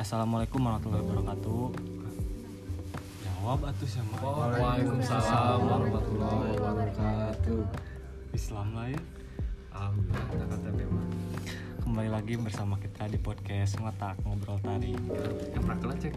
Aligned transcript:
assalamualaikum 0.00 0.64
warahmatullahi 0.64 1.04
wabarakatuh. 1.04 1.64
Jawab 3.20 3.60
atuh 3.68 3.84
sama 3.84 4.16
Waalaikumsalam 4.24 5.60
warahmatullahi 5.60 6.56
wabarakatuh. 6.56 7.60
Islam 8.32 8.72
lain. 8.72 9.00
Alhamdulillah 9.76 10.24
kata 10.24 10.44
kata 10.56 10.68
memang. 10.72 11.08
Kembali 11.84 12.08
lagi 12.16 12.34
bersama 12.40 12.80
kita 12.80 13.12
di 13.12 13.20
podcast 13.20 13.76
ngotak 13.76 14.16
ngobrol 14.24 14.56
tari. 14.64 14.96
Yang 15.52 15.64
pernah 15.68 15.96
cek. 16.00 16.14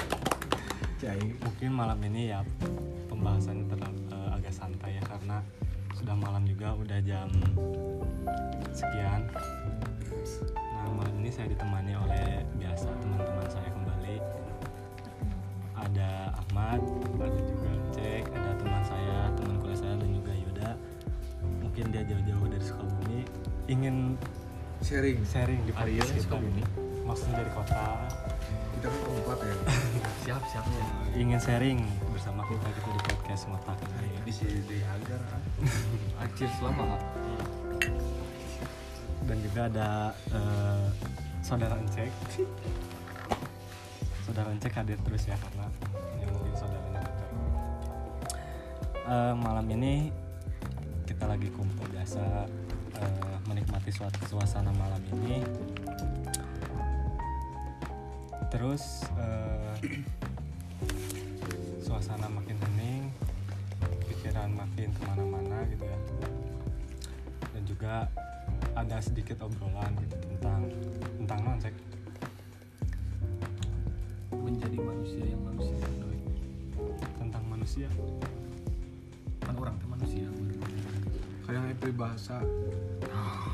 Cai. 1.04 1.28
Mungkin 1.44 1.70
malam 1.76 2.00
ini 2.08 2.32
ya 2.32 2.40
pembahasannya 3.12 3.68
terlalu 3.68 4.00
eh, 4.16 4.30
agak 4.32 4.52
santai 4.56 4.96
ya 4.96 5.04
karena 5.04 5.44
sudah 5.92 6.16
malam 6.16 6.48
juga 6.48 6.72
udah 6.72 7.04
jam 7.04 7.28
sekian. 8.72 9.28
Malam 10.94 11.14
ini 11.20 11.30
saya 11.32 11.46
ditemani 11.52 11.92
oleh 11.96 12.44
biasa 12.56 12.88
teman-teman 13.02 13.46
saya 13.50 13.68
kembali. 13.72 14.16
Ada 15.78 16.10
Ahmad, 16.34 16.80
ada 17.20 17.38
juga 17.38 17.70
Cek, 17.94 18.24
ada 18.32 18.50
teman 18.58 18.82
saya, 18.84 19.18
teman 19.36 19.54
kuliah 19.62 19.78
saya 19.78 19.94
dan 20.00 20.10
juga 20.10 20.32
Yuda. 20.34 20.70
Mungkin 21.62 21.84
dia 21.92 22.02
jauh-jauh 22.08 22.46
dari 22.50 22.64
Sukabumi 22.64 23.20
ingin 23.68 24.16
Sharing. 24.78 25.18
sharing 25.26 25.60
di 25.66 25.72
podcast 25.74 26.10
kita. 26.14 26.24
Sukabumi. 26.24 26.62
Maksudnya 27.02 27.34
dari 27.40 27.50
kota 27.56 27.84
Kita 28.78 28.88
kan 28.94 29.38
ya. 29.42 29.56
siap 30.22 30.42
siap 30.54 30.64
ya. 30.70 30.86
ingin 31.18 31.40
sharing 31.42 31.80
bersama 32.14 32.46
kita 32.46 32.66
gitu 32.78 32.88
di 32.94 33.00
podcast 33.10 33.42
ngotak. 33.50 33.76
Di 34.22 34.32
sini 34.32 34.60
di 34.70 34.78
agar. 34.86 35.20
Acir 36.22 36.50
selama. 36.58 36.96
dan 39.28 39.44
juga 39.44 39.60
ada 39.68 39.90
eh, 40.32 40.77
saudara 41.48 41.80
Encek. 41.80 42.12
Saudara 44.28 44.52
Encek 44.52 44.68
hadir 44.76 45.00
terus 45.00 45.24
ya 45.24 45.32
karena 45.40 45.64
yang 46.20 46.28
mungkin 46.36 46.52
saudaranya 46.52 47.00
Eh, 49.08 49.34
malam 49.40 49.64
ini 49.72 50.12
kita 51.08 51.24
lagi 51.24 51.48
kumpul 51.48 51.88
biasa 51.88 52.44
eh, 53.00 53.36
menikmati 53.48 53.88
suatu 53.88 54.20
suasana 54.28 54.68
malam 54.76 55.00
ini. 55.16 55.40
Terus 58.52 59.08
eh, 59.16 59.76
suasana 61.80 62.28
makin 62.28 62.60
hening 62.60 63.08
pikiran 64.12 64.52
makin 64.52 64.92
ke 64.92 65.00
mana-mana 65.08 65.64
gitu 65.72 65.88
ya. 65.88 65.98
Dan 67.56 67.62
juga 67.64 68.12
ada 68.78 68.96
sedikit 68.98 69.42
obrolan 69.42 69.90
gitu 70.00 70.16
tentang 70.30 70.60
tentang 71.18 71.38
non 71.42 71.58
sek 71.58 71.74
Menjadi 74.30 74.78
manusia 74.78 75.24
yang 75.24 75.42
manusia 75.42 75.74
doi. 75.98 76.18
tentang 77.18 77.42
manusia 77.44 77.88
Kan 79.40 79.54
orang 79.56 79.74
tuh 79.76 79.88
manusia. 79.88 80.26
kayak 81.42 81.72
itu 81.72 81.86
bahasa 81.92 82.38
Nah, 83.02 83.50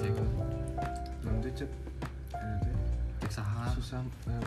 cek. 0.00 0.14
nanti 1.22 1.48
cek 1.54 1.70
Cek 3.20 3.30
saha. 3.30 3.70
susah 3.70 4.02
eh, 4.26 4.42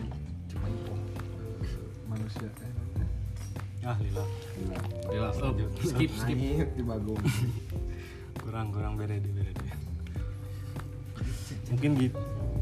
Cuma 0.46 0.66
info. 0.68 0.94
manusia 2.04 2.44
teh 2.52 2.68
nanti 2.68 3.02
ah 3.82 3.96
lila 3.98 4.24
Jelas. 5.08 5.34
Oh, 5.40 5.52
skip 5.82 6.12
skip. 6.12 6.38
Di 6.72 6.82
bagong 6.82 7.18
kurang 8.42 8.68
kurang 8.70 8.94
di 9.18 9.28
bere 9.28 9.50
di. 9.50 9.51
Mungkin 11.72 11.96
di 11.96 12.06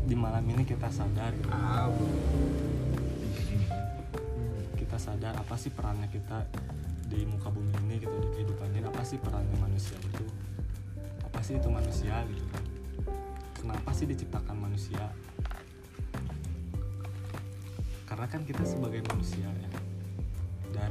di 0.07 0.15
malam 0.15 0.47
ini 0.47 0.63
kita 0.63 0.87
sadar 0.87 1.35
gitu. 1.35 1.51
kita 4.79 4.97
sadar 5.03 5.35
apa 5.35 5.55
sih 5.59 5.75
perannya 5.75 6.07
kita 6.07 6.47
di 7.11 7.27
muka 7.27 7.51
bumi 7.51 7.75
ini 7.91 7.99
gitu 7.99 8.15
di 8.23 8.29
kehidupan 8.39 8.71
ini. 8.71 8.87
Apa 8.87 9.03
sih 9.03 9.19
perannya 9.19 9.59
manusia 9.59 9.99
itu? 9.99 10.25
Apa 11.27 11.43
sih 11.43 11.59
itu 11.59 11.67
manusia 11.67 12.23
gitu? 12.31 12.45
Kan 12.55 12.65
kenapa 13.59 13.91
sih 13.91 14.07
diciptakan 14.07 14.57
manusia? 14.57 15.11
Karena 18.07 18.27
kan 18.31 18.47
kita 18.47 18.63
sebagai 18.63 19.03
manusia 19.11 19.47
ya. 19.47 19.71
Dan 20.71 20.91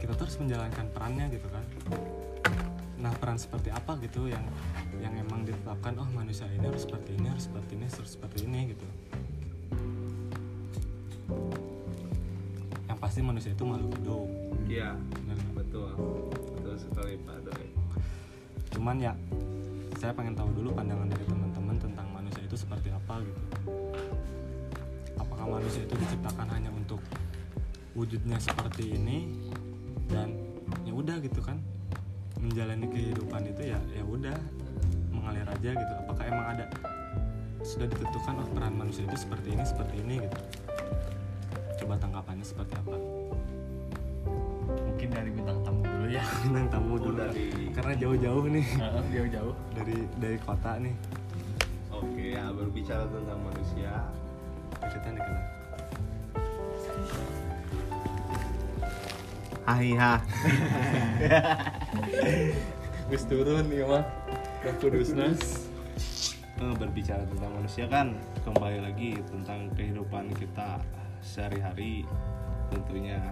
kita 0.00 0.16
terus 0.16 0.40
menjalankan 0.40 0.88
perannya 0.92 1.36
gitu 1.36 1.48
kan. 1.52 1.64
Nah 2.96 3.12
peran 3.16 3.36
seperti 3.36 3.68
apa 3.68 4.00
gitu 4.00 4.28
yang 4.28 4.44
yang 4.98 5.14
emang 5.14 5.46
ditetapkan 5.46 5.94
oh 5.98 6.08
manusia 6.10 6.46
ini 6.50 6.66
harus 6.66 6.82
seperti 6.82 7.14
ini 7.14 7.26
harus 7.30 7.44
seperti 7.46 7.72
ini 7.78 7.84
harus 7.86 8.10
seperti 8.10 8.38
ini 8.46 8.60
gitu. 8.74 8.86
Yang 12.90 12.98
pasti 12.98 13.20
manusia 13.22 13.50
itu 13.54 13.62
makhluk 13.62 13.92
hidup. 14.02 14.28
Iya, 14.68 14.90
betul. 15.54 15.90
Betul 16.58 16.74
sekali 16.76 17.14
Pak 17.22 17.38
Doi. 17.46 17.66
cuman 18.68 19.00
ya 19.00 19.16
saya 19.98 20.14
pengen 20.14 20.38
tahu 20.38 20.54
dulu 20.54 20.70
pandangan 20.70 21.10
dari 21.10 21.24
teman-teman 21.26 21.76
tentang 21.82 22.06
manusia 22.14 22.42
itu 22.46 22.54
seperti 22.54 22.94
apa 22.94 23.18
gitu. 23.24 23.42
Apakah 25.18 25.58
manusia 25.58 25.82
itu 25.82 25.94
diciptakan 25.98 26.46
hanya 26.54 26.70
untuk 26.70 27.02
wujudnya 27.98 28.38
seperti 28.38 28.94
ini 28.94 29.34
dan 30.06 30.30
ya 30.86 30.94
udah 30.94 31.18
gitu 31.18 31.42
kan? 31.42 31.58
Menjalani 32.38 32.86
kehidupan 32.86 33.50
itu 33.50 33.74
ya 33.74 33.80
ya 33.90 34.04
udah 34.06 34.38
aja 35.58 35.74
gitu. 35.74 35.92
Apakah 36.06 36.24
emang 36.30 36.46
ada 36.54 36.64
sudah 37.66 37.90
ditentukan 37.90 38.34
oh 38.38 38.48
peran 38.54 38.74
manusia 38.78 39.02
itu 39.02 39.18
seperti 39.18 39.58
ini 39.58 39.64
seperti 39.66 39.94
ini 40.06 40.14
gitu. 40.22 40.38
Coba 41.82 41.98
tanggapannya 41.98 42.46
seperti 42.46 42.78
apa? 42.78 42.94
Mungkin 44.70 45.08
dari 45.10 45.30
bintang 45.34 45.58
tamu 45.66 45.82
dulu 45.82 46.06
ya. 46.06 46.22
Bintang 46.46 46.66
tamu 46.70 46.94
dulu. 46.94 47.18
Dari- 47.18 47.74
karena 47.74 47.92
jauh-jauh 47.98 48.44
nih. 48.46 48.66
Jauh-jauh. 49.10 49.54
dari 49.74 49.96
dari 50.22 50.38
kota 50.38 50.78
nih. 50.78 50.94
Oke, 51.90 52.24
ya 52.38 52.44
berbicara 52.54 53.04
tentang 53.10 53.40
manusia. 53.42 53.92
cerita 54.78 55.10
nih 55.10 55.22
kan 55.26 55.36
Hahiha. 59.68 60.12
Gus 63.10 63.24
turun 63.30 63.66
ya 63.68 63.84
mah. 63.84 64.17
Ke. 64.76 64.88
Eh, 66.58 66.74
berbicara 66.74 67.22
tentang 67.22 67.54
manusia 67.54 67.86
kan 67.86 68.18
kembali 68.42 68.82
lagi 68.82 69.14
tentang 69.30 69.70
kehidupan 69.78 70.26
kita 70.34 70.82
sehari-hari. 71.22 72.02
Tentunya 72.66 73.22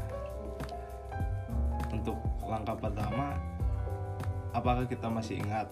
untuk 1.91 2.15
langkah 2.47 2.79
pertama 2.79 3.35
apakah 4.55 4.87
kita 4.87 5.11
masih 5.11 5.43
ingat 5.43 5.67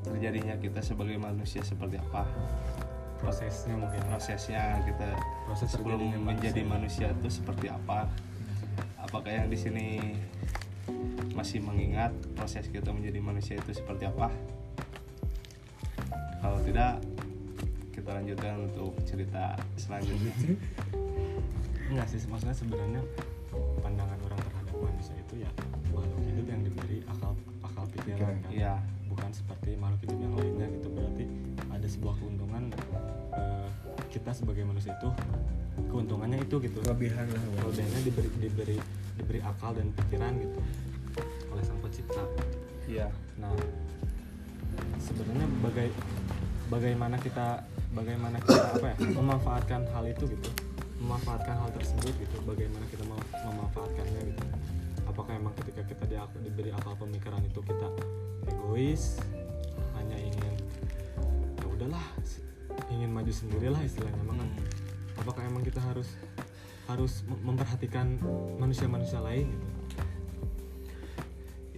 terjadinya 0.00 0.56
kita 0.56 0.80
sebagai 0.80 1.20
manusia 1.20 1.60
seperti 1.60 2.00
apa? 2.00 2.24
Prosesnya 3.20 3.76
mungkin. 3.76 4.00
Prosesnya 4.08 4.80
kita 4.88 5.08
Proses 5.44 5.76
sebelum 5.76 6.24
menjadi 6.24 6.64
manusia. 6.64 7.12
manusia 7.12 7.20
itu 7.20 7.28
seperti 7.28 7.68
apa? 7.68 8.08
Apakah 8.96 9.44
yang 9.44 9.52
di 9.52 9.60
sini 9.60 9.86
masih 11.36 11.60
mengingat 11.60 12.16
proses 12.32 12.64
kita 12.72 12.88
menjadi 12.96 13.20
manusia 13.20 13.60
itu 13.60 13.76
seperti 13.76 14.08
apa 14.08 14.32
tidak 16.64 16.92
kita 17.94 18.10
lanjutkan 18.20 18.54
untuk 18.66 18.92
cerita 19.04 19.54
selanjutnya. 19.78 20.32
Enggak 21.92 22.06
sih 22.10 22.18
maksudnya 22.26 22.56
sebenarnya 22.56 23.02
pandangan 23.84 24.18
orang 24.26 24.40
terhadap 24.40 24.76
manusia 24.80 25.14
itu 25.14 25.34
ya 25.44 25.50
makhluk 25.92 26.20
hidup 26.26 26.46
yang 26.50 26.62
diberi 26.66 26.98
akal 27.06 27.32
akal 27.62 27.84
pikiran 27.92 28.18
kan. 28.18 28.36
Iya. 28.50 28.74
bukan 29.14 29.30
seperti 29.30 29.78
makhluk 29.78 30.00
hidup 30.10 30.18
yang 30.18 30.34
lainnya 30.34 30.66
gitu. 30.74 30.88
Berarti 30.90 31.24
ada 31.70 31.86
sebuah 31.86 32.14
keuntungan 32.18 32.62
eh, 33.38 33.68
kita 34.10 34.30
sebagai 34.34 34.64
manusia 34.66 34.90
itu 34.98 35.10
keuntungannya 35.86 36.42
itu 36.42 36.56
gitu. 36.58 36.78
Kelebihan 36.82 37.30
lah. 37.30 37.42
Kelebihannya 37.62 38.00
diberi 38.02 38.28
diberi 38.42 38.76
diberi 39.14 39.40
akal 39.44 39.70
dan 39.78 39.94
pikiran 39.94 40.32
gitu. 40.42 40.58
Oleh 41.54 41.62
sang 41.62 41.78
pencipta. 41.78 42.24
Iya. 42.90 43.06
Nah, 43.38 43.54
sebenarnya 44.98 45.46
bagai 45.62 45.88
bagaimana 46.68 47.16
kita 47.20 47.62
bagaimana 47.92 48.36
kita 48.42 48.74
apa 48.74 48.86
ya 48.92 48.96
memanfaatkan 49.14 49.80
hal 49.92 50.04
itu 50.08 50.24
gitu, 50.28 50.50
memanfaatkan 51.00 51.54
hal 51.56 51.70
tersebut 51.76 52.14
gitu, 52.16 52.36
bagaimana 52.44 52.84
kita 52.90 53.04
mem- 53.06 53.30
memanfaatkannya 53.44 54.20
gitu. 54.34 54.44
Apakah 55.04 55.36
emang 55.36 55.54
ketika 55.62 55.84
kita 55.84 56.04
di, 56.08 56.16
diberi 56.48 56.70
akal 56.72 56.96
pemikiran 56.96 57.44
itu 57.44 57.60
kita 57.60 57.88
egois, 58.48 59.20
hanya 60.00 60.16
ingin 60.16 60.54
ya 61.60 61.66
udahlah, 61.68 62.06
ingin 62.90 63.12
maju 63.12 63.30
sendirilah 63.30 63.80
istilahnya 63.84 64.20
emang 64.24 64.42
kan. 64.42 64.50
Apakah 65.20 65.42
emang 65.46 65.62
kita 65.62 65.78
harus 65.78 66.08
harus 66.84 67.24
mem- 67.24 67.54
memperhatikan 67.54 68.20
manusia-manusia 68.60 69.20
lain 69.24 69.48
gitu? 69.48 69.68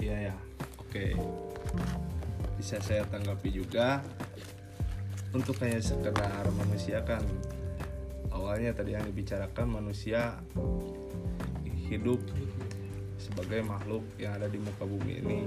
iya 0.03 0.31
ya 0.31 0.35
oke 0.83 1.05
bisa 2.59 2.81
saya 2.83 3.07
tanggapi 3.07 3.49
juga 3.55 4.03
untuk 5.37 5.61
kayak 5.61 5.85
sekedar 5.85 6.49
manusia 6.57 7.05
kan 7.05 7.21
awalnya 8.33 8.73
tadi 8.73 8.97
yang 8.97 9.05
dibicarakan 9.05 9.69
manusia 9.69 10.41
hidup 11.87 12.19
sebagai 13.21 13.61
makhluk 13.69 14.01
yang 14.17 14.33
ada 14.41 14.49
di 14.49 14.57
muka 14.57 14.89
bumi 14.89 15.13
ini. 15.21 15.41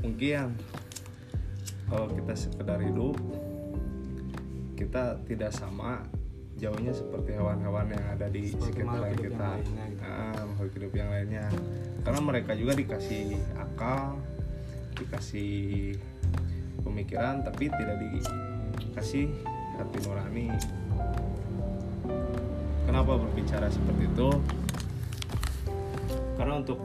Mungkin 0.00 0.56
kalau 1.90 2.06
kita 2.14 2.32
sekedar 2.38 2.78
hidup 2.80 3.18
kita 4.78 5.18
tidak 5.26 5.50
sama 5.52 6.06
jauhnya 6.56 6.94
seperti 6.94 7.34
hewan-hewan 7.36 7.92
yang 7.92 8.04
ada 8.14 8.30
di 8.30 8.52
Seperti 8.52 8.84
hidup 8.84 9.04
kita. 9.16 9.48
gitu. 9.60 10.04
Ah, 10.06 10.44
makhluk 10.54 10.72
hidup 10.76 10.92
yang 10.96 11.08
lainnya. 11.12 11.46
Karena 12.06 12.20
mereka 12.22 12.52
juga 12.54 12.72
dikasih 12.78 13.36
akal 13.58 14.16
dikasih 15.00 15.96
pemikiran 16.82 17.44
tapi 17.44 17.70
tidak 17.70 17.96
dikasih 18.00 19.30
hati 19.78 19.98
nurani. 20.04 20.46
Kenapa 22.84 23.16
berbicara 23.16 23.70
seperti 23.70 24.10
itu? 24.10 24.28
Karena 26.34 26.58
untuk 26.58 26.80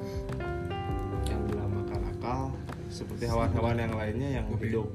yang 1.25 1.41
dinamakan 1.49 2.01
akal 2.13 2.41
seperti 2.91 3.25
hewan-hewan 3.25 3.75
yang 3.79 3.93
lainnya 3.95 4.29
yang 4.43 4.47
hidup 4.59 4.87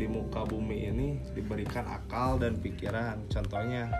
di 0.00 0.06
muka 0.08 0.42
bumi 0.48 0.88
ini 0.90 1.08
diberikan 1.34 1.86
akal 1.86 2.38
dan 2.38 2.58
pikiran. 2.58 3.22
Contohnya 3.30 3.90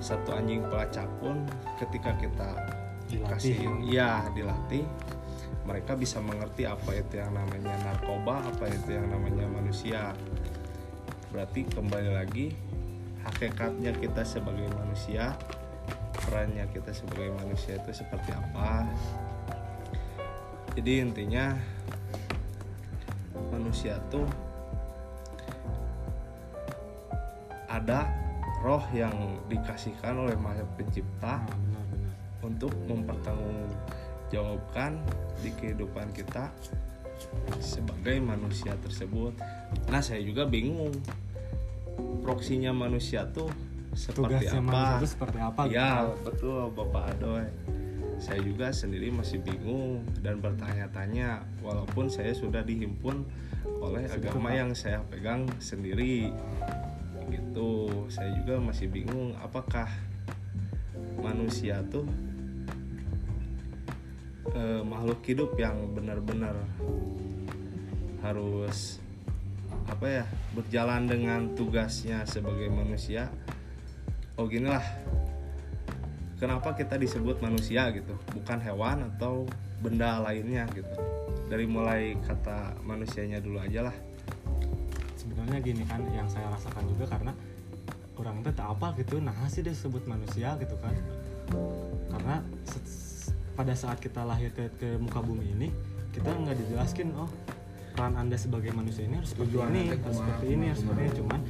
satu 0.00 0.36
anjing 0.36 0.64
pelacak 0.68 1.08
pun 1.20 1.44
ketika 1.80 2.12
kita 2.20 2.50
Dilatih, 3.04 3.28
kasih 3.28 3.56
ya. 3.84 4.24
ya 4.24 4.32
dilatih 4.32 4.84
mereka 5.64 5.96
bisa 5.96 6.20
mengerti 6.20 6.68
apa 6.68 6.92
itu 6.92 7.16
yang 7.16 7.32
namanya 7.32 7.72
narkoba 7.84 8.44
apa 8.44 8.68
itu 8.68 8.96
yang 8.96 9.08
namanya 9.08 9.48
manusia 9.48 10.12
berarti 11.32 11.64
kembali 11.66 12.10
lagi 12.14 12.52
hakikatnya 13.24 13.96
kita 13.96 14.22
sebagai 14.22 14.68
manusia 14.76 15.32
perannya 16.12 16.68
kita 16.70 16.92
sebagai 16.92 17.32
manusia 17.32 17.80
itu 17.80 17.90
seperti 17.90 18.30
apa 18.36 18.84
jadi 20.76 21.08
intinya 21.08 21.56
manusia 23.50 23.96
tuh 24.12 24.28
ada 27.74 28.06
roh 28.62 28.84
yang 28.94 29.12
dikasihkan 29.50 30.14
oleh 30.16 30.36
Maha 30.38 30.64
Pencipta 30.78 31.42
Nah, 31.42 31.58
benar-benar. 31.60 32.12
untuk 32.46 32.72
mempertanggungjawabkan 34.34 34.98
di 35.42 35.50
kehidupan 35.54 36.10
kita 36.10 36.50
sebagai 37.62 38.18
manusia 38.18 38.74
tersebut. 38.82 39.38
Nah, 39.86 40.02
saya 40.02 40.20
juga 40.26 40.48
bingung 40.48 40.90
proksinya 42.26 42.74
manusia 42.74 43.30
tuh 43.30 43.46
seperti 43.94 44.50
Tugasnya 44.50 44.58
apa? 44.58 44.66
manusia 44.66 44.98
itu 44.98 45.08
seperti 45.14 45.38
apa? 45.38 45.60
Ya, 45.70 46.10
betul 46.26 46.74
Bapak 46.74 47.14
Adoy. 47.14 47.46
Saya 48.18 48.40
juga 48.42 48.70
sendiri 48.70 49.10
masih 49.10 49.42
bingung 49.42 50.02
dan 50.22 50.38
bertanya-tanya 50.42 51.46
walaupun 51.62 52.10
saya 52.10 52.34
sudah 52.34 52.62
dihimpun 52.62 53.26
oleh 53.82 54.06
agama 54.10 54.50
Pak. 54.50 54.58
yang 54.58 54.70
saya 54.74 54.98
pegang 55.06 55.46
sendiri. 55.62 56.30
Gitu. 57.30 57.70
Saya 58.10 58.34
juga 58.42 58.58
masih 58.58 58.90
bingung 58.90 59.34
apakah 59.38 59.86
manusia 61.22 61.82
tuh 61.90 62.06
eh, 64.52 64.82
makhluk 64.84 65.24
hidup 65.24 65.56
yang 65.56 65.96
benar-benar 65.96 66.52
harus 68.20 69.00
apa 69.84 70.06
ya 70.08 70.24
berjalan 70.56 71.04
dengan 71.08 71.52
tugasnya 71.56 72.24
sebagai 72.24 72.68
manusia. 72.72 73.28
Oh 74.34 74.48
gini 74.48 74.66
lah 74.66 74.82
kenapa 76.40 76.76
kita 76.76 77.00
disebut 77.00 77.40
manusia 77.40 77.88
gitu? 77.94 78.12
Bukan 78.36 78.58
hewan 78.60 79.08
atau 79.14 79.48
benda 79.80 80.20
lainnya 80.20 80.68
gitu. 80.72 80.92
Dari 81.48 81.68
mulai 81.68 82.16
kata 82.24 82.80
manusianya 82.84 83.40
dulu 83.40 83.60
aja 83.60 83.88
lah. 83.88 83.96
Sebenarnya 85.16 85.60
gini 85.60 85.84
kan 85.88 86.00
yang 86.12 86.28
saya 86.28 86.48
rasakan 86.52 86.84
juga 86.88 87.08
karena 87.08 87.32
orang 88.16 88.40
teh 88.44 88.54
tak 88.56 88.68
apa 88.76 88.96
gitu. 89.00 89.20
Nah 89.20 89.36
sih 89.48 89.60
disebut 89.60 90.08
manusia 90.08 90.56
gitu 90.60 90.76
kan. 90.80 90.94
Karena 92.12 92.40
pada 93.54 93.74
saat 93.78 94.02
kita 94.02 94.26
lahir 94.26 94.50
ke, 94.50 94.70
ke 94.76 94.98
muka 94.98 95.22
bumi 95.22 95.54
ini 95.54 95.68
kita 96.10 96.30
nggak 96.30 96.58
dijelaskin 96.66 97.10
oh 97.14 97.30
peran 97.94 98.18
anda 98.18 98.34
sebagai 98.34 98.74
manusia 98.74 99.06
ini 99.06 99.22
harus 99.22 99.34
seperti 99.34 99.54
ini 99.54 99.80
harus 99.94 100.18
seperti 100.18 100.46
ini 100.50 100.64
harus 100.70 100.80
seperti 100.82 101.02
ini. 101.06 101.14
cuman 101.22 101.40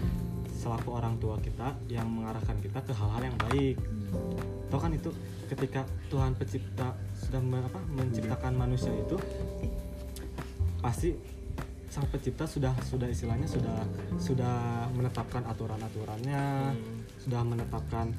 selaku 0.65 0.89
orang 0.97 1.15
tua 1.21 1.37
kita 1.45 1.77
yang 1.93 2.09
mengarahkan 2.09 2.57
kita 2.65 2.81
ke 2.81 2.93
hal-hal 2.97 3.21
yang 3.29 3.37
baik. 3.37 3.77
Tahu 4.73 4.81
kan 4.81 4.93
itu 4.97 5.13
ketika 5.53 5.85
Tuhan 6.09 6.33
pencipta 6.41 6.97
sudah 7.13 7.41
me- 7.45 7.61
apa, 7.61 7.81
menciptakan 7.93 8.53
manusia 8.57 8.89
itu 8.97 9.21
pasti 10.81 11.13
sang 11.93 12.09
pencipta 12.09 12.49
sudah 12.49 12.73
sudah 12.81 13.07
istilahnya 13.13 13.45
sudah 13.45 13.77
sudah 14.17 14.89
menetapkan 14.97 15.45
aturan-aturannya 15.47 16.75
sudah 17.25 17.41
menetapkan 17.41 18.13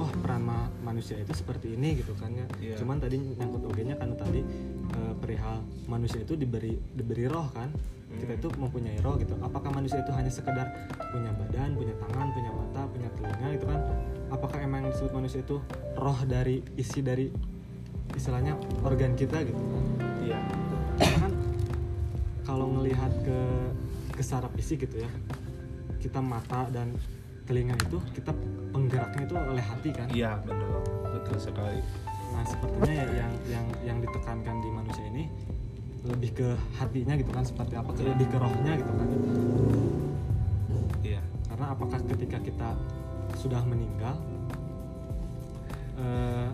wah 0.00 0.08
peran 0.24 0.48
ma- 0.48 0.72
manusia 0.80 1.20
itu 1.20 1.36
seperti 1.36 1.76
ini 1.76 2.00
gitu 2.00 2.16
kan 2.16 2.32
ya. 2.32 2.46
Iya. 2.56 2.76
cuman 2.80 2.96
tadi 2.96 3.20
nyangkut 3.20 3.68
ogenya 3.68 4.00
kan 4.00 4.16
tadi 4.16 4.40
eh, 4.96 5.14
perihal 5.20 5.60
manusia 5.84 6.24
itu 6.24 6.32
diberi 6.40 6.72
diberi 6.96 7.28
roh 7.28 7.52
kan. 7.52 7.68
Kita 8.16 8.32
itu 8.32 8.48
mempunyai 8.56 8.96
roh 9.04 9.20
gitu. 9.20 9.36
Apakah 9.44 9.76
manusia 9.76 10.00
itu 10.00 10.08
hanya 10.16 10.32
sekedar 10.32 10.64
punya 11.12 11.28
badan 11.36 11.76
punya 11.76 11.92
tangan 12.00 12.32
punya 12.32 12.48
mata 12.48 12.82
punya 12.88 13.08
telinga 13.12 13.48
gitu 13.60 13.66
kan? 13.68 13.80
Apakah 14.32 14.58
emang 14.64 14.88
yang 14.88 14.90
disebut 14.96 15.12
manusia 15.12 15.44
itu 15.44 15.60
roh 16.00 16.18
dari 16.24 16.64
isi 16.80 17.04
dari 17.04 17.28
istilahnya 18.16 18.56
organ 18.80 19.12
kita 19.12 19.44
gitu 19.44 19.60
kan? 19.60 19.84
Iya. 20.24 20.38
Karena 20.96 21.18
kan 21.28 21.32
kalau 22.48 22.72
ngelihat 22.72 23.12
ke 23.20 23.40
ke 24.16 24.22
saraf 24.24 24.54
isi 24.56 24.80
gitu 24.80 24.96
ya 24.96 25.10
kita 26.00 26.24
mata 26.24 26.72
dan 26.72 26.96
telinga 27.46 27.74
itu 27.78 27.98
kita 28.12 28.34
penggeraknya 28.74 29.22
itu 29.24 29.34
oleh 29.38 29.64
hati 29.64 29.90
kan? 29.94 30.06
Iya 30.10 30.42
betul. 30.42 30.82
Betul 31.14 31.36
sekali. 31.38 31.80
Nah 32.34 32.42
sepertinya 32.44 32.92
ya 32.92 33.06
yang 33.22 33.32
yang 33.46 33.66
yang 33.86 33.98
ditekankan 34.02 34.56
di 34.60 34.68
manusia 34.74 35.04
ini 35.06 35.24
lebih 36.06 36.30
ke 36.34 36.48
hatinya 36.76 37.14
gitu 37.14 37.30
kan? 37.30 37.44
Seperti 37.46 37.74
apa? 37.78 37.90
Ke- 37.94 38.04
lebih 38.04 38.26
ke 38.28 38.36
rohnya 38.36 38.72
gitu 38.76 38.92
kan? 38.92 39.08
Iya. 41.06 41.22
Karena 41.46 41.66
apakah 41.72 41.98
ketika 42.02 42.38
kita 42.42 42.68
sudah 43.38 43.62
meninggal 43.62 44.18
eh, 45.96 46.50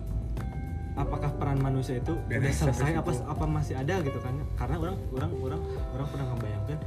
apakah 0.93 1.33
peran 1.41 1.57
manusia 1.57 1.97
itu 1.97 2.13
udah 2.13 2.37
Beres 2.41 2.61
selesai? 2.61 3.01
Apa 3.01 3.11
apa 3.25 3.45
masih 3.49 3.75
ada 3.81 3.97
gitu 4.05 4.21
kan? 4.21 4.37
Karena 4.55 4.77
orang 4.77 4.97
orang 5.17 5.31
orang 5.41 5.61
orang 5.97 6.07
pernah 6.13 6.25
ngebayangkan 6.33 6.79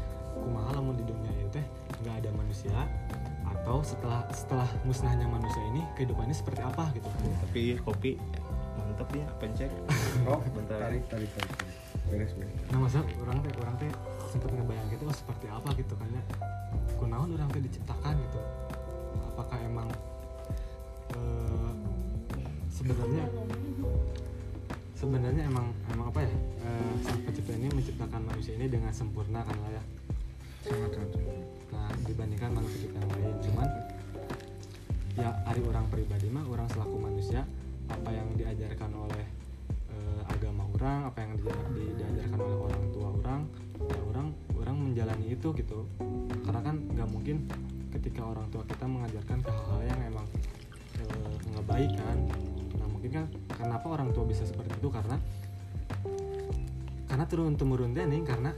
kumaha 0.46 0.70
lamun 0.78 0.94
di 0.94 1.04
dunia 1.04 1.32
itu 1.42 1.58
teh 1.58 1.66
nggak 2.06 2.14
ada 2.22 2.30
manusia 2.38 2.76
atau 3.66 3.82
setelah 3.82 4.22
setelah 4.30 4.68
musnahnya 4.86 5.26
manusia 5.26 5.58
ini 5.74 5.82
kehidupannya 5.98 6.30
seperti 6.30 6.62
apa 6.62 6.86
gitu 6.94 7.10
kan 7.10 7.26
tapi 7.42 7.74
kopi 7.82 8.14
mantep 8.78 9.10
ya 9.10 9.26
pencet 9.42 9.74
Oh, 10.30 10.38
Bentar. 10.54 10.86
tarik, 10.86 11.02
tarik, 11.10 11.26
tarik, 11.34 11.50
tarik. 11.58 11.74
Beres, 12.06 12.30
beres. 12.38 12.54
nah 12.70 12.78
masa 12.78 13.02
orang 13.18 13.42
teh 13.42 13.50
orang 13.58 13.74
teh 13.82 13.90
sempat 14.30 14.54
ngebayang 14.54 14.86
gitu 14.94 15.02
oh, 15.10 15.16
seperti 15.18 15.50
apa 15.50 15.68
gitu 15.74 15.98
kan 15.98 16.06
ya 16.14 16.22
kunaon 16.94 17.34
orang 17.34 17.50
teh 17.50 17.58
diciptakan 17.66 18.14
gitu 18.22 18.38
apakah 19.34 19.58
emang 19.58 19.90
eh, 21.18 21.72
sebenarnya 22.70 23.26
sebenarnya 24.94 25.42
emang 25.42 25.74
emang 25.90 26.06
apa 26.14 26.22
ya 26.22 26.30
eh, 26.62 26.94
sang 27.02 27.18
pencipta 27.26 27.50
ini 27.58 27.66
menciptakan 27.74 28.30
manusia 28.30 28.54
ini 28.54 28.70
dengan 28.70 28.94
sempurna 28.94 29.42
kan 29.42 29.58
lah 29.58 29.74
ya 29.74 29.82
Sangat, 30.62 30.90
sangat. 31.02 31.55
Nah 31.72 31.90
dibandingkan 32.06 32.50
manusia 32.54 32.86
pencipta 32.86 32.98
yang 33.02 33.10
lain. 33.10 33.36
Cuman 33.42 33.68
ya 35.16 35.28
hari 35.48 35.60
orang 35.64 35.84
pribadi 35.88 36.28
mah 36.28 36.44
orang 36.44 36.68
selaku 36.70 36.96
manusia 37.00 37.42
apa 37.88 38.10
yang 38.12 38.28
diajarkan 38.36 38.90
oleh 38.92 39.24
eh, 39.90 40.20
agama 40.28 40.68
orang 40.76 40.98
apa 41.08 41.18
yang 41.24 41.32
dia- 41.40 41.66
di- 41.72 41.94
diajarkan 41.96 42.38
oleh 42.42 42.58
orang 42.68 42.84
tua 42.92 43.08
orang 43.24 43.40
ya 43.86 44.00
orang 44.12 44.26
orang 44.60 44.76
menjalani 44.90 45.26
itu 45.32 45.48
gitu. 45.56 45.78
Karena 46.44 46.60
kan 46.60 46.76
nggak 46.78 47.08
mungkin 47.08 47.36
ketika 47.96 48.22
orang 48.22 48.46
tua 48.52 48.62
kita 48.68 48.84
mengajarkan 48.84 49.38
ke 49.40 49.50
hal-hal 49.50 49.80
yang 49.88 50.00
emang 50.14 50.26
eh, 51.00 51.34
nggak 51.54 51.66
baik 51.66 51.92
kan. 51.96 52.18
Nah 52.76 52.86
mungkin 52.92 53.10
kan 53.10 53.24
kenapa 53.56 53.86
orang 53.88 54.12
tua 54.12 54.24
bisa 54.28 54.44
seperti 54.44 54.74
itu? 54.76 54.88
Karena 54.92 55.16
karena 57.06 57.24
turun 57.32 57.56
temurun 57.56 57.96
nih 57.96 58.20
karena 58.28 58.52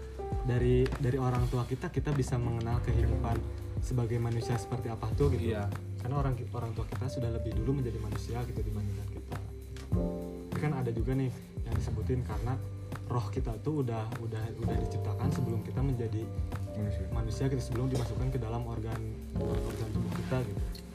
dari 0.48 0.88
dari 0.96 1.20
orang 1.20 1.44
tua 1.52 1.68
kita 1.68 1.92
kita 1.92 2.08
bisa 2.16 2.40
mengenal 2.40 2.80
kehidupan 2.80 3.36
sebagai 3.84 4.16
manusia 4.16 4.56
seperti 4.56 4.88
apa 4.88 5.12
tuh 5.12 5.28
gitu. 5.36 5.52
Iya. 5.52 5.68
karena 5.98 6.14
orang 6.24 6.34
orang 6.54 6.72
tua 6.72 6.86
kita 6.88 7.10
sudah 7.10 7.28
lebih 7.28 7.52
dulu 7.58 7.82
menjadi 7.82 7.98
manusia 8.00 8.38
gitu 8.48 8.64
dibandingkan 8.64 9.08
kita. 9.12 9.36
Tapi 10.48 10.58
kan 10.62 10.72
ada 10.78 10.90
juga 10.94 11.12
nih 11.12 11.28
yang 11.68 11.74
disebutin 11.76 12.22
karena 12.24 12.56
roh 13.12 13.26
kita 13.28 13.52
tuh 13.60 13.84
udah 13.84 14.08
udah 14.24 14.42
udah 14.62 14.76
diciptakan 14.88 15.28
sebelum 15.34 15.60
kita 15.66 15.84
menjadi 15.84 16.22
manusia. 16.78 17.04
manusia 17.12 17.44
gitu 17.50 17.60
sebelum 17.60 17.92
dimasukkan 17.92 18.28
ke 18.30 18.38
dalam 18.40 18.62
organ 18.64 19.00
organ 19.42 19.88
tubuh 19.90 20.12
kita 20.16 20.38
gitu 20.48 20.87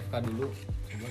AFK 0.00 0.14
dulu. 0.24 0.48
Coba 0.88 1.08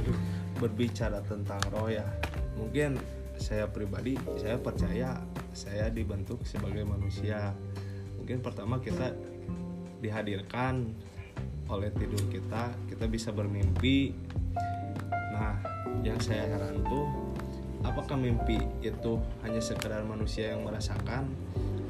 Aduh, 0.00 0.18
berbicara 0.56 1.20
tentang 1.28 1.60
roh 1.68 1.92
ya. 1.92 2.08
Mungkin 2.56 2.96
saya 3.36 3.68
pribadi 3.68 4.16
saya 4.40 4.56
percaya 4.56 5.20
saya 5.52 5.92
dibentuk 5.92 6.40
sebagai 6.48 6.88
manusia. 6.88 7.52
Mungkin 8.16 8.40
pertama 8.40 8.80
kita 8.80 9.12
dihadirkan 10.00 10.88
oleh 11.68 11.92
tidur 11.92 12.24
kita 12.32 12.72
kita 12.88 13.04
bisa 13.12 13.28
bermimpi. 13.28 14.16
Nah 15.36 15.60
yang 16.00 16.16
saya 16.16 16.48
heran 16.48 16.80
tuh 16.88 17.06
apakah 17.84 18.16
mimpi 18.16 18.56
itu 18.80 19.20
hanya 19.44 19.60
sekedar 19.60 20.00
manusia 20.08 20.56
yang 20.56 20.64
merasakan? 20.64 21.28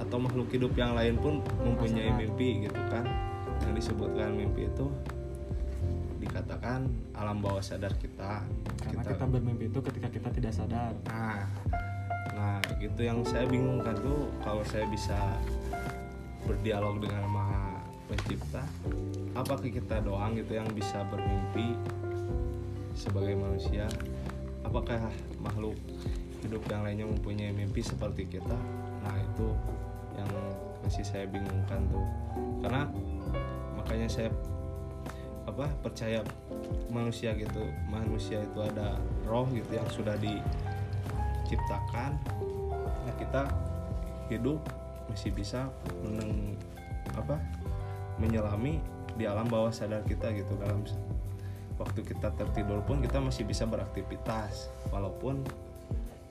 Atau 0.02 0.18
makhluk 0.18 0.50
hidup 0.50 0.75
yang 0.75 0.99
lain 0.99 1.14
pun 1.14 1.38
mempunyai 1.62 2.11
mimpi 2.11 2.66
gitu 2.66 2.80
kan? 2.90 3.06
Yang 3.62 3.87
disebutkan 3.87 4.35
mimpi 4.35 4.66
itu 4.66 4.90
dikatakan 6.23 6.87
alam 7.19 7.43
bawah 7.43 7.59
sadar 7.59 7.91
kita 7.99 8.47
karena 8.79 9.02
kita 9.02 9.25
bermimpi 9.26 9.67
itu 9.67 9.81
ketika 9.83 10.09
kita 10.09 10.29
tidak 10.31 10.52
sadar 10.55 10.95
Nah, 11.11 11.43
nah 12.33 12.57
gitu 12.79 13.02
yang 13.02 13.26
saya 13.26 13.45
bingungkan 13.50 13.99
tuh 13.99 14.31
kalau 14.47 14.62
saya 14.62 14.87
bisa 14.87 15.19
berdialog 16.47 17.02
dengan 17.02 17.26
Maha 17.31 17.83
Pencipta, 18.11 18.62
apakah 19.33 19.62
kita 19.62 20.02
doang 20.02 20.35
gitu 20.35 20.59
yang 20.59 20.69
bisa 20.75 21.07
bermimpi 21.07 21.79
sebagai 22.99 23.38
manusia? 23.38 23.87
Apakah 24.67 25.11
makhluk 25.38 25.79
hidup 26.43 26.62
yang 26.69 26.83
lainnya 26.83 27.07
mempunyai 27.07 27.55
mimpi 27.55 27.81
seperti 27.81 28.26
kita? 28.26 28.59
Nah 29.02 29.17
itu 29.17 29.49
yang 30.19 30.29
masih 30.83 31.07
saya 31.07 31.25
bingungkan 31.31 31.87
tuh, 31.88 32.07
karena 32.61 32.91
makanya 33.79 34.11
saya 34.11 34.29
apa 35.43 35.67
percaya 35.83 36.23
manusia 36.87 37.35
gitu 37.35 37.67
manusia 37.91 38.39
itu 38.39 38.59
ada 38.63 38.95
roh 39.27 39.47
gitu 39.51 39.75
yang 39.75 39.89
sudah 39.91 40.15
diciptakan. 40.23 42.15
Nah 43.03 43.15
kita 43.19 43.51
hidup 44.31 44.63
masih 45.11 45.35
bisa 45.35 45.69
meneng 46.07 46.57
apa 47.19 47.37
menyelami 48.23 48.79
di 49.19 49.27
alam 49.27 49.51
bawah 49.51 49.75
sadar 49.75 50.07
kita 50.07 50.31
gitu. 50.33 50.55
Dalam 50.57 50.87
waktu 51.77 52.01
kita 52.07 52.31
tertidur 52.39 52.79
pun 52.87 53.03
kita 53.03 53.19
masih 53.19 53.43
bisa 53.43 53.67
beraktivitas 53.67 54.71
walaupun 54.95 55.43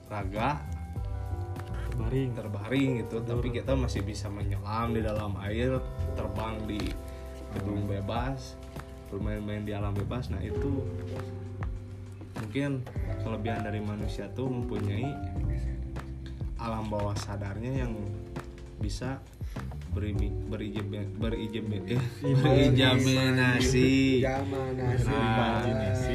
raga 0.08 0.64
baring 2.00 2.32
terbaring 2.32 3.04
gitu. 3.04 3.20
Tapi 3.20 3.52
kita 3.52 3.76
masih 3.76 4.00
bisa 4.00 4.32
menyelam 4.32 4.96
di 4.96 5.04
dalam 5.04 5.36
air 5.44 5.76
terbang 6.16 6.56
di 6.64 6.80
gedung 7.52 7.84
bebas 7.84 8.56
bermain-main 9.12 9.60
di 9.60 9.70
alam 9.70 9.92
bebas 9.92 10.28
nah 10.28 10.40
itu 10.40 10.82
mungkin 12.34 12.80
kelebihan 13.20 13.60
dari 13.60 13.78
manusia 13.78 14.24
tuh 14.30 14.48
mempunyai 14.48 15.04
alam 16.56 16.86
bawah 16.86 17.14
sadarnya 17.14 17.78
yang 17.78 17.92
bisa 18.78 19.18
eh, 19.92 20.32
berijabinasi 22.32 24.24
Berimajinasi. 24.24 24.24
berimajinasi 25.04 26.12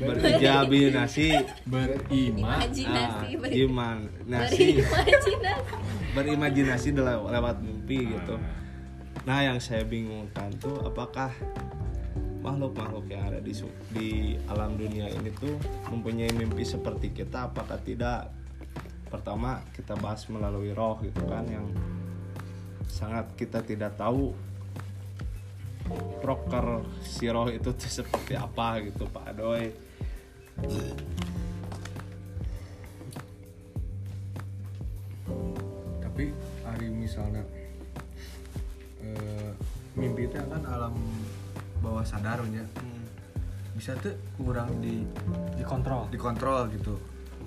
berijabinasi 0.00 1.28
ah, 2.88 2.96
beri- 3.36 3.56
iman 3.68 3.96
nasi 4.24 4.80
berimajinasi. 4.80 5.72
berimajinasi 6.12 6.88
lew- 6.94 7.28
lewat 7.28 7.56
mimpi 7.60 7.98
gitu. 8.10 8.34
Nah, 9.22 9.38
yang 9.38 9.62
saya 9.62 9.86
bingungkan 9.86 10.50
tuh 10.58 10.82
apakah 10.82 11.30
makhluk-makhluk 12.42 13.06
yang 13.06 13.22
ada 13.30 13.38
di 13.38 13.54
di 13.94 14.34
alam 14.50 14.74
dunia 14.74 15.06
ini 15.06 15.30
tuh 15.38 15.54
mempunyai 15.94 16.34
mimpi 16.34 16.66
seperti 16.66 17.14
kita 17.14 17.46
apakah 17.46 17.78
tidak? 17.78 18.34
Pertama, 19.06 19.62
kita 19.76 19.94
bahas 19.94 20.26
melalui 20.26 20.74
roh 20.74 20.98
gitu 21.04 21.22
kan 21.30 21.46
yang 21.46 21.70
sangat 22.90 23.30
kita 23.38 23.62
tidak 23.62 23.94
tahu 23.94 24.34
proker 26.18 26.82
si 27.02 27.30
roh 27.30 27.46
itu 27.46 27.70
tuh 27.74 27.90
seperti 28.02 28.34
apa 28.34 28.82
gitu 28.82 29.06
Pak 29.06 29.24
Adoy. 29.34 29.70
tapi 36.12 36.28
hari 36.60 36.92
misalnya 36.92 37.40
mimpi 39.92 40.24
itu 40.28 40.36
kan 40.36 40.62
alam 40.64 40.96
bawah 41.84 42.04
sadarnya 42.06 42.64
bisa 43.72 43.96
tuh 43.98 44.14
kurang 44.36 44.68
di 44.84 45.02
dikontrol. 45.56 46.06
dikontrol 46.12 46.68
gitu. 46.70 47.00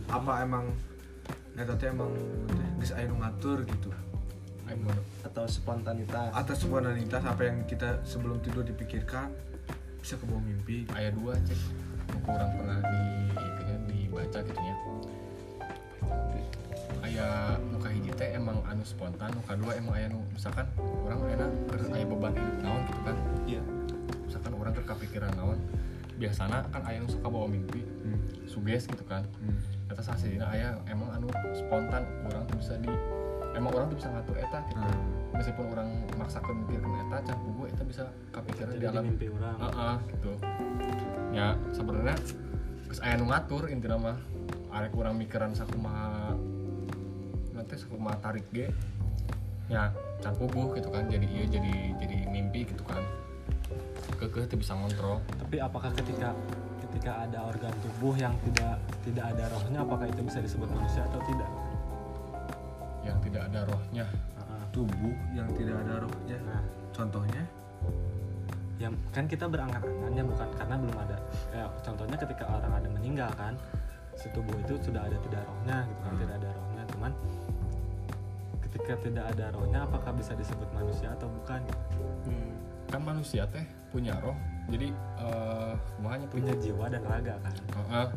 Apa 0.09 0.41
emang 0.41 0.73
eta 1.55 1.77
teh 1.77 1.87
emang 1.87 2.11
geus 2.81 2.91
aya 2.91 3.07
nu 3.07 3.21
ngatur 3.21 3.63
gitu? 3.63 3.89
Atau 5.21 5.45
spontanitas. 5.45 6.33
atas 6.33 6.65
spontanitas 6.65 7.21
apa 7.21 7.41
yang 7.45 7.63
kita 7.69 8.01
sebelum 8.01 8.41
tidur 8.41 8.65
dipikirkan 8.65 9.29
bisa 10.01 10.17
ke 10.17 10.25
bawah 10.25 10.41
mimpi. 10.41 10.89
Ayat 10.91 11.13
dua 11.13 11.37
cek 11.45 11.59
buku 12.09 12.29
orang 12.29 12.51
pernah 12.57 12.77
di 12.81 13.01
itunya 13.37 13.77
dibaca 13.89 14.39
gitu 14.41 14.61
ya 14.61 14.75
ayah 17.05 17.55
nuka 17.69 17.89
hiji 17.89 18.11
teh 18.13 18.33
emang 18.33 18.57
anu 18.65 18.81
spontan 18.81 19.29
nuka 19.31 19.53
dua 19.53 19.77
emang 19.77 19.93
ayah 19.95 20.09
nu 20.09 20.19
misalkan 20.33 20.65
orang 20.77 21.19
enak 21.29 21.49
ke 21.69 21.75
ayah 21.93 22.07
beban 22.07 22.33
hidup 22.33 22.57
naon 22.61 22.81
gitu 22.85 23.01
kan 23.03 23.15
Iya. 23.45 23.61
misalkan 24.25 24.51
orang 24.57 24.73
ke 24.73 24.81
kepikiran 24.83 25.31
naon 25.37 25.57
biasanya 26.15 26.63
kan 26.71 26.81
ayah 26.87 26.99
nu 27.03 27.09
suka 27.09 27.27
bawa 27.27 27.45
mimpi 27.45 27.83
hmm. 27.83 28.49
suges 28.49 28.87
gitu 28.87 29.03
kan 29.05 29.21
Hmm. 29.37 29.59
atas 29.91 30.09
hasilnya 30.09 30.47
ayah 30.49 30.75
emang 30.87 31.09
anu 31.11 31.27
spontan 31.53 32.03
orang 32.25 32.41
tuh 32.47 32.57
bisa 32.57 32.73
di 32.81 32.89
emang 33.53 33.71
orang 33.71 33.87
tuh 33.87 33.97
bisa 34.01 34.09
ngatur 34.09 34.35
eta 34.35 34.59
gitu 34.67 34.79
Hmm. 34.81 35.05
meskipun 35.35 35.65
orang 35.71 35.89
maksakan 36.15 36.53
mikirkan 36.63 36.91
eta 37.03 37.17
can 37.21 37.37
pugu 37.37 37.63
eta 37.67 37.83
bisa 37.83 38.03
kepikiran 38.31 38.71
di 38.71 38.75
jadi 38.75 38.81
di 38.81 38.87
alam 38.89 39.03
mimpi 39.03 39.27
orang 39.29 39.55
Heeh, 39.59 39.95
gitu 40.15 40.31
ya 41.35 41.47
sebenarnya 41.69 42.15
geus 42.87 42.99
aya 43.03 43.19
nu 43.19 43.27
ngatur 43.27 43.67
intina 43.67 43.99
mah 43.99 44.15
arek 44.71 44.91
kurang 44.91 45.15
mikiran 45.15 45.51
sakumaha 45.51 46.14
nanti 47.65 47.81
sakumaha 47.81 48.13
tarik 48.21 48.45
ge 48.53 48.69
ya 49.65 49.89
can 50.21 50.37
puguh 50.37 50.77
gitu 50.77 50.93
kan 50.93 51.09
jadi 51.09 51.25
iya 51.25 51.45
jadi 51.49 51.73
jadi 51.97 52.17
mimpi 52.29 52.69
gitu 52.69 52.85
kan. 52.85 53.01
Kekeh 54.21 54.45
teu 54.45 54.61
bisa 54.61 54.77
ngontrol. 54.77 55.17
Tapi 55.41 55.57
apakah 55.57 55.89
ketika 55.97 56.37
ketika 56.85 57.25
ada 57.25 57.49
organ 57.49 57.73
tubuh 57.81 58.13
yang 58.13 58.37
tidak 58.45 58.77
tidak 59.01 59.25
ada 59.33 59.49
rohnya 59.49 59.81
apakah 59.81 60.05
itu 60.05 60.21
bisa 60.21 60.39
disebut 60.45 60.69
manusia 60.69 61.01
atau 61.09 61.17
tidak? 61.25 61.49
Yang 63.01 63.17
tidak 63.25 63.41
ada 63.49 63.59
rohnya. 63.65 64.05
Ah, 64.37 64.63
tubuh 64.69 65.17
yang 65.33 65.49
tidak 65.57 65.81
ada 65.81 66.05
rohnya. 66.05 66.37
Nah 66.45 66.61
contohnya? 66.93 67.41
Yang 68.77 68.93
kan 69.09 69.25
kita 69.25 69.49
berangan-angannya 69.49 70.23
bukan 70.29 70.47
karena 70.53 70.75
belum 70.77 70.97
ada 71.01 71.17
ya 71.49 71.65
contohnya 71.81 72.17
ketika 72.21 72.45
orang 72.45 72.71
ada 72.77 72.89
meninggal 72.93 73.29
kan 73.33 73.57
si 74.15 74.29
tubuh 74.31 74.55
itu 74.61 74.77
sudah 74.79 75.01
ada 75.03 75.17
tidak 75.25 75.41
rohnya 75.43 75.83
gitu 75.89 75.99
kan 76.05 76.11
Hmm. 76.13 76.21
tidak 76.21 76.35
ada 76.37 76.49
rohnya. 76.53 76.83
Cuman 76.93 77.11
ketika 78.75 78.99
tidak 79.07 79.25
ada 79.31 79.55
rohnya 79.55 79.87
apakah 79.87 80.11
bisa 80.11 80.35
disebut 80.35 80.67
manusia 80.75 81.07
atau 81.15 81.31
bukan? 81.31 81.63
Kan 82.91 83.01
manusia 83.07 83.47
teh 83.47 83.63
punya 83.87 84.19
roh 84.19 84.35
jadi 84.67 84.91
eh 84.91 85.73
kumahanya 85.95 86.27
punya 86.27 86.51
jiwa 86.59 86.91
dan 86.91 86.99
raga 87.07 87.39
kan? 87.39 87.55
Heeh. 87.55 88.07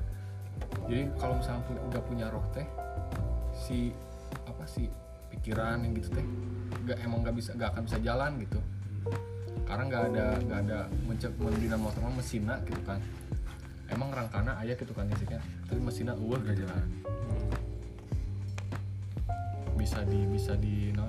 jadi 0.90 1.02
kalau 1.14 1.38
misalnya 1.38 1.62
pu- 1.70 1.84
udah 1.86 2.02
punya 2.02 2.26
roh 2.34 2.42
teh 2.50 2.66
si 3.54 3.94
apa 4.50 4.66
sih 4.66 4.90
pikiran 5.30 5.86
yang 5.86 5.94
gitu 5.94 6.10
teh 6.18 6.26
nggak 6.82 6.98
emang 7.06 7.22
nggak 7.22 7.36
bisa 7.38 7.54
nggak 7.54 7.70
akan 7.78 7.82
bisa 7.86 7.98
jalan 8.02 8.30
gitu. 8.42 8.58
Karena 9.62 9.82
nggak 9.86 10.02
ada 10.10 10.26
nggak 10.42 10.58
ada 10.66 10.78
mencek 11.06 11.32
mendinamo 11.38 11.86
mah 11.94 12.12
mesinnya 12.18 12.58
gitu 12.66 12.82
kan. 12.82 12.98
Emang 13.88 14.10
rangkana 14.10 14.58
ayah 14.66 14.74
gitu 14.74 14.90
kan 14.92 15.06
listriknya 15.08 15.40
tapi 15.64 15.80
mesinnya 15.80 16.12
uah 16.12 16.40
gitu 16.44 16.66
kan 16.68 16.84
bisa 19.78 20.02
di 20.02 20.26
bisa 20.26 20.52
di 20.58 20.90
non 20.90 21.06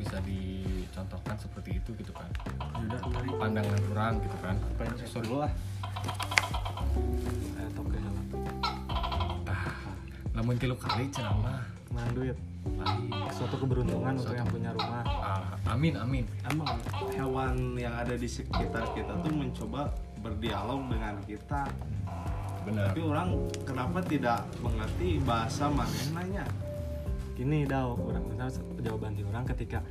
bisa 0.00 0.16
dicontohkan 0.24 1.36
seperti 1.36 1.78
itu 1.78 1.92
gitu 2.00 2.10
kan. 2.16 2.26
Udah 2.80 3.00
mari 3.12 3.30
pandangan 3.36 3.80
orang 3.92 4.14
gitu 4.24 4.36
kan. 4.40 4.56
Sorry 5.04 5.28
dulu 5.28 5.44
lah. 5.44 5.52
eh, 7.60 7.68
ke 7.70 7.98
lamun 10.32 10.56
tilu 10.56 10.74
kali 10.80 11.06
cenah 11.12 11.36
mah 11.38 11.60
menang 11.92 12.12
duit? 12.16 12.36
Baik. 12.62 13.30
suatu 13.34 13.58
keberuntungan 13.58 14.14
untuk 14.16 14.34
yang 14.34 14.48
punya 14.48 14.70
rumah. 14.72 15.02
Ah, 15.04 15.74
amin 15.74 15.94
amin. 15.98 16.24
Emang 16.46 16.78
hewan 17.12 17.76
yang 17.76 17.94
ada 17.94 18.14
di 18.16 18.26
sekitar 18.26 18.90
kita 18.96 19.12
tuh 19.22 19.34
mencoba 19.34 19.92
berdialog 20.22 20.88
dengan 20.88 21.14
kita. 21.26 21.68
Benar. 22.62 22.94
Tapi 22.94 23.00
orang 23.02 23.28
kenapa 23.66 23.98
tidak 24.06 24.46
mengerti 24.62 25.18
bahasa 25.26 25.66
manehnya 25.66 26.46
gini 27.42 27.66
dah 27.66 27.90
orang 27.90 28.22
misalnya 28.22 28.54
jawaban 28.78 29.18
di 29.18 29.26
orang 29.26 29.42
ketika 29.50 29.82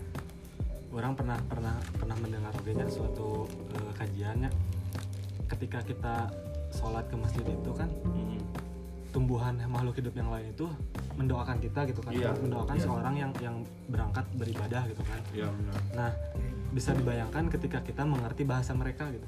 orang 0.96 1.12
pernah 1.20 1.36
pernah 1.52 1.76
pernah 2.00 2.16
mendengar 2.24 2.56
ogenya 2.56 2.88
suatu 2.88 3.44
eh, 3.76 3.92
kajiannya 4.00 4.48
ketika 5.52 5.84
kita 5.84 6.16
sholat 6.72 7.04
ke 7.12 7.16
masjid 7.20 7.44
itu 7.44 7.72
kan 7.76 7.92
Hmm. 8.08 8.40
tumbuhan 9.12 9.60
makhluk 9.68 10.00
hidup 10.00 10.16
yang 10.16 10.32
lain 10.32 10.56
itu 10.56 10.64
mendoakan 11.20 11.60
kita 11.60 11.84
gitu 11.92 12.00
kan 12.00 12.16
Iya, 12.16 12.32
mendoakan 12.40 12.76
iya. 12.80 12.84
seorang 12.88 13.16
yang 13.20 13.32
yang 13.44 13.56
berangkat 13.92 14.24
beribadah 14.40 14.88
gitu 14.88 15.04
kan. 15.04 15.20
Ya 15.36 15.52
benar. 15.52 15.76
Nah 15.92 16.12
bisa 16.72 16.96
dibayangkan 16.96 17.52
ketika 17.52 17.84
kita 17.84 18.08
mengerti 18.08 18.48
bahasa 18.48 18.72
mereka 18.72 19.12
gitu. 19.12 19.28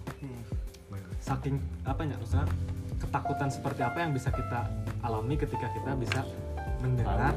Saking 1.19 1.59
apa 1.83 2.07
ya 2.07 2.15
maksudnya 2.15 2.47
ketakutan 2.95 3.51
seperti 3.51 3.81
apa 3.83 3.97
yang 3.99 4.15
bisa 4.15 4.31
kita 4.31 4.71
alami 5.03 5.35
ketika 5.35 5.67
kita 5.75 5.91
bisa 5.99 6.23
mendengar 6.79 7.35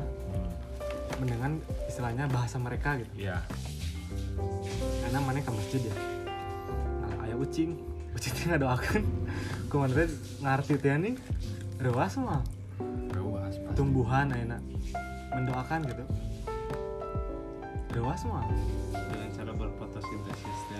mendengar 1.18 1.50
istilahnya 1.88 2.28
bahasa 2.28 2.56
mereka 2.60 3.00
gitu. 3.00 3.30
Ya 3.30 3.40
karena 5.02 5.18
mana 5.22 5.38
ke 5.42 5.52
masjid 5.54 5.80
ya. 5.86 5.96
Nah 7.02 7.24
ayah 7.26 7.36
ucing. 7.38 7.78
Ucing 8.14 8.34
nggak 8.48 8.60
doakan. 8.62 9.02
Kemarin 9.70 10.10
ngerti 10.42 10.74
teh 10.80 10.94
nih? 10.96 11.14
Rewas 11.80 12.14
mah. 12.20 12.42
Ruas 13.12 13.54
tumbuhan 13.76 14.32
ayeuna. 14.32 14.58
Mendoakan 15.32 15.80
gitu. 15.88 16.04
Rewas 17.96 18.22
mah. 18.28 18.44
Dengan 18.92 19.28
cara 19.32 19.52
berfotosintesis 19.52 20.60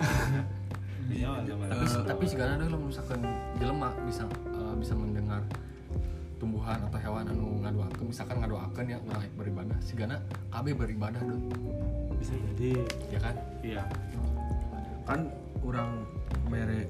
iya 1.07 1.39
tapi 1.39 1.87
tapi 2.03 2.25
sekarang 2.27 2.59
ada 2.59 2.67
lo 2.67 2.83
misalkan 2.83 3.23
jelema 3.55 3.95
bisa 4.03 4.27
eh, 4.27 4.75
bisa 4.75 4.91
mendengar 4.91 5.39
tumbuhan 6.37 6.77
atau 6.85 6.99
hewan 7.01 7.25
anu 7.29 7.61
ngadoakeun 7.65 8.13
misalkan 8.13 8.37
ngadoakeun 8.41 8.85
ya 8.93 8.97
urang 9.01 9.21
rek 9.25 9.33
beribadah 9.33 9.77
sigana 9.81 10.21
KB 10.53 10.65
beribadah 10.77 11.21
dong 11.21 11.49
bisa 12.17 12.33
jadi. 12.33 12.71
Ya 13.13 13.19
kan? 13.21 13.35
Iya. 13.61 13.83
Kan 15.05 15.19
orang 15.63 16.03
mere 16.49 16.89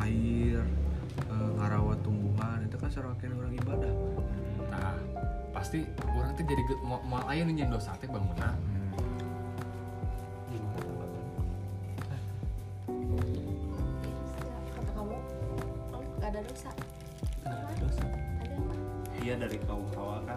air 0.00 0.60
eh, 1.30 1.50
ngarawat 1.60 1.98
tumbuhan 2.02 2.64
itu 2.64 2.76
kan 2.80 2.88
serangkaian 2.90 3.36
orang 3.36 3.52
ibadah. 3.54 3.94
Nah 4.72 4.96
pasti 5.54 5.86
orang 6.02 6.34
tuh 6.34 6.44
jadi 6.44 6.62
mau 6.82 6.98
mau 7.06 7.22
aya 7.30 7.46
nu 7.46 7.54
nyen 7.54 7.70
dosa 7.70 7.94
teh 8.02 8.10
bangunan 8.10 8.58
gimana 10.50 10.82
tanggapan 10.82 11.20
kata 14.74 14.90
kamu 14.98 15.16
oh, 15.94 16.02
ada 16.18 16.40
dosa. 16.42 16.70
Ada 17.46 17.74
dosa 17.78 18.23
iya 19.24 19.34
dari 19.34 19.56
kaum 19.64 19.88
hawa 19.96 20.20
kan 20.26 20.36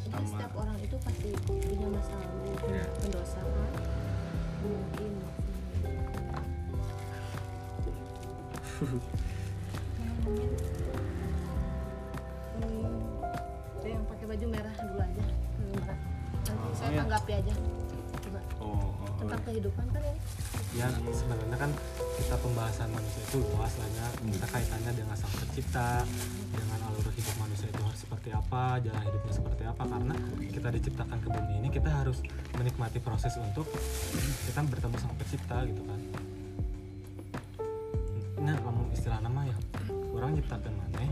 jadi 0.00 0.12
Sama. 0.12 0.28
setiap 0.28 0.52
orang 0.54 0.76
itu 0.78 0.96
pasti 1.00 1.28
punya 1.46 1.88
masa 1.88 2.12
lalu 2.12 2.52
Iya. 2.68 2.84
pendosa 2.98 3.40
kan 3.40 3.72
mungkin 4.60 5.12
Namanya, 9.98 10.48
hmm, 12.56 12.88
itu 13.76 13.86
yang 13.86 14.04
pakai 14.06 14.24
baju 14.26 14.46
merah 14.48 14.74
dulu 14.74 14.98
aja 14.98 15.24
Hmm, 15.56 15.72
merah. 15.74 15.98
nanti 16.42 16.68
saya 16.74 16.88
iya. 16.90 16.98
tanggapi 17.00 17.32
aja 17.34 17.52
coba 18.20 18.40
oh, 18.58 18.80
oh, 18.90 19.10
tentang 19.18 19.42
kehidupan 19.42 19.84
kan 19.86 20.02
ini 20.02 20.20
ya 20.70 20.86
sebenarnya 21.10 21.56
kan 21.58 21.70
kita 22.16 22.36
pembahasan 22.36 22.88
manusia 22.88 23.20
itu 23.22 23.36
luas 23.42 23.72
lah 23.74 23.88
ya 23.90 24.06
kita 24.30 24.46
kaitannya 24.48 24.92
dengan 24.94 25.16
sang 25.16 25.34
pencipta 25.34 25.88
dengan 26.50 26.78
manusia 27.60 27.76
itu 27.76 27.84
harus 27.84 28.00
seperti 28.00 28.28
apa 28.32 28.62
jalan 28.80 29.02
hidupnya 29.04 29.32
seperti 29.36 29.62
apa. 29.68 29.82
Karena 29.84 30.14
kita 30.48 30.68
diciptakan 30.72 31.18
ke 31.20 31.28
bumi 31.28 31.52
ini 31.60 31.68
kita 31.68 31.90
harus 31.92 32.18
menikmati 32.56 32.98
proses 33.04 33.36
untuk 33.36 33.68
kita 34.48 34.64
bertemu 34.64 34.96
sang 34.96 35.12
pencipta 35.20 35.60
gitu 35.68 35.82
kan. 35.84 36.00
Nah 38.40 38.56
ngomong 38.64 38.88
istilah 38.96 39.20
nama 39.20 39.44
ya. 39.44 39.56
Orang 39.92 40.40
nyiptakan 40.40 40.72
mana 40.72 41.04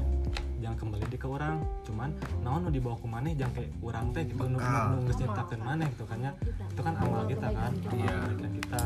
jangan 0.65 0.77
kembali 0.81 1.05
di 1.13 1.19
ke 1.21 1.29
orang. 1.29 1.61
Cuman 1.85 2.17
naon 2.41 2.65
nu 2.65 2.71
dibawa 2.73 2.97
ke 2.97 3.05
mana 3.05 3.29
jangan 3.37 3.53
kayak 3.53 3.71
orang 3.85 4.05
teh 4.17 4.25
gitu 4.25 4.43
nu 4.49 4.57
Bekal. 4.57 4.87
nu 5.05 5.13
nyiptakeun 5.13 5.61
mana 5.61 5.85
gitu 5.85 6.05
kan 6.09 6.19
ya. 6.25 6.33
Itu 6.73 6.81
kan 6.81 6.95
amal 6.97 7.23
kita 7.29 7.47
kan 7.53 7.73
amal 7.77 7.93
Iya. 7.93 8.17
kebaikan 8.25 8.53
kita 8.57 8.83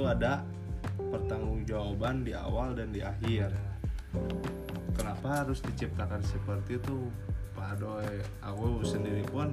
tuh 0.00 0.08
ada 0.08 0.40
pertanggungjawaban 1.12 2.24
di 2.24 2.32
awal 2.32 2.72
dan 2.72 2.88
di 2.88 3.04
akhir. 3.04 3.52
Kenapa 4.96 5.44
harus 5.44 5.60
diciptakan 5.60 6.24
seperti 6.24 6.80
itu? 6.80 7.12
Pak 7.52 7.76
Adoy 7.76 8.24
aku 8.40 8.80
sendiri 8.80 9.20
pun 9.28 9.52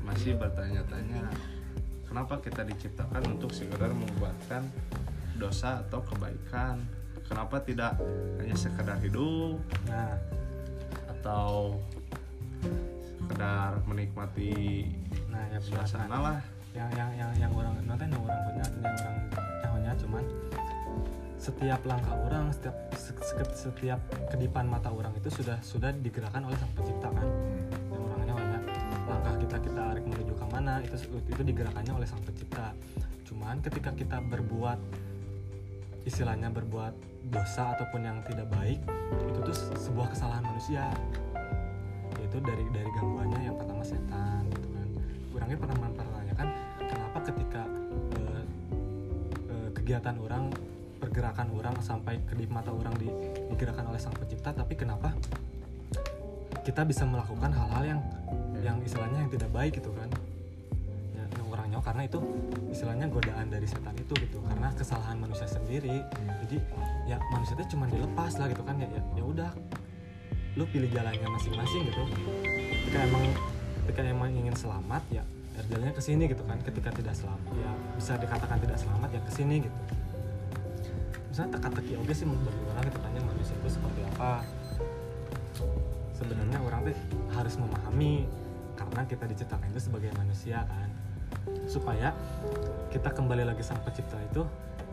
masih 0.00 0.40
bertanya-tanya 0.40 1.28
kenapa 2.08 2.40
kita 2.40 2.64
diciptakan 2.64 3.36
untuk 3.36 3.52
sekedar 3.52 3.92
membuatkan 3.92 4.64
dosa 5.36 5.84
atau 5.84 6.00
kebaikan? 6.00 6.80
Kenapa 7.28 7.60
tidak 7.60 8.00
hanya 8.40 8.56
sekedar 8.56 8.96
hidup? 9.04 9.60
Nah. 9.84 10.16
Atau 11.12 11.76
sekedar 13.20 13.84
menikmati 13.84 14.88
nah 15.28 15.44
ya 15.52 15.60
suasana 15.60 16.16
lah. 16.16 16.38
yang 16.72 16.88
yang 16.96 17.10
yang 17.20 17.30
yang 17.36 17.52
orang 17.52 17.76
nonton 17.84 18.08
yang 18.08 18.22
orang 18.24 18.40
punya 18.48 18.64
yang 18.64 18.96
orang 18.96 19.47
cuman 20.00 20.24
setiap 21.38 21.78
langkah 21.86 22.18
orang 22.18 22.50
setiap 22.50 22.74
se- 22.98 23.14
se- 23.14 23.70
setiap 23.70 24.02
kedipan 24.26 24.66
mata 24.66 24.90
orang 24.90 25.14
itu 25.14 25.30
sudah 25.30 25.56
sudah 25.62 25.94
digerakkan 25.94 26.42
oleh 26.42 26.58
sang 26.58 26.72
pencipta 26.74 27.08
kan? 27.14 27.28
Yang 27.94 28.02
orang 28.02 28.20
nyahonya 28.26 28.60
langkah 29.06 29.34
kita 29.38 29.56
kita 29.62 29.80
arik 29.94 30.04
menuju 30.04 30.34
ke 30.34 30.46
mana 30.50 30.82
itu 30.82 30.96
itu 31.30 31.42
digerakkannya 31.46 31.94
oleh 31.94 32.06
sang 32.10 32.20
pencipta. 32.26 32.74
Cuman 33.22 33.62
ketika 33.62 33.94
kita 33.94 34.18
berbuat 34.18 34.78
istilahnya 36.02 36.50
berbuat 36.50 36.94
dosa 37.30 37.76
ataupun 37.78 38.00
yang 38.02 38.18
tidak 38.26 38.48
baik 38.50 38.80
itu 39.30 39.38
tuh 39.38 39.56
sebuah 39.78 40.10
kesalahan 40.10 40.42
manusia. 40.42 40.90
Yaitu 42.18 42.42
dari 42.42 42.66
dari 42.74 42.90
gangguannya 42.98 43.40
yang 43.46 43.56
pertama 43.56 43.86
setan 43.86 44.42
gitu 44.50 44.68
kan. 44.74 44.88
Orangnya 45.38 45.56
pernah 45.60 45.76
mempertanyakan 45.86 46.27
kegiatan 49.88 50.20
orang 50.20 50.52
pergerakan 51.00 51.48
orang 51.56 51.72
sampai 51.80 52.20
kedip 52.28 52.52
mata 52.52 52.68
orang 52.68 52.92
di, 53.00 53.08
digerakkan 53.48 53.88
oleh 53.88 53.96
sang 53.96 54.12
pencipta 54.12 54.52
tapi 54.52 54.76
kenapa 54.76 55.16
kita 56.60 56.84
bisa 56.84 57.08
melakukan 57.08 57.48
hal-hal 57.48 57.96
yang 57.96 58.00
yang 58.60 58.76
istilahnya 58.84 59.24
yang 59.24 59.32
tidak 59.32 59.48
baik 59.48 59.80
gitu 59.80 59.88
kan? 59.96 60.12
Ya, 61.16 61.24
yang 61.40 61.48
orang 61.48 61.72
nyawa 61.72 61.80
karena 61.88 62.04
itu 62.04 62.20
istilahnya 62.68 63.08
godaan 63.08 63.48
dari 63.48 63.64
setan 63.64 63.96
itu 63.96 64.12
gitu 64.20 64.44
karena 64.44 64.68
kesalahan 64.76 65.16
manusia 65.16 65.48
sendiri. 65.48 66.04
Jadi 66.44 66.60
ya 67.08 67.16
manusia 67.32 67.56
itu 67.56 67.72
cuma 67.72 67.88
dilepas 67.88 68.36
lah 68.36 68.52
gitu 68.52 68.60
kan 68.68 68.76
ya 68.76 68.92
ya, 68.92 69.00
ya 69.16 69.24
udah 69.24 69.50
lu 70.52 70.68
pilih 70.68 70.92
jalannya 70.92 71.32
masing-masing 71.32 71.88
gitu. 71.88 72.04
Ketika 72.84 73.08
emang 73.08 73.24
ketika 73.88 74.00
emang 74.04 74.36
ingin 74.36 74.52
selamat 74.52 75.00
ya 75.08 75.24
ya 75.58 75.62
jalannya 75.74 75.94
ke 75.94 76.02
sini 76.02 76.30
gitu 76.30 76.42
kan 76.46 76.58
ketika 76.62 76.94
tidak 76.94 77.14
selamat. 77.18 77.50
Ya 77.58 77.70
bisa 77.98 78.12
dikatakan 78.14 78.56
tidak 78.62 78.78
selamat 78.78 79.08
ya 79.10 79.20
ke 79.26 79.32
sini 79.34 79.56
gitu. 79.66 79.78
Misalnya 81.34 81.50
teka-teki 81.58 81.92
oke 81.98 82.12
sih 82.14 82.24
bagi 82.26 82.62
orang 82.70 82.84
gitu 82.86 82.98
kan 83.02 83.10
ya 83.10 83.22
manusia 83.26 83.54
itu 83.58 83.68
seperti 83.74 84.00
apa? 84.14 84.32
Sebenarnya 86.14 86.58
orang 86.62 86.80
tuh 86.86 86.96
harus 87.34 87.54
memahami 87.58 88.26
karena 88.78 89.02
kita 89.06 89.24
diciptakan 89.26 89.66
itu 89.74 89.80
sebagai 89.82 90.10
manusia 90.14 90.62
kan. 90.66 90.88
Supaya 91.66 92.14
kita 92.94 93.10
kembali 93.10 93.42
lagi 93.42 93.62
sang 93.66 93.82
pencipta 93.82 94.16
itu 94.30 94.46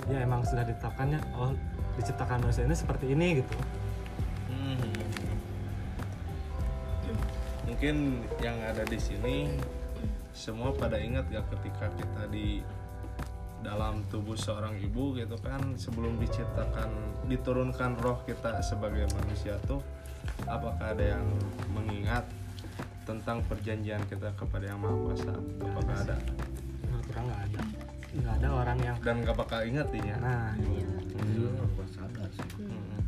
ya 0.09 0.21
emang 0.21 0.43
sudah 0.43 0.67
ditetapkannya 0.67 1.21
oh 1.39 1.53
diciptakan 1.95 2.43
manusia 2.43 2.65
ini 2.65 2.75
seperti 2.75 3.05
ini 3.13 3.27
gitu. 3.41 3.55
Hmm. 4.49 4.81
Mungkin 7.65 7.95
yang 8.43 8.57
ada 8.61 8.83
di 8.85 8.99
sini 9.01 9.49
semua 10.35 10.75
pada 10.75 10.99
ingat 10.99 11.31
gak 11.31 11.47
ketika 11.55 11.87
kita 11.95 12.23
di 12.27 12.59
dalam 13.63 14.03
tubuh 14.11 14.35
seorang 14.35 14.75
ibu 14.77 15.15
gitu 15.15 15.39
kan? 15.39 15.79
Sebelum 15.79 16.19
diciptakan 16.19 16.91
diturunkan 17.31 17.97
roh 18.03 18.19
kita 18.27 18.59
sebagai 18.61 19.07
manusia 19.15 19.55
tuh 19.65 19.79
apakah 20.45 20.91
ada 20.93 21.17
yang 21.17 21.25
mengingat 21.71 22.27
tentang 23.07 23.41
perjanjian 23.47 24.03
kita 24.11 24.35
kepada 24.35 24.69
yang 24.69 24.83
maha 24.83 24.97
kuasa? 25.07 25.33
Apakah 25.63 25.95
ada? 26.03 26.17
Menurut 26.83 27.07
orang 27.15 27.25
nggak 27.25 27.41
ada. 27.47 27.61
Nggak 28.15 28.35
ada 28.39 28.47
orang 28.51 28.77
yang 28.83 28.95
dan 29.01 29.15
gak 29.23 29.37
bakal 29.39 29.59
ingat 29.63 29.87
ya? 29.95 30.15
Nah 30.19 30.51
Iya. 30.59 30.89
itu 31.07 31.23
juga 31.31 31.49
nggak 31.55 31.69
pernah 31.73 31.91
sadar 31.95 32.27
sih. 32.35 32.49
Mm. 32.59 32.99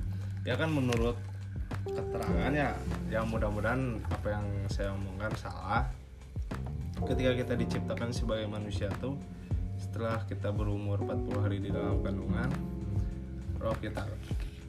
ya 0.47 0.55
kan 0.55 0.69
menurut 0.71 1.17
keterangan 1.83 2.51
ya 2.55 2.71
yang 3.11 3.27
mudah-mudahan 3.27 3.99
apa 4.07 4.27
yang 4.31 4.47
saya 4.71 4.95
omongkan 4.95 5.31
salah 5.35 5.83
ketika 7.05 7.31
kita 7.35 7.53
diciptakan 7.53 8.09
sebagai 8.09 8.47
manusia 8.49 8.89
tuh 8.97 9.17
setelah 9.77 10.25
kita 10.25 10.49
berumur 10.49 10.97
40 10.97 11.43
hari 11.45 11.57
di 11.61 11.69
dalam 11.69 12.01
kandungan 12.01 12.49
roh 13.61 13.77
kita 13.77 14.05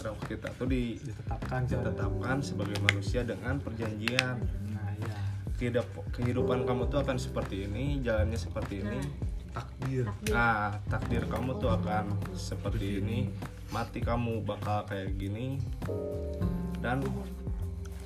roh 0.04 0.18
kita 0.28 0.52
tuh 0.54 0.68
di- 0.68 1.00
ditetapkan 1.00 1.64
ditetapkan 1.64 2.36
sebagai 2.44 2.78
manusia 2.84 3.24
dengan 3.24 3.58
perjanjian. 3.58 4.36
Nah 4.70 4.88
iya. 4.94 5.18
Kehidup- 5.58 6.06
kehidupan 6.14 6.62
kamu 6.62 6.86
tuh 6.86 7.02
akan 7.02 7.18
seperti 7.18 7.66
ini 7.66 7.98
jalannya 8.04 8.38
seperti 8.38 8.84
ini. 8.84 9.00
Takdir. 9.50 10.06
Takdir. 10.06 10.30
Nah, 10.30 10.78
takdir 10.86 11.22
kamu 11.26 11.58
tuh 11.58 11.72
akan 11.74 12.14
seperti 12.30 13.02
ini. 13.02 13.26
Mati 13.74 13.98
kamu 13.98 14.46
bakal 14.46 14.86
kayak 14.86 15.18
gini. 15.18 15.58
Dan 16.78 17.02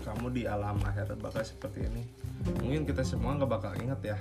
kamu 0.00 0.32
di 0.32 0.42
alam 0.48 0.80
akhirat 0.80 1.20
bakal 1.20 1.44
seperti 1.44 1.92
ini. 1.92 2.02
Mungkin 2.62 2.82
kita 2.88 3.02
semua 3.06 3.38
nggak 3.38 3.50
bakal 3.50 3.72
inget 3.78 4.14
ya. 4.14 4.18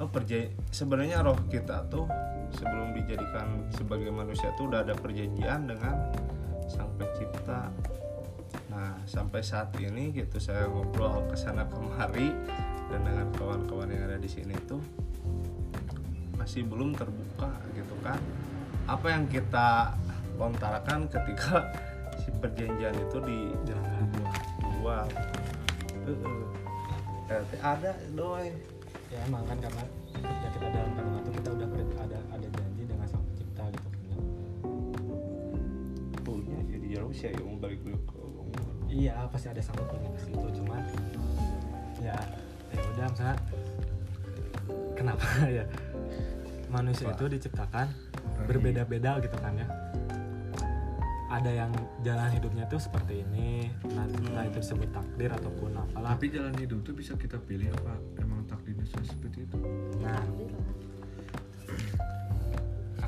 Oh, 0.00 0.08
perja 0.08 0.48
sebenarnya 0.72 1.20
roh 1.20 1.36
kita 1.52 1.84
tuh 1.92 2.08
sebelum 2.56 2.96
dijadikan 2.96 3.68
sebagai 3.68 4.08
manusia 4.08 4.48
tuh 4.56 4.72
udah 4.72 4.80
ada 4.80 4.96
perjanjian 4.96 5.68
dengan 5.68 5.96
Sang 6.66 6.88
Pencipta. 6.96 7.68
Nah, 8.72 8.96
sampai 9.04 9.44
saat 9.44 9.76
ini 9.76 10.14
gitu 10.14 10.40
saya 10.40 10.66
ngobrol 10.70 11.28
ke 11.28 11.36
sana 11.36 11.68
kemari 11.68 12.32
dan 12.90 13.00
dengan 13.06 13.28
kawan-kawan 13.38 13.92
yang 13.92 14.02
ada 14.10 14.18
di 14.18 14.26
sini 14.26 14.54
tuh 14.66 14.82
masih 16.34 16.66
belum 16.66 16.96
terbuka 16.96 17.52
gitu 17.76 17.94
kan 18.02 18.18
apa 18.90 19.06
yang 19.12 19.28
kita 19.30 19.94
lontarkan 20.34 21.06
ketika 21.06 21.68
si 22.24 22.32
perjanjian 22.40 22.96
itu 22.96 23.18
di 23.22 23.38
dibuat 23.62 25.12
Eh, 27.30 27.42
teh 27.46 27.60
ada 27.62 27.94
doi 28.16 28.50
ya 29.10 29.18
emang 29.26 29.46
kan 29.46 29.58
karena 29.62 29.84
ketika 30.10 30.48
kita 30.50 30.66
dalam 30.74 30.92
kandungan 30.98 31.22
itu 31.22 31.30
kita 31.38 31.50
udah 31.54 31.68
ada 32.02 32.18
ada 32.34 32.46
janji 32.58 32.82
dengan 32.86 33.06
sang 33.06 33.22
pencipta 33.22 33.64
gitu. 33.70 33.88
Kan 33.90 34.00
ya. 34.10 34.16
punya 36.26 36.58
jadi 36.66 36.86
jauh 36.98 37.12
sih 37.14 37.30
ya 37.30 37.40
mau 37.42 37.58
balik 37.58 37.80
dulu 37.86 37.98
ke 38.06 38.20
iya 38.90 39.14
pasti 39.30 39.46
ada 39.50 39.62
sangkut 39.62 39.86
pautnya 39.86 40.10
ke 40.10 40.20
situ 40.26 40.46
cuman 40.62 40.82
ya 42.02 42.18
ya 42.74 42.80
udah 42.96 43.06
misalnya 43.14 43.36
kenapa 44.98 45.26
ya 45.62 45.64
manusia 46.70 47.10
itu 47.14 47.24
diciptakan 47.30 47.86
berbeda-beda 48.46 49.22
gitu 49.22 49.36
kan 49.38 49.54
ya 49.54 49.66
ada 51.30 51.46
yang 51.48 51.70
jalan 52.00 52.26
hidupnya 52.28 52.66
tuh 52.66 52.76
seperti 52.76 53.22
ini. 53.22 53.70
Nah, 53.88 54.02
entah 54.04 54.44
itu 54.44 54.58
disebut 54.58 54.90
takdir 54.90 55.30
ataupun 55.30 55.70
apalah. 55.72 56.12
Tapi 56.12 56.26
jalan 56.28 56.54
hidup 56.56 56.82
tuh 56.82 56.92
bisa 56.92 57.14
kita 57.14 57.38
pilih 57.38 57.70
apa? 57.72 57.94
Emang 58.18 58.42
takdirnya 58.44 58.82
sudah 58.84 59.06
seperti 59.06 59.46
itu? 59.46 59.56
Nah. 60.00 60.18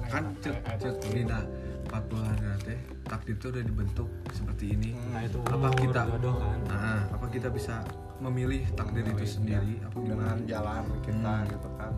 Kan 0.06 0.24
cek 0.38 0.56
cek 0.76 0.94
kayak- 1.00 1.14
Nina 1.14 1.40
40 1.84 2.22
hari 2.22 2.46
teh. 2.62 2.78
Takdir 3.02 3.36
tuh 3.36 3.48
udah 3.50 3.62
dibentuk 3.62 4.08
seperti 4.30 4.64
ini. 4.72 4.90
Nah 5.10 5.20
itu 5.20 5.36
apa 5.42 5.68
kita 5.74 6.00
jodoh 6.06 6.36
kan. 6.38 6.58
Nah 6.64 7.00
apa 7.10 7.26
kita 7.28 7.48
bisa 7.48 7.82
memilih 8.18 8.64
takdir 8.72 9.02
itu 9.02 9.12
Memilih, 9.12 9.28
sendiri? 9.28 9.74
Apa 9.82 9.96
dengan 9.98 10.36
gimana? 10.36 10.48
jalan 10.48 10.84
kita 11.02 11.32
Hmm. 11.34 11.50
gitu 11.50 11.68
kan. 11.74 11.92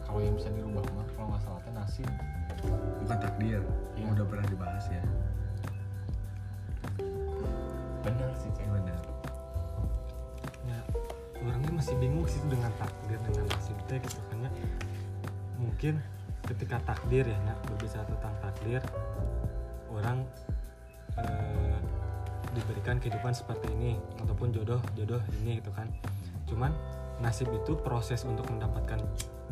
Kalau 0.00 0.20
yang 0.20 0.34
bisa 0.34 0.48
dirubah 0.50 0.82
mah 0.88 1.06
kalau 1.12 1.26
nggak 1.28 1.42
salah 1.44 1.60
teh 1.60 1.72
nasib. 1.72 2.08
Bukan 3.00 3.18
takdir 3.18 3.60
Iya. 4.00 4.12
udah 4.16 4.26
pernah 4.26 4.46
dibahas 4.48 4.84
ya. 4.88 5.02
Benar 8.00 8.30
sih 8.40 8.50
cek. 8.56 8.66
Benar. 8.68 9.00
Ya 10.64 10.80
orangnya 11.40 11.72
masih 11.72 11.94
bingung 12.00 12.24
sih 12.28 12.40
dengan 12.48 12.72
takdir 12.76 13.18
dengan 13.24 13.44
nasib 13.48 13.76
teh 13.88 13.96
gitu 13.96 14.20
kan 14.28 14.44
ya 14.44 14.50
mungkin 15.60 16.00
ketika 16.48 16.76
takdir 16.84 17.24
ya 17.24 17.38
nak 17.44 17.56
berbicara 17.68 18.04
tentang 18.04 18.34
takdir 18.40 18.80
orang 19.92 20.24
eh, 21.20 21.78
diberikan 22.56 22.98
kehidupan 22.98 23.32
seperti 23.32 23.70
ini 23.76 24.00
ataupun 24.20 24.50
jodoh 24.50 24.80
jodoh 24.98 25.20
ini 25.42 25.60
gitu 25.62 25.70
kan. 25.72 25.86
Cuman 26.48 26.74
nasib 27.22 27.52
itu 27.52 27.76
proses 27.78 28.24
untuk 28.24 28.48
mendapatkan 28.48 28.98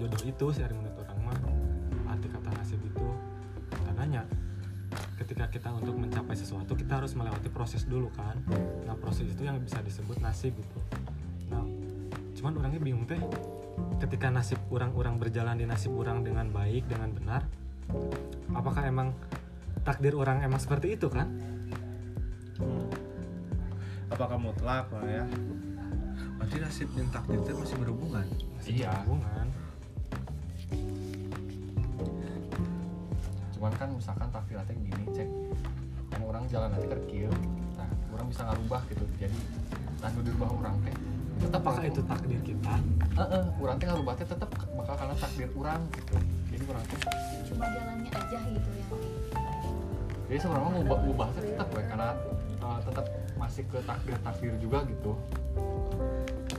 jodoh 0.00 0.22
itu 0.24 0.44
sih 0.56 0.64
dari 0.64 0.74
menurut 0.74 0.98
orang 1.04 1.20
mah 1.22 1.38
ketika 5.38 5.70
kita 5.70 5.70
untuk 5.70 5.94
mencapai 5.94 6.35
sesuatu 6.35 6.74
kita 6.74 6.98
harus 6.98 7.14
melewati 7.14 7.46
proses 7.46 7.87
dulu 7.87 8.11
kan. 8.11 8.35
Nah 8.83 8.98
proses 8.98 9.31
itu 9.31 9.46
yang 9.46 9.62
bisa 9.62 9.79
disebut 9.79 10.18
nasib 10.18 10.51
gitu. 10.51 10.79
Nah 11.46 11.62
cuman 12.35 12.59
orangnya 12.59 12.83
bingung 12.83 13.07
teh 13.07 13.22
ketika 14.03 14.35
nasib 14.35 14.59
orang-orang 14.74 15.14
berjalan 15.14 15.55
di 15.55 15.62
nasib 15.62 15.94
orang 15.94 16.27
dengan 16.27 16.51
baik 16.51 16.90
dengan 16.90 17.14
benar 17.14 17.46
apakah 18.51 18.83
emang 18.83 19.14
takdir 19.87 20.18
orang 20.18 20.42
emang 20.42 20.59
seperti 20.59 20.98
itu 20.98 21.07
kan? 21.07 21.31
Apakah 24.11 24.42
mutlak 24.42 24.90
lah 24.90 25.07
ya? 25.07 25.24
Berarti 26.35 26.57
nasib 26.59 26.90
dan 26.98 27.14
takdir 27.14 27.38
itu 27.38 27.55
masih 27.55 27.79
berhubungan? 27.79 28.27
Masih 28.59 28.83
Iya. 28.83 28.90
berhubungan. 28.90 29.46
Cuman 33.55 33.74
kan 33.74 33.90
misalkan 33.90 34.31
takdiratnya 34.31 34.47
jalan 36.48 36.68
nanti 36.72 36.87
kerkil 36.88 37.32
nah 37.76 37.88
orang 38.16 38.26
bisa 38.32 38.42
ngarubah 38.48 38.80
gitu. 38.90 39.04
Jadi 39.20 39.38
tanpa 39.98 40.20
dirubah 40.24 40.50
orang 40.50 40.74
teh 40.82 40.94
tetap 41.38 41.61
apakah 41.62 41.84
itu 41.87 42.00
takdir 42.02 42.40
kita? 42.42 42.74
Heeh, 43.14 43.42
orang 43.62 43.76
teh 43.78 43.87
ngarubah 43.87 44.14
teh 44.18 44.26
tetap 44.26 44.48
bakal 44.50 44.94
karena 44.98 45.14
takdir 45.16 45.48
orang 45.54 45.80
gitu. 45.94 46.16
Jadi 46.50 46.64
orang 46.66 46.84
teh 46.88 46.98
cuma 47.46 47.64
jalannya 47.70 48.11
aja 48.11 48.38
gitu 48.50 48.68
ya 48.74 48.84
jadi 50.28 50.44
sebenarnya 50.44 50.68
mau 50.68 50.80
ubah 50.84 51.00
ubah 51.08 51.28
teh 51.40 51.42
tetap 51.48 51.68
we 51.72 51.80
karena 51.88 52.12
uh, 52.61 52.78
tetap 52.84 53.08
masih 53.40 53.64
ke 53.64 53.80
takdir 53.88 54.12
takdir 54.20 54.52
juga 54.61 54.84
gitu. 54.84 55.16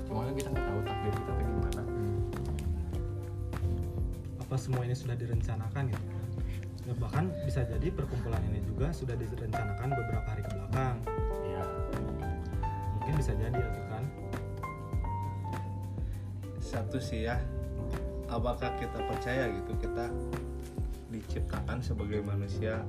Cuma 0.10 0.26
kan 0.26 0.34
kita 0.34 0.50
nggak 0.50 0.66
tahu 0.66 0.80
takdir 0.90 1.12
kita 1.14 1.32
teh 1.38 1.46
gimana. 1.46 1.84
Apa 4.42 4.56
semua 4.58 4.82
ini 4.90 4.98
sudah 4.98 5.14
direncanakan 5.14 5.84
gitu 5.94 6.02
kan 6.02 6.19
Ya, 6.90 6.98
bahkan 6.98 7.30
bisa 7.46 7.62
jadi 7.70 7.94
perkumpulan 7.94 8.42
ini 8.50 8.66
juga 8.66 8.90
sudah 8.90 9.14
direncanakan 9.14 9.94
beberapa 9.94 10.26
hari 10.26 10.42
ke 10.42 10.50
belakang. 10.58 10.98
Iya. 11.46 11.66
Mungkin 12.98 13.14
bisa 13.14 13.34
jadi 13.38 13.62
itu 13.62 13.82
kan? 13.94 14.04
Satu 16.58 16.98
sih 16.98 17.30
ya. 17.30 17.38
Apakah 18.26 18.74
kita 18.82 19.06
percaya 19.06 19.54
gitu 19.54 19.78
kita 19.78 20.10
diciptakan 21.14 21.78
sebagai 21.78 22.26
manusia? 22.26 22.82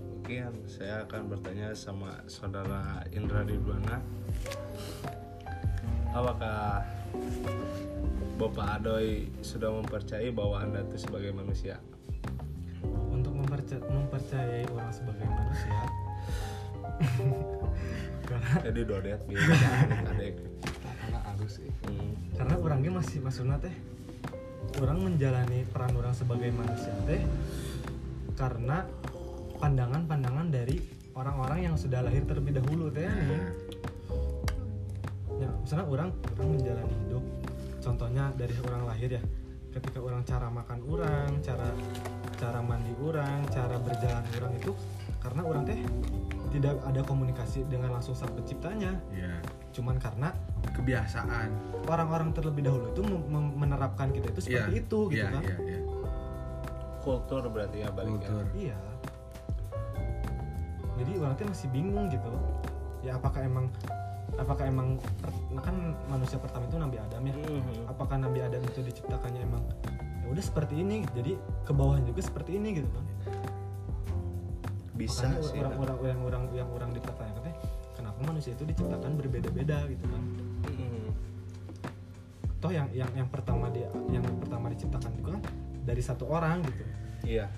Mungkin 0.00 0.64
saya 0.64 1.04
akan 1.04 1.28
bertanya 1.28 1.76
sama 1.76 2.24
saudara 2.24 3.04
Indra 3.12 3.44
Ridwana. 3.44 4.00
Apakah 6.16 6.88
Bapak 8.40 8.80
Adoy 8.80 9.28
sudah 9.44 9.68
mempercayai 9.76 10.32
bahwa 10.32 10.64
anda 10.64 10.80
itu 10.88 11.04
sebagai 11.04 11.36
manusia 11.36 11.76
memperca- 13.60 13.84
mempercayai 13.84 14.64
orang 14.72 14.92
sebagai 14.92 15.26
manusia. 15.28 15.80
Karena 18.28 18.52
jadi 18.62 18.80
dodet 18.86 19.20
adek 19.26 20.34
karena 20.70 21.18
harus 21.26 21.58
sih. 21.58 21.66
Hmm. 21.82 22.14
karena 22.38 22.54
orangnya 22.62 22.90
masih 23.02 23.18
maksudnya 23.18 23.58
teh 23.58 23.74
orang 24.78 25.02
menjalani 25.02 25.66
peran 25.66 25.90
orang 25.98 26.14
sebagai 26.14 26.54
manusia 26.54 26.94
teh 27.10 27.18
karena 28.38 28.86
pandangan-pandangan 29.58 30.46
dari 30.54 30.78
orang-orang 31.18 31.72
yang 31.72 31.74
sudah 31.74 32.06
lahir 32.06 32.22
terlebih 32.22 32.62
dahulu 32.62 32.86
teh 32.94 33.02
nih. 33.02 33.42
Ya 35.42 35.50
misalnya 35.50 35.86
orang 35.90 36.08
orang 36.38 36.48
menjalani 36.54 36.94
hidup 37.02 37.24
contohnya 37.82 38.24
dari 38.38 38.54
orang 38.62 38.82
lahir 38.86 39.10
ya 39.18 39.22
ketika 39.74 39.98
orang 39.98 40.22
cara 40.22 40.46
makan 40.46 40.78
orang 40.86 41.30
cara 41.42 41.66
cara 42.40 42.64
mandi 42.64 42.96
orang 43.04 43.44
cara 43.52 43.76
berjalan 43.76 44.24
orang 44.40 44.52
itu 44.56 44.72
karena 45.20 45.40
orang 45.44 45.62
teh 45.68 45.78
tidak 46.48 46.80
ada 46.82 47.04
komunikasi 47.04 47.68
dengan 47.68 47.92
langsung 48.00 48.16
sang 48.16 48.32
penciptanya. 48.32 48.96
Ya 49.12 49.36
cuman 49.70 50.02
karena 50.02 50.34
kebiasaan. 50.74 51.48
orang-orang 51.86 52.34
terlebih 52.34 52.66
dahulu 52.66 52.90
itu 52.90 53.02
menerapkan 53.54 54.10
kita 54.10 54.30
itu 54.34 54.40
seperti 54.50 54.72
Iya, 54.76 54.82
itu 54.82 54.98
gitu 55.10 55.16
iya, 55.16 55.26
kan? 55.30 55.42
iya, 55.42 55.56
iya. 55.62 55.80
kultur 57.00 57.42
berarti 57.48 57.76
ya 57.80 57.88
baliknya 57.94 58.28
kultur. 58.28 58.46
Iya. 58.52 58.78
Jadi 61.00 61.12
orang 61.16 61.34
tuh 61.38 61.46
masih 61.48 61.68
bingung 61.72 62.06
gitu. 62.12 62.30
Ya 63.00 63.16
apakah 63.16 63.40
emang 63.40 63.66
apakah 64.36 64.64
emang 64.68 65.00
kan 65.64 65.76
manusia 66.06 66.36
pertama 66.36 66.68
itu 66.68 66.76
Nabi 66.76 66.96
Adam 67.00 67.22
ya? 67.24 67.34
Mhm. 67.34 67.88
apakah 67.88 68.16
Nabi 68.20 68.38
Adam 68.44 68.62
itu 68.62 68.80
diciptakannya 68.84 69.40
emang 69.42 69.62
ya 69.64 69.89
udah 70.30 70.44
seperti 70.44 70.74
ini 70.80 71.02
jadi 71.12 71.34
ke 71.66 71.72
bawah 71.74 71.98
juga 72.00 72.20
seperti 72.22 72.56
ini 72.56 72.78
gitu 72.78 72.88
kan 72.88 73.04
bisa 74.94 75.26
Makanya 75.26 75.42
sih. 75.42 75.58
orang-orang 75.58 75.98
yang 76.06 76.20
orang 76.22 76.42
yang 76.54 76.68
orang 76.70 76.90
dipertanyakan 76.92 77.42
teh 77.42 77.56
kenapa 77.96 78.18
manusia 78.22 78.52
itu 78.52 78.64
diciptakan 78.68 79.10
berbeda-beda 79.18 79.78
gitu 79.90 80.06
kan 80.06 80.22
Mm. 80.60 81.08
toh 82.60 82.68
yang 82.68 82.84
yang 82.92 83.08
yang 83.16 83.24
pertama 83.32 83.72
dia 83.72 83.88
yang 84.12 84.20
pertama 84.44 84.68
diciptakan 84.68 85.08
juga 85.16 85.40
kan 85.40 85.42
dari 85.88 86.02
satu 86.04 86.28
orang 86.28 86.60
gitu. 86.68 86.84
Iya. 87.24 87.48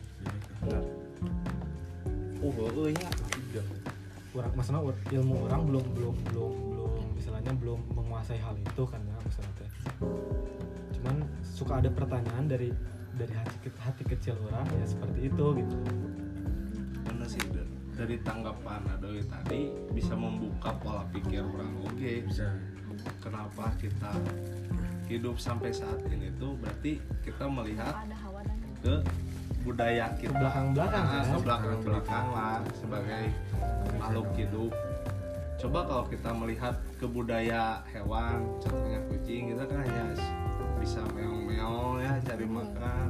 Benar. 0.63 0.83
Uh 2.39 2.47
uh, 2.47 2.89
ya 2.95 3.11
orang 4.33 4.53
maksudnya 4.57 4.81
ilmu 5.21 5.35
orang 5.45 5.61
belum 5.69 5.85
belum 5.93 6.15
belum 6.33 6.53
belum 6.73 6.91
istilahnya 7.21 7.53
belum 7.61 7.81
menguasai 7.93 8.41
hal 8.41 8.57
itu 8.57 8.83
kan 8.89 9.01
ya 9.05 9.15
maksudnya 9.21 9.53
teh 9.61 9.71
suka 11.63 11.79
ada 11.79 11.91
pertanyaan 11.95 12.51
dari 12.51 12.75
dari 13.15 13.31
hati, 13.39 13.71
hati 13.79 14.03
kecil 14.03 14.35
orang 14.51 14.67
ya 14.67 14.87
seperti 14.91 15.31
itu 15.31 15.45
gitu. 15.63 15.77
Bener 17.07 17.29
sih 17.31 17.39
da- 17.55 17.71
dari 17.95 18.19
tanggapan 18.27 18.83
Adoy 18.99 19.23
tadi 19.31 19.71
bisa 19.95 20.19
membuka 20.19 20.75
pola 20.83 21.07
pikir 21.15 21.47
orang 21.47 21.71
oke. 21.87 22.13
Bisa. 22.27 22.51
Kenapa 23.23 23.71
kita 23.79 24.11
hidup 25.07 25.39
sampai 25.39 25.71
saat 25.71 26.03
ini 26.11 26.35
tuh 26.35 26.59
berarti 26.59 26.99
kita 27.23 27.47
melihat 27.47 27.95
ke 28.83 28.99
budaya 29.63 30.11
kita. 30.19 30.35
Ke 30.35 30.39
belakang-belakang, 30.43 31.05
Nah, 31.07 31.23
ke 31.23 31.39
belakang-belakang 31.47 32.27
lah 32.35 32.59
sebagai 32.75 33.23
makhluk 34.03 34.27
hidup. 34.35 34.75
Coba 35.63 35.87
kalau 35.87 36.05
kita 36.11 36.31
melihat 36.35 36.75
ke 36.99 37.07
budaya 37.07 37.87
hewan 37.95 38.43
contohnya 38.59 38.99
kucing 39.07 39.55
kita 39.55 39.63
kan 39.63 39.79
hanya 39.87 40.05
bisa 40.83 41.01
meong-meong 41.15 42.03
ya 42.03 42.13
cari 42.21 42.45
makan. 42.45 43.07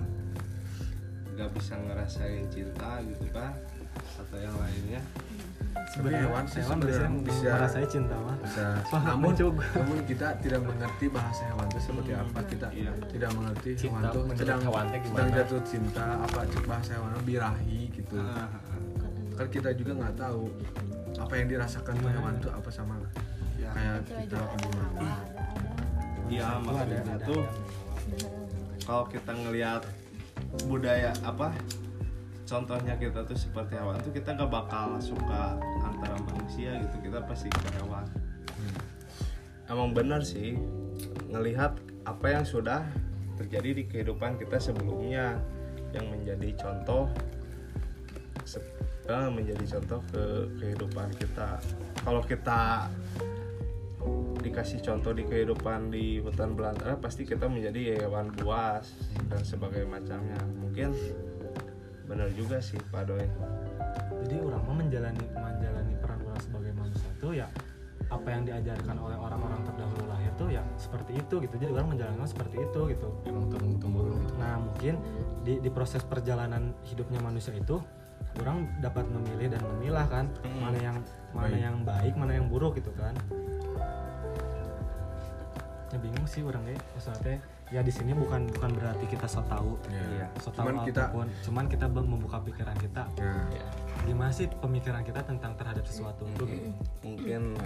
Nggak 1.33 1.49
bisa 1.57 1.75
ngerasain 1.81 2.45
cinta 2.53 3.01
gitu 3.01 3.27
kan 3.33 3.57
atau 3.93 4.37
yang 4.37 4.57
lainnya 4.57 5.01
tapi 5.93 6.09
hewan 6.09 6.45
sih 6.49 6.61
hewan 6.65 6.81
sebenarnya 6.81 7.09
bisa 7.21 7.49
merasai 7.53 7.85
cinta 7.89 8.17
mah 8.17 8.37
bisa. 8.41 8.65
Paham, 8.93 9.09
namun 9.21 9.33
namun 9.57 9.99
kita 10.09 10.29
tidak 10.41 10.61
mengerti 10.65 11.07
bahasa 11.13 11.43
hewan 11.49 11.67
itu 11.69 11.81
seperti 11.81 12.13
apa. 12.13 12.39
Kita 12.45 12.67
Iya. 12.73 12.93
tidak 13.13 13.31
mengerti 13.37 13.71
Cinta 13.77 14.09
hewan 14.09 14.25
itu 14.25 14.41
sedang 14.41 14.61
hewan 14.65 14.85
sedang 14.89 15.03
gimana? 15.05 15.37
jatuh 15.37 15.61
cinta 15.65 16.05
apa 16.21 16.41
bahasa 16.65 16.91
hewan 16.97 17.13
birahi 17.25 17.81
gitu. 17.93 18.17
Ah, 18.21 18.49
kan 19.37 19.47
kita 19.49 19.71
juga 19.73 19.93
nggak 20.01 20.15
tahu 20.17 20.43
apa 21.13 21.33
yang 21.37 21.49
dirasakan 21.49 21.95
tuh 22.01 22.09
hewan 22.09 22.33
itu 22.41 22.49
apa 22.49 22.69
sama 22.73 22.95
ya. 23.61 23.71
kayak 23.73 23.99
kita 24.09 24.17
juga 24.29 24.41
Iya, 26.33 26.49
maksudnya 26.65 27.01
ada- 27.05 27.29
tuh 27.29 27.43
ada- 27.45 28.33
kalau 28.89 29.05
kita 29.13 29.33
ngelihat 29.37 29.83
budaya 30.65 31.13
apa 31.23 31.53
contohnya 32.49 32.97
kita 32.97 33.25
tuh 33.25 33.37
seperti 33.37 33.77
hewan 33.77 33.97
tuh 34.05 34.13
kita 34.13 34.37
gak 34.37 34.51
bakal 34.53 34.97
suka 35.01 35.57
antara 35.81 36.17
manusia 36.29 36.77
gitu 36.85 36.97
kita 37.09 37.21
pasti 37.25 37.49
ke 37.49 37.69
hewan. 37.81 38.05
Emang 39.69 39.97
benar 39.97 40.21
sih 40.21 40.57
ngelihat 41.33 41.77
apa 42.05 42.27
yang 42.29 42.45
sudah 42.45 42.85
terjadi 43.41 43.71
di 43.73 43.85
kehidupan 43.89 44.37
kita 44.37 44.61
sebelumnya 44.61 45.41
yang 45.97 46.09
menjadi 46.13 46.53
contoh 46.61 47.09
eh, 49.09 49.29
menjadi 49.33 49.65
contoh 49.79 50.01
ke 50.13 50.25
kehidupan 50.61 51.09
kita. 51.17 51.57
Kalau 52.05 52.21
kita 52.21 52.87
dikasih 54.43 54.83
contoh 54.83 55.15
di 55.15 55.25
kehidupan 55.25 55.89
di 55.89 56.19
hutan 56.19 56.53
belantara 56.53 56.99
pasti 56.99 57.23
kita 57.23 57.47
menjadi 57.47 58.03
hewan 58.03 58.35
buas 58.35 58.91
dan 59.31 59.43
sebagai 59.43 59.87
macamnya. 59.87 60.39
Mungkin 60.59 60.93
benar 62.05 62.29
juga 62.35 62.59
sih 62.59 62.77
Pak 62.91 63.09
Doi. 63.09 63.27
Jadi 64.27 64.37
orang 64.43 64.63
mah 64.67 64.77
menjalani 64.77 65.25
menjalani 65.33 65.95
peran 65.99 66.21
orang 66.27 66.41
sebagai 66.43 66.73
manusia 66.75 67.09
itu 67.15 67.29
ya 67.39 67.47
apa 68.13 68.29
yang 68.29 68.45
diajarkan 68.45 68.97
oleh 69.01 69.17
orang-orang 69.17 69.65
terdahulu 69.65 70.05
lahir 70.05 70.29
tuh 70.37 70.49
ya 70.53 70.61
seperti 70.77 71.17
itu 71.17 71.35
gitu. 71.41 71.55
Jadi 71.57 71.71
orang 71.73 71.89
menjalankan 71.97 72.29
seperti 72.29 72.61
itu 72.61 72.81
gitu. 72.93 73.09
Emang 73.25 73.49
turun 73.49 73.81
temurun 73.81 74.21
gitu. 74.29 74.35
Nah 74.37 74.61
mungkin 74.61 74.95
di, 75.41 75.59
di 75.63 75.71
proses 75.73 76.05
perjalanan 76.05 76.77
hidupnya 76.85 77.23
manusia 77.23 77.57
itu 77.57 77.81
orang 78.41 78.65
dapat 78.81 79.05
memilih 79.13 79.53
dan 79.53 79.61
memilah 79.77 80.07
kan 80.09 80.25
Hmm. 80.41 80.61
mana 80.65 80.79
yang 80.79 80.97
mana 81.33 81.49
Baik. 81.53 81.65
yang 81.65 81.77
baik 81.85 82.15
mana 82.17 82.33
yang 82.37 82.47
buruk 82.49 82.77
gitu 82.81 82.93
kan 82.97 83.13
ya 85.93 85.99
bingung 85.99 86.25
sih 86.25 86.41
orang 86.41 86.65
deh 86.65 86.73
maksudnya 86.93 87.37
ya 87.69 87.81
di 87.81 87.89
sini 87.89 88.13
bukan 88.13 88.49
bukan 88.51 88.71
berarti 88.75 89.05
kita 89.07 89.25
so 89.25 89.45
tahu 89.45 89.77
Iya. 89.89 90.29
so 90.39 90.49
tahu 90.49 90.69
Cuman 90.69 90.85
kita- 90.85 91.07
apa 91.07 91.15
pun. 91.15 91.27
Cuman 91.43 91.65
kita 91.67 91.85
membuka 91.87 92.37
pikiran 92.43 92.77
kita. 92.77 93.03
Ya, 93.17 93.65
gimana 94.03 94.29
sih 94.29 94.45
pemikiran 94.51 95.01
kita 95.01 95.21
tentang 95.23 95.53
terhadap 95.55 95.81
sesuatu? 95.83 96.25
Itu 96.27 96.45
gitu 96.45 96.69
mungkin 97.01 97.57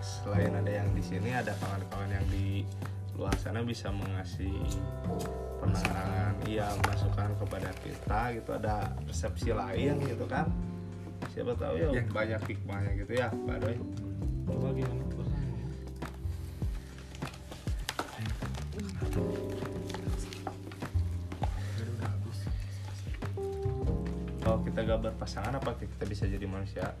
selain 0.00 0.54
ada 0.54 0.70
yang 0.72 0.90
di 0.90 1.02
sini 1.02 1.30
ada 1.30 1.50
kawan-kawan 1.56 2.06
yang 2.08 2.26
di 2.28 2.62
luar 3.14 3.34
sana 3.36 3.62
bisa 3.62 3.90
mengasih 3.90 4.54
pandangan 5.58 6.34
iya 6.44 6.70
masukan 6.84 7.30
kepada 7.36 7.70
kita 7.78 8.20
gitu. 8.32 8.50
Ada 8.54 8.74
persepsi 9.02 9.50
lain 9.50 9.98
gitu 10.00 10.24
kan. 10.24 10.46
Siapa 11.30 11.54
tahu 11.54 11.74
ya 11.76 11.90
Yang- 11.92 12.10
banyak 12.10 12.42
hikmahnya 12.44 12.92
gitu 12.96 13.12
ya 13.14 13.26
Pak 13.30 13.56
Doi. 13.60 13.76
Coba 14.46 14.70
gimana 14.72 15.02
kalau 24.42 24.58
kita 24.64 24.78
gak 24.80 25.00
berpasangan 25.04 25.52
apa 25.56 25.70
kita 25.76 26.04
bisa 26.08 26.24
jadi 26.24 26.46
manusia? 26.48 26.96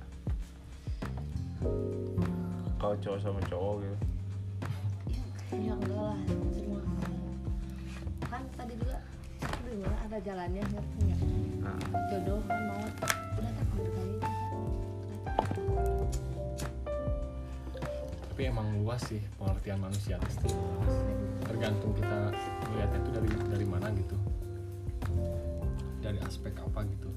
Kalau 2.78 2.94
cowok 3.02 3.18
sama 3.18 3.40
cowok 3.48 3.74
gitu. 3.82 3.96
Ya 5.58 5.72
enggak 5.74 5.96
lah 5.96 6.18
semua. 6.52 6.80
Kan 8.28 8.42
tadi 8.54 8.74
juga 8.76 9.00
dulu 9.68 9.84
ada 9.84 10.18
jalannya 10.24 10.62
ngerti 10.64 11.00
ya 11.04 11.16
nah, 11.60 11.76
jodoh 12.08 12.40
kan 12.48 12.60
mau 12.72 12.80
udah 13.36 13.52
tak 13.52 13.66
ambil 13.76 14.37
tapi 18.38 18.54
emang 18.54 18.70
luas 18.86 19.02
sih 19.02 19.18
pengertian 19.34 19.82
manusia 19.82 20.14
itu. 20.14 20.54
Luas. 20.54 20.94
tergantung 21.42 21.90
kita 21.90 22.30
melihatnya 22.70 22.98
itu 23.02 23.10
dari 23.10 23.28
dari 23.50 23.66
mana 23.66 23.90
gitu. 23.98 24.14
Dari 25.98 26.22
aspek 26.22 26.54
apa 26.54 26.86
gitu. 26.86 27.10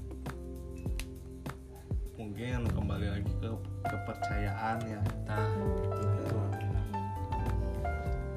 Mungkin 2.18 2.66
kembali 2.74 3.06
lagi 3.06 3.30
ke 3.38 3.54
kepercayaan 3.86 4.82
ya. 4.82 4.98
Nah 5.30 5.46
itu 5.46 6.10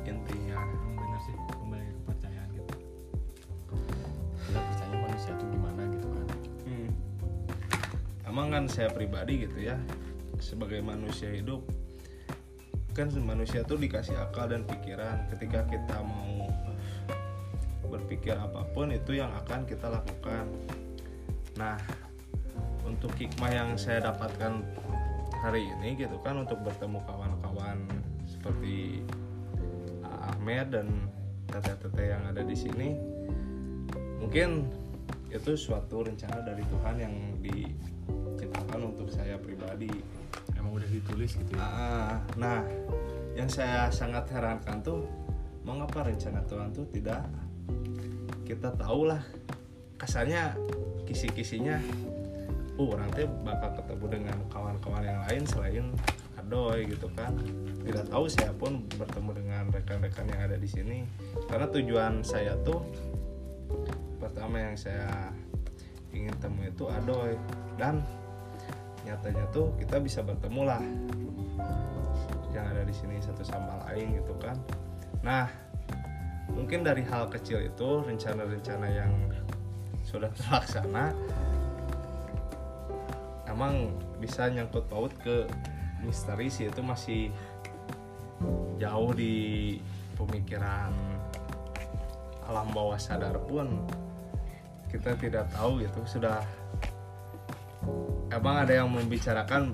intinya. 0.06 0.54
Emang 0.62 0.94
bener 0.94 1.20
sih 1.26 1.36
kembali 1.58 1.82
ke 1.90 1.94
kepercayaan 2.06 2.48
gitu. 2.54 2.74
Kita 4.46 4.60
percaya 4.62 4.94
manusia 4.94 5.32
itu 5.34 5.46
gimana 5.50 5.82
gitu 5.90 6.08
kan. 6.14 6.28
Hmm. 6.70 6.90
Emang 8.30 8.48
kan 8.54 8.64
saya 8.70 8.94
pribadi 8.94 9.50
gitu 9.50 9.74
ya 9.74 9.74
sebagai 10.38 10.86
manusia 10.86 11.34
hidup 11.34 11.66
kan 12.96 13.12
manusia 13.20 13.60
tuh 13.68 13.76
dikasih 13.76 14.16
akal 14.16 14.48
dan 14.48 14.64
pikiran 14.64 15.28
ketika 15.36 15.68
kita 15.68 16.00
mau 16.00 16.48
berpikir 17.92 18.40
apa 18.40 18.64
pun 18.72 18.90
itu 18.96 19.20
yang 19.20 19.30
akan 19.44 19.68
kita 19.68 19.92
lakukan. 19.92 20.48
Nah 21.60 21.76
untuk 22.88 23.12
hikmah 23.20 23.52
yang 23.52 23.70
saya 23.76 24.08
dapatkan 24.08 24.64
hari 25.44 25.68
ini 25.78 26.00
gitu 26.00 26.16
kan 26.24 26.40
untuk 26.40 26.64
bertemu 26.64 27.04
kawan-kawan 27.04 27.84
seperti 28.24 29.04
Ahmed 30.08 30.72
dan 30.72 30.88
tete-tete 31.52 32.16
yang 32.16 32.24
ada 32.32 32.42
di 32.42 32.56
sini 32.58 32.96
mungkin 34.18 34.72
itu 35.30 35.54
suatu 35.60 36.08
rencana 36.08 36.42
dari 36.42 36.64
Tuhan 36.64 36.96
yang 36.96 37.16
diciptakan 37.44 38.96
untuk 38.96 39.12
saya 39.12 39.36
pribadi. 39.36 39.92
Emang 40.66 40.82
udah 40.82 40.90
ditulis 40.90 41.38
gitu 41.38 41.54
ya? 41.54 41.62
Ah, 41.62 42.18
nah, 42.42 42.66
yang 43.38 43.46
saya 43.46 43.94
sangat 43.94 44.26
herankan 44.34 44.82
tuh 44.82 45.06
mengapa 45.62 46.10
rencana 46.10 46.42
Tuhan 46.50 46.74
tuh 46.74 46.90
tidak 46.90 47.30
kita 48.50 48.74
tahu 48.74 49.14
lah 49.14 49.22
kasarnya 50.02 50.58
kisi-kisinya 51.06 51.78
uh 52.76 52.88
orang 52.90 53.10
teh 53.14 53.30
bakal 53.46 53.78
ketemu 53.78 54.06
dengan 54.20 54.38
kawan-kawan 54.50 55.06
yang 55.06 55.22
lain 55.30 55.44
selain 55.46 55.86
Adoy 56.46 56.86
gitu 56.86 57.10
kan. 57.18 57.34
Tidak 57.82 58.06
tahu 58.12 58.30
saya 58.30 58.54
pun 58.54 58.86
bertemu 59.00 59.32
dengan 59.34 59.64
rekan-rekan 59.74 60.30
yang 60.30 60.42
ada 60.46 60.58
di 60.62 60.70
sini. 60.70 61.02
Karena 61.50 61.66
tujuan 61.72 62.22
saya 62.22 62.54
tuh 62.62 62.86
pertama 64.22 64.62
yang 64.62 64.78
saya 64.78 65.34
ingin 66.14 66.36
temui 66.38 66.70
itu 66.70 66.86
Adoy. 66.86 67.34
Dan 67.82 68.06
nyatanya 69.06 69.46
tuh 69.54 69.72
kita 69.78 70.02
bisa 70.02 70.26
bertemu 70.26 70.62
lah. 70.66 70.82
Yang 72.52 72.66
ada 72.74 72.82
di 72.84 72.94
sini 72.96 73.16
satu 73.22 73.46
sama 73.46 73.86
lain 73.88 74.18
gitu 74.18 74.34
kan. 74.42 74.58
Nah 75.22 75.46
mungkin 76.50 76.82
dari 76.82 77.06
hal 77.06 77.30
kecil 77.30 77.62
itu 77.62 78.02
rencana-rencana 78.02 78.88
yang 78.90 79.14
sudah 80.02 80.30
terlaksana 80.34 81.14
emang 83.50 83.94
bisa 84.18 84.50
nyangkut 84.50 84.90
paut 84.90 85.14
ke 85.22 85.46
misteri 86.02 86.50
sih. 86.50 86.68
Itu 86.68 86.82
masih 86.82 87.30
jauh 88.82 89.12
di 89.16 89.78
pemikiran 90.20 90.92
alam 92.46 92.70
bawah 92.72 93.00
sadar 93.00 93.40
pun 93.48 93.84
kita 94.92 95.18
tidak 95.18 95.50
tahu 95.52 95.84
gitu. 95.84 96.00
Sudah 96.06 96.44
emang 98.32 98.56
ada 98.68 98.74
yang 98.84 98.90
membicarakan 98.92 99.74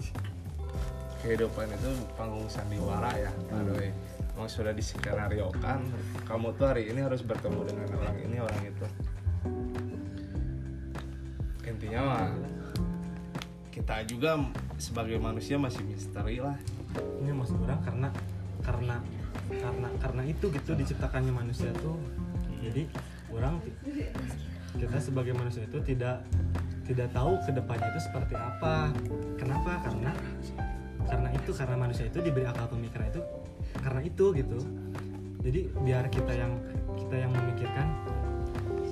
kehidupan 1.22 1.70
itu 1.70 1.92
panggung 2.18 2.50
sandiwara 2.50 3.14
ya. 3.18 3.32
Pak 3.50 3.62
Doi 3.70 3.90
emang 4.32 4.48
sudah 4.48 4.74
disenariokan 4.74 5.86
kamu 6.26 6.56
tuh 6.58 6.66
hari 6.66 6.90
ini 6.90 7.04
harus 7.04 7.22
bertemu 7.22 7.62
dengan 7.68 7.88
orang 8.00 8.18
ini 8.26 8.38
orang 8.42 8.64
itu. 8.66 8.86
Intinya 11.68 12.02
mah 12.02 12.26
kita 13.72 14.04
juga 14.10 14.40
sebagai 14.82 15.18
manusia 15.22 15.62
masih 15.62 15.86
misteri 15.86 16.42
lah. 16.42 16.58
Ini 17.22 17.32
maksud 17.32 17.62
orang 17.64 17.82
karena 17.86 18.10
karena 18.62 18.96
karena 19.52 19.90
karena 20.00 20.24
itu 20.26 20.50
gitu 20.50 20.72
diciptakannya 20.74 21.34
manusia 21.34 21.70
tuh. 21.78 21.98
Jadi 22.62 22.86
orang 23.34 23.58
kita 24.78 24.98
sebagai 24.98 25.34
manusia 25.36 25.66
itu 25.66 25.78
tidak 25.84 26.24
tidak 26.86 27.08
tahu 27.14 27.38
ke 27.46 27.52
depannya 27.54 27.88
itu 27.94 28.02
seperti 28.02 28.34
apa. 28.36 28.90
Kenapa? 29.38 29.82
Karena 29.86 30.12
karena 31.08 31.30
itu 31.36 31.52
karena 31.52 31.76
manusia 31.76 32.06
itu 32.08 32.20
diberi 32.24 32.46
akal 32.48 32.72
pemikiran 32.72 33.12
itu 33.12 33.22
karena 33.82 34.02
itu 34.06 34.26
gitu. 34.36 34.60
Jadi 35.42 35.60
biar 35.82 36.06
kita 36.08 36.34
yang 36.38 36.54
kita 36.96 37.16
yang 37.18 37.32
memikirkan 37.34 37.88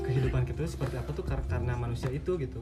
kehidupan 0.01 0.41
kita 0.49 0.65
itu 0.65 0.71
seperti 0.73 0.95
apa 0.97 1.09
tuh 1.13 1.25
kar- 1.25 1.45
karena 1.45 1.77
manusia 1.77 2.09
itu 2.09 2.35
gitu. 2.41 2.59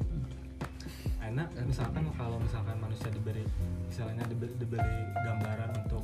Enak 1.24 1.52
misalkan 1.68 2.08
kalau 2.16 2.40
misalkan 2.40 2.80
manusia 2.80 3.12
diberi 3.12 3.44
misalnya 3.88 4.24
diberi, 4.28 4.54
diberi 4.60 4.96
gambaran 5.24 5.70
untuk 5.84 6.04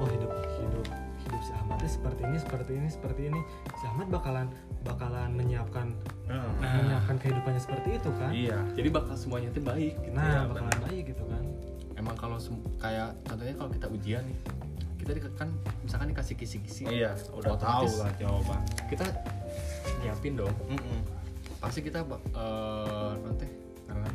oh 0.00 0.08
hidup 0.08 0.32
hidup 0.60 0.86
hidup 1.22 1.42
si 1.42 1.52
Ahmad 1.54 1.78
seperti 1.86 2.20
ini 2.26 2.38
seperti 2.38 2.72
ini 2.76 2.88
seperti 2.90 3.22
ini. 3.30 3.40
Si 3.78 3.84
Ahmad 3.86 4.08
bakalan 4.10 4.46
bakalan 4.82 5.30
menyiapkan 5.38 5.94
menyiapkan 6.58 7.16
kehidupannya 7.22 7.60
seperti 7.62 7.88
itu 8.00 8.10
kan? 8.18 8.30
Iya. 8.34 8.58
Jadi 8.74 8.88
bakal 8.90 9.14
semuanya 9.14 9.48
itu 9.54 9.60
baik 9.62 9.94
gitu 10.02 10.16
nah 10.16 10.26
ya, 10.26 10.40
bakalan 10.50 10.78
baik 10.90 11.02
gitu 11.14 11.24
kan. 11.26 11.44
Emang 11.94 12.16
kalau 12.18 12.38
kayak 12.82 13.14
contohnya 13.26 13.54
kalau 13.54 13.70
kita 13.70 13.86
ujian 13.90 14.22
nih 14.26 14.38
kita 15.02 15.18
kan 15.34 15.50
misalkan 15.82 16.14
dikasih 16.14 16.34
kisi-kisi. 16.38 16.82
Iya 16.86 17.14
udah 17.34 17.58
tahu 17.58 17.90
lah 17.98 18.10
jawaban. 18.18 18.60
kita 18.86 19.06
nyiapin 20.02 20.34
dong. 20.38 20.54
Mm-mm. 20.70 21.00
pasti 21.62 21.78
kita 21.78 22.02
eh 22.34 23.12
nanti 23.22 23.46
karena 23.86 24.10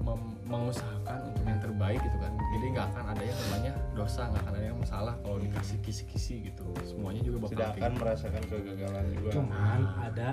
mem- 0.00 0.36
mengusahakan 0.48 1.18
untuk 1.32 1.41
terbaik 1.82 2.00
gitu 2.06 2.18
kan. 2.22 2.32
Jadi 2.38 2.66
nggak 2.78 2.86
akan 2.94 3.04
ada 3.10 3.22
yang 3.26 3.38
namanya 3.42 3.72
dosa 3.98 4.20
nggak 4.30 4.42
akan 4.46 4.54
ada 4.54 4.66
yang 4.70 4.78
masalah 4.78 5.14
kalau 5.18 5.38
dikasih 5.42 5.76
kisi-kisi 5.82 6.34
gitu. 6.46 6.66
Semuanya 6.86 7.22
juga 7.26 7.36
bakal 7.42 7.50
tidak 7.58 7.68
akan 7.74 7.90
gitu. 7.90 8.00
merasakan 8.06 8.42
kegagalan 8.46 9.04
juga. 9.18 9.30
Cuman 9.34 9.80
ada 9.98 10.28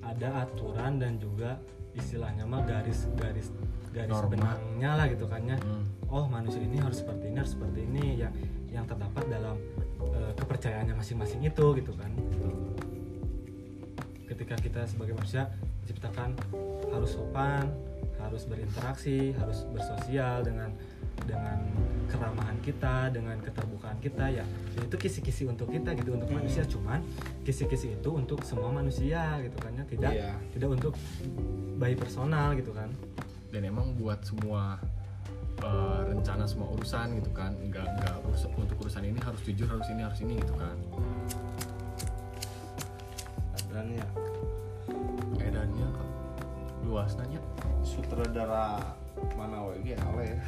ada 0.00 0.28
aturan 0.48 0.92
dan 0.96 1.12
juga 1.20 1.60
istilahnya 1.92 2.48
mah 2.48 2.64
garis 2.64 3.04
garis 3.20 3.52
garis 3.92 4.16
Norma. 4.16 4.32
benangnya 4.32 4.90
lah 4.96 5.06
gitu 5.12 5.28
kan 5.28 5.44
ya. 5.44 5.60
Hmm. 5.60 5.84
oh 6.08 6.24
manusia 6.24 6.64
ini 6.64 6.80
harus 6.80 7.04
seperti 7.04 7.28
ini 7.28 7.36
harus 7.36 7.52
seperti 7.52 7.80
ini. 7.84 8.04
Yang 8.24 8.32
yang 8.72 8.84
terdapat 8.88 9.28
dalam 9.28 9.60
eh, 10.08 10.32
kepercayaannya 10.40 10.96
masing-masing 10.96 11.44
itu 11.44 11.66
gitu 11.84 11.92
kan. 12.00 12.16
Ketika 14.24 14.56
kita 14.56 14.88
sebagai 14.88 15.12
manusia 15.12 15.52
diciptakan 15.84 16.32
harus 16.88 17.12
sopan 17.12 17.68
harus 18.24 18.48
berinteraksi 18.48 19.36
harus 19.36 19.68
bersosial 19.68 20.40
dengan 20.40 20.72
dengan 21.22 21.58
keramahan 22.10 22.58
kita 22.60 23.10
dengan 23.10 23.38
keterbukaan 23.40 23.98
kita 23.98 24.30
ya 24.30 24.44
itu 24.76 24.94
kisi-kisi 24.94 25.46
untuk 25.46 25.70
kita 25.70 25.94
gitu 25.94 26.14
untuk 26.14 26.30
manusia. 26.30 26.62
Cuman 26.66 27.00
kisi-kisi 27.42 27.94
itu 27.94 28.10
untuk 28.10 28.42
semua 28.42 28.70
manusia 28.70 29.38
gitu 29.40 29.56
kan 29.58 29.72
ya. 29.74 29.84
Tidak 29.86 30.12
Iya. 30.12 30.32
tidak 30.50 30.68
untuk 30.74 30.94
bayi 31.78 31.94
personal 31.94 32.54
gitu 32.54 32.74
kan. 32.74 32.90
Dan 33.50 33.66
emang 33.66 33.94
buat 33.94 34.22
semua 34.22 34.78
eh, 35.54 36.00
rencana 36.10 36.44
semua 36.44 36.66
urusan 36.74 37.14
gitu 37.22 37.30
kan 37.30 37.54
nggak 37.54 37.86
nggak 37.86 38.14
urus- 38.26 38.50
untuk 38.58 38.74
urusan 38.82 39.06
ini 39.06 39.18
harus 39.22 39.38
jujur 39.42 39.70
harus 39.70 39.86
ini 39.88 40.02
harus 40.02 40.18
ini 40.20 40.34
gitu 40.38 40.54
kan. 40.58 40.76
Dan 43.70 43.86
ya 43.90 44.06
edannya 45.40 45.86
kok 45.90 46.08
luas 46.86 47.14
nanya 47.18 47.40
sutradara 47.82 48.94
mana 49.34 49.62
wg 49.62 49.88
ale 49.94 50.24
ya. 50.26 50.38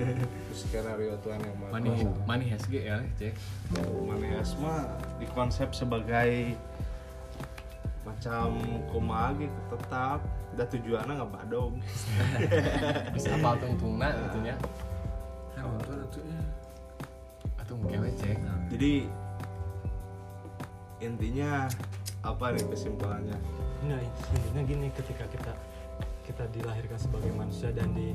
Skenario 0.58 1.14
tuan 1.20 1.40
yang 1.40 1.56
mana 1.60 1.72
money 1.76 1.92
money 2.24 2.46
has 2.48 2.64
G 2.66 2.84
ya 2.88 3.00
cek 3.20 3.36
mana 3.76 4.40
asma 4.40 4.88
dikonsep 5.20 5.72
sebagai 5.72 6.56
macam 8.02 8.56
kumaha 8.88 9.34
gitu 9.36 9.60
tetap. 9.76 10.20
Dan 10.56 10.64
tujuannya 10.72 11.12
nggak 11.20 11.32
badong. 11.36 11.74
Bisa 13.14 13.36
apa 13.36 13.60
tuh 13.60 13.68
untungnya 13.76 14.08
gitu 14.16 14.38
nya 14.40 14.56
Ya, 15.52 15.60
nonton 15.64 16.00
atuh 16.00 16.24
ya. 16.24 16.40
atau 17.56 17.74
mungkin 17.76 18.08
cek 18.14 18.38
jadi 18.68 18.92
intinya 20.96 21.68
apa 22.24 22.56
nih 22.56 22.64
kesimpulannya? 22.72 23.36
Enggak, 23.84 24.00
intinya 24.32 24.62
gini 24.64 24.86
ketika 24.96 25.24
kita 25.28 25.52
kita 26.36 26.52
dilahirkan 26.52 27.00
sebagai 27.00 27.32
manusia 27.32 27.72
dan 27.72 27.96
di, 27.96 28.12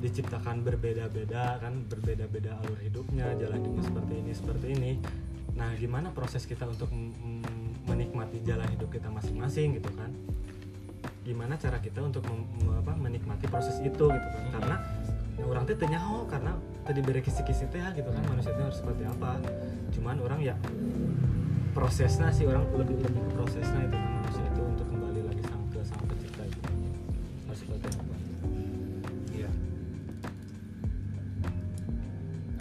diciptakan 0.00 0.64
berbeda-beda 0.64 1.60
kan 1.60 1.84
berbeda-beda 1.84 2.56
alur 2.56 2.80
hidupnya 2.80 3.36
jalan 3.36 3.60
hidupnya 3.60 3.84
seperti 3.84 4.14
ini 4.16 4.32
seperti 4.32 4.66
ini. 4.72 4.92
Nah 5.60 5.76
gimana 5.76 6.08
proses 6.08 6.48
kita 6.48 6.64
untuk 6.64 6.88
menikmati 7.84 8.40
jalan 8.48 8.64
hidup 8.64 8.88
kita 8.88 9.12
masing-masing 9.12 9.76
gitu 9.76 9.92
kan? 9.92 10.08
Gimana 11.20 11.60
cara 11.60 11.76
kita 11.84 12.00
untuk 12.00 12.24
apa, 12.72 12.96
menikmati 12.96 13.44
proses 13.44 13.76
itu 13.84 14.08
gitu 14.08 14.28
kan? 14.32 14.44
Karena 14.56 14.76
ya 15.36 15.44
orang 15.44 15.68
teh 15.68 15.76
teu 15.76 15.84
nyaho 15.84 16.24
karena 16.32 16.56
tadi 16.88 17.04
beri 17.04 17.20
kisi-kisi 17.20 17.68
teh 17.68 17.76
ya, 17.76 17.92
gitu 17.92 18.08
kan? 18.08 18.24
Manusia 18.24 18.56
itu 18.56 18.62
harus 18.64 18.80
seperti 18.80 19.04
apa? 19.04 19.36
Cuman 19.92 20.16
orang 20.24 20.40
ya 20.40 20.56
prosesnya 21.76 22.32
sih 22.32 22.48
orang 22.48 22.64
lebih 22.72 22.96
lebih 23.04 23.20
ke 23.20 23.30
prosesnya 23.36 23.84
itu 23.84 23.96
kan 24.00 24.10
manusia 24.16 24.39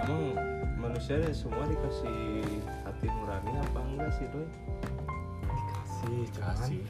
emang 0.09 0.33
manusia 0.81 1.21
semua 1.29 1.69
dikasih 1.69 2.41
hati 2.81 3.05
nurani 3.05 3.51
apa 3.61 3.79
enggak 3.85 4.11
sih 4.17 4.25
doi? 4.33 4.47
Dikasih 6.09 6.81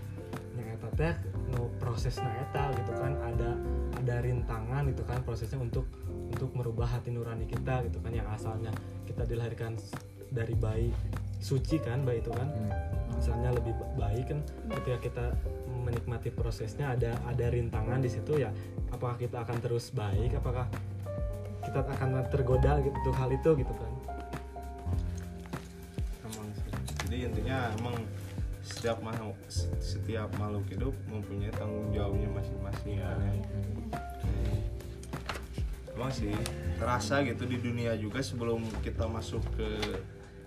cuman 0.60 0.76
eta 0.76 0.90
teh 0.96 1.14
no 1.52 1.68
prosesnya 1.80 2.32
eta 2.48 2.72
gitu 2.80 2.92
kan 2.96 3.16
ada 3.20 3.60
ada 4.00 4.16
rintangan 4.24 4.88
gitu 4.92 5.04
kan 5.04 5.20
prosesnya 5.28 5.60
untuk 5.60 5.84
untuk 6.32 6.56
merubah 6.56 6.88
hati 6.88 7.12
nurani 7.12 7.44
kita 7.44 7.84
gitu 7.90 8.00
kan 8.00 8.16
yang 8.16 8.28
asalnya 8.32 8.72
kita 9.04 9.28
dilahirkan 9.28 9.76
dari 10.32 10.56
bayi 10.56 10.96
suci 11.44 11.80
kan 11.84 12.08
bayi 12.08 12.24
itu 12.24 12.32
kan. 12.32 12.48
Misalnya 13.20 13.52
lebih 13.52 13.76
ba- 13.76 14.08
baik 14.08 14.32
kan 14.32 14.40
ketika 14.80 14.98
kita 15.04 15.26
menikmati 15.84 16.32
prosesnya 16.32 16.96
ada 16.96 17.20
ada 17.28 17.46
rintangan 17.52 18.00
di 18.00 18.08
situ 18.08 18.40
ya 18.40 18.48
apakah 18.96 19.20
kita 19.20 19.44
akan 19.44 19.58
terus 19.60 19.92
baik 19.92 20.40
apakah 20.40 20.72
kita 21.66 21.80
akan 21.84 22.24
tergoda 22.32 22.80
gitu 22.82 23.10
hal 23.16 23.30
itu 23.32 23.50
gitu 23.60 23.74
kan. 23.74 23.92
Emang 26.28 26.48
sih. 26.56 26.72
Jadi 27.08 27.18
intinya 27.28 27.58
emang 27.80 27.96
setiap 28.70 29.02
makhluk 29.02 29.36
setiap 29.82 30.30
makhluk 30.38 30.64
hidup 30.70 30.94
mempunyai 31.10 31.52
tanggung 31.58 31.90
jawabnya 31.90 32.30
masing-masing 32.32 33.02
kan 33.02 33.18
ya. 33.18 33.34
emang 36.00 36.12
sih 36.16 36.32
terasa 36.80 37.20
gitu 37.28 37.44
di 37.44 37.60
dunia 37.60 37.92
juga 38.00 38.24
sebelum 38.24 38.64
kita 38.80 39.04
masuk 39.10 39.44
ke 39.60 40.00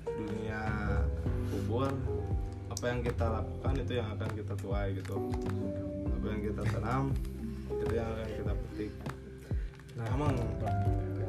dunia 0.09 0.64
kubur 1.53 1.93
apa 2.72 2.84
yang 2.89 3.05
kita 3.05 3.26
lakukan 3.28 3.74
itu 3.84 3.93
yang 4.01 4.09
akan 4.16 4.30
kita 4.32 4.55
tuai 4.57 4.97
gitu. 4.97 5.28
Apa 6.09 6.26
yang 6.32 6.41
kita 6.41 6.62
tanam 6.72 7.05
itu 7.68 7.93
yang 7.93 8.09
akan 8.16 8.28
kita 8.32 8.53
petik 8.57 8.93
nah. 9.97 10.07
Emang 10.12 10.32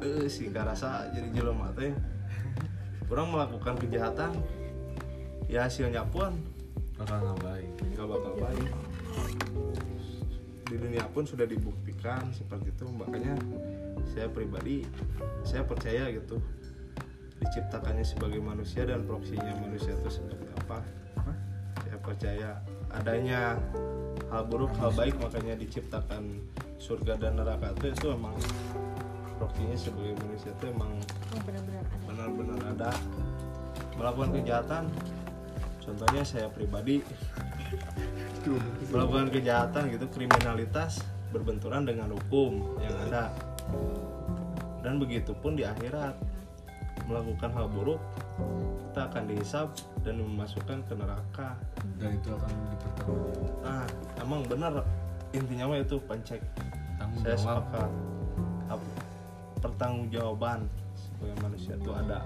eh 0.04 0.28
sih 0.28 0.52
gak 0.52 0.76
rasa 0.76 1.10
jadi 1.16 1.30
jelema 1.32 1.72
teh. 1.76 1.94
Orang 3.12 3.30
melakukan 3.30 3.78
kejahatan 3.78 4.34
ya 5.46 5.70
hasilnya 5.70 6.02
pun 6.10 6.34
bakal 6.98 7.20
nggak 7.22 7.40
baik. 7.46 7.72
nggak 7.94 8.08
bakal 8.10 8.34
baik. 8.42 8.72
Di 10.66 10.76
dunia 10.80 11.06
pun 11.14 11.24
sudah 11.28 11.46
dibuktikan 11.46 12.34
seperti 12.34 12.74
itu. 12.74 12.86
Makanya 12.90 13.38
saya 14.10 14.28
pribadi 14.28 14.88
saya 15.46 15.62
percaya 15.64 16.10
gitu 16.10 16.42
diciptakannya 17.44 18.08
sebagai 18.08 18.40
manusia 18.40 18.88
dan 18.88 19.04
proksinya 19.04 19.52
manusia 19.60 19.94
itu 19.94 20.10
seperti 20.10 20.48
apa. 20.64 20.80
Saya 21.84 21.98
percaya 22.00 22.50
adanya 22.94 23.60
hal 24.34 24.50
buruk 24.50 24.74
hal 24.82 24.90
baik 24.98 25.14
makanya 25.22 25.54
diciptakan 25.62 26.42
surga 26.82 27.22
dan 27.22 27.38
neraka. 27.38 27.70
Itu 27.78 27.94
itu 27.94 28.06
emang 28.10 28.34
rokinya 29.38 29.78
sebagai 29.78 30.18
manusia 30.26 30.50
itu 30.58 30.66
emang 30.74 30.92
benar-benar 31.46 31.86
ada. 31.86 31.98
benar-benar 32.10 32.60
ada. 32.74 32.92
Melakukan 33.94 34.30
kejahatan 34.42 34.84
contohnya 35.86 36.24
saya 36.26 36.48
pribadi 36.50 37.06
melakukan 38.90 39.30
kejahatan 39.30 39.94
gitu 39.94 40.06
kriminalitas 40.10 41.06
berbenturan 41.30 41.86
dengan 41.86 42.10
hukum 42.18 42.82
yang 42.82 42.96
ada. 43.10 43.30
Dan 44.82 44.98
begitu 45.00 45.32
pun 45.38 45.54
di 45.54 45.64
akhirat 45.64 46.18
melakukan 47.08 47.50
hal 47.52 47.68
buruk 47.68 48.00
kita 48.94 49.10
akan 49.10 49.24
dihisap 49.26 49.68
dan 50.06 50.22
memasukkan 50.22 50.78
ke 50.86 50.94
neraka. 50.94 51.58
Dan 51.98 52.22
itu 52.22 52.30
akan 52.30 52.52
dipertanggungjawabkan 52.74 53.66
ah 53.66 53.86
emang 54.22 54.42
benar 54.46 54.74
intinya 55.34 55.66
mah 55.74 55.80
itu 55.82 55.98
pencek 56.06 56.40
tanggung 57.02 57.22
saya 57.26 57.36
jawab 57.36 57.66
sepakat. 57.66 57.90
Pertanggungjawaban 59.64 60.60
sebagai 60.94 61.38
manusia 61.42 61.74
itu 61.80 61.92
ada. 61.96 62.20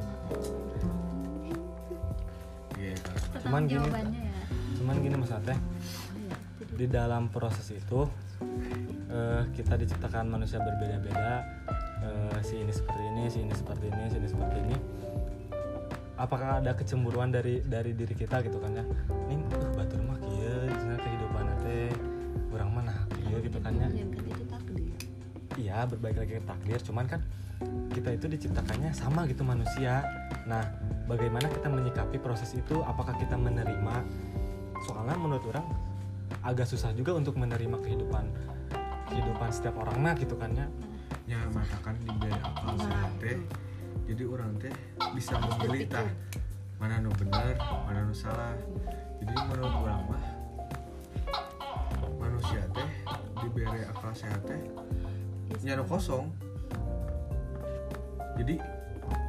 Iya 2.78 2.94
kan. 3.00 3.16
Cuman 3.46 3.62
gini- 3.70 3.92
ya. 3.94 4.44
cuman 4.82 4.96
gini 5.02 5.16
mas 5.18 5.32
Ate. 5.34 5.56
Iya. 5.56 6.36
Di 6.78 6.86
dalam 6.90 7.30
proses 7.32 7.68
itu 7.72 8.10
eh, 9.08 9.42
kita 9.56 9.80
diciptakan 9.80 10.28
manusia 10.28 10.60
berbeda-beda 10.60 11.42
eh, 12.08 12.40
si 12.42 12.64
ini 12.64 12.72
seperti 12.72 13.04
ini 13.04 13.24
si 13.28 13.40
ini 13.44 13.54
seperti 13.54 13.86
ini 13.92 14.04
si 14.08 14.18
ini 14.18 14.28
seperti 14.28 14.58
ini. 14.64 14.78
Apakah 16.18 16.64
ada 16.64 16.74
kecemburuan 16.74 17.30
dari 17.30 17.62
dari 17.62 17.94
diri 17.94 18.16
kita 18.18 18.42
gitu 18.42 18.58
kan 18.58 18.74
ya? 18.74 18.86
Ini 19.30 19.44
uh, 19.54 19.70
batur 19.78 20.02
mah 20.02 20.18
kieu 20.18 20.66
cenah 20.74 20.98
kehidupan 20.98 21.46
teh 21.62 21.94
kurang 22.50 22.74
mana 22.74 22.96
kieu 23.14 23.38
gitu 23.44 23.60
kan 23.62 23.74
ya. 23.78 23.88
Iya 25.58 25.78
berbalik 25.86 26.18
lagi 26.26 26.34
ke 26.42 26.44
takdir 26.46 26.80
cuman 26.82 27.06
kan 27.06 27.22
kita 27.94 28.14
itu 28.14 28.26
diciptakannya 28.30 28.96
sama 28.98 29.30
gitu 29.30 29.46
manusia. 29.46 30.02
Nah 30.50 30.66
bagaimana 31.06 31.46
kita 31.54 31.70
menyikapi 31.70 32.18
proses 32.18 32.50
itu? 32.58 32.82
Apakah 32.82 33.14
kita 33.22 33.38
menerima? 33.38 33.96
Soalnya 34.90 35.18
menurut 35.22 35.46
orang 35.54 35.66
agak 36.42 36.66
susah 36.66 36.96
juga 36.98 37.14
untuk 37.14 37.38
menerima 37.38 37.78
kehidupan 37.82 38.26
kehidupan 39.08 39.50
setiap 39.52 39.80
orang 39.80 39.98
mah 40.04 40.16
gitu 40.20 40.36
kan 40.36 40.52
ya 40.52 40.68
Ya 41.28 41.44
matakan 41.52 42.00
diberi 42.08 42.32
akal 42.40 42.80
sehat 42.80 43.12
teh. 43.20 43.36
Jadi 44.08 44.24
orang 44.24 44.56
teh 44.64 44.72
bisa 45.12 45.36
memilih 45.36 45.84
tah 45.92 46.08
mana 46.80 47.04
nu 47.04 47.12
benar, 47.20 47.60
mana 47.84 48.08
nu 48.08 48.16
salah. 48.16 48.56
Jadi 49.20 49.36
menurut 49.36 49.76
orang 49.84 50.02
mah 50.08 50.24
manusia 52.16 52.64
teh 52.72 52.90
diberi 53.44 53.84
akal 53.84 54.16
sehat 54.16 54.40
teh 54.48 54.62
nya 55.68 55.76
nu 55.76 55.84
kosong. 55.84 56.32
Jadi 58.40 58.56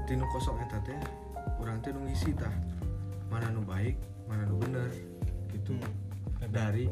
tinu 0.06 0.22
kosong 0.30 0.54
eta 0.62 0.78
teh 0.86 1.02
orang 1.58 1.82
teh 1.82 1.90
nu 1.90 2.06
ngisi 2.06 2.30
tah 2.38 2.54
mana 3.26 3.50
nu 3.50 3.66
baik, 3.66 3.98
mana 4.30 4.46
nu 4.46 4.54
bener 4.54 4.86
gitu. 5.50 5.74
Dari 6.46 6.86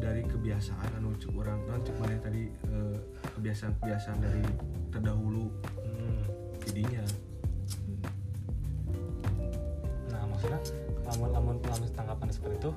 dari 0.00 0.22
kebiasaan 0.24 1.00
anu 1.00 1.16
cuk 1.16 1.40
orang 1.40 1.60
non 1.68 1.80
cuk 1.80 1.96
mana 2.00 2.16
tadi 2.20 2.48
eh, 2.48 2.96
kebiasaan-kebiasaan 3.36 4.18
dari 4.20 4.42
terdahulu 4.92 5.48
Hmm. 6.00 6.24
jadinya. 6.64 7.04
Nah 10.10 10.22
maksudnya 10.28 10.60
lamun 11.04 11.28
lamun 11.32 11.56
lamun 11.64 11.88
tanggapan 11.92 12.28
seperti 12.32 12.56
itu 12.60 12.70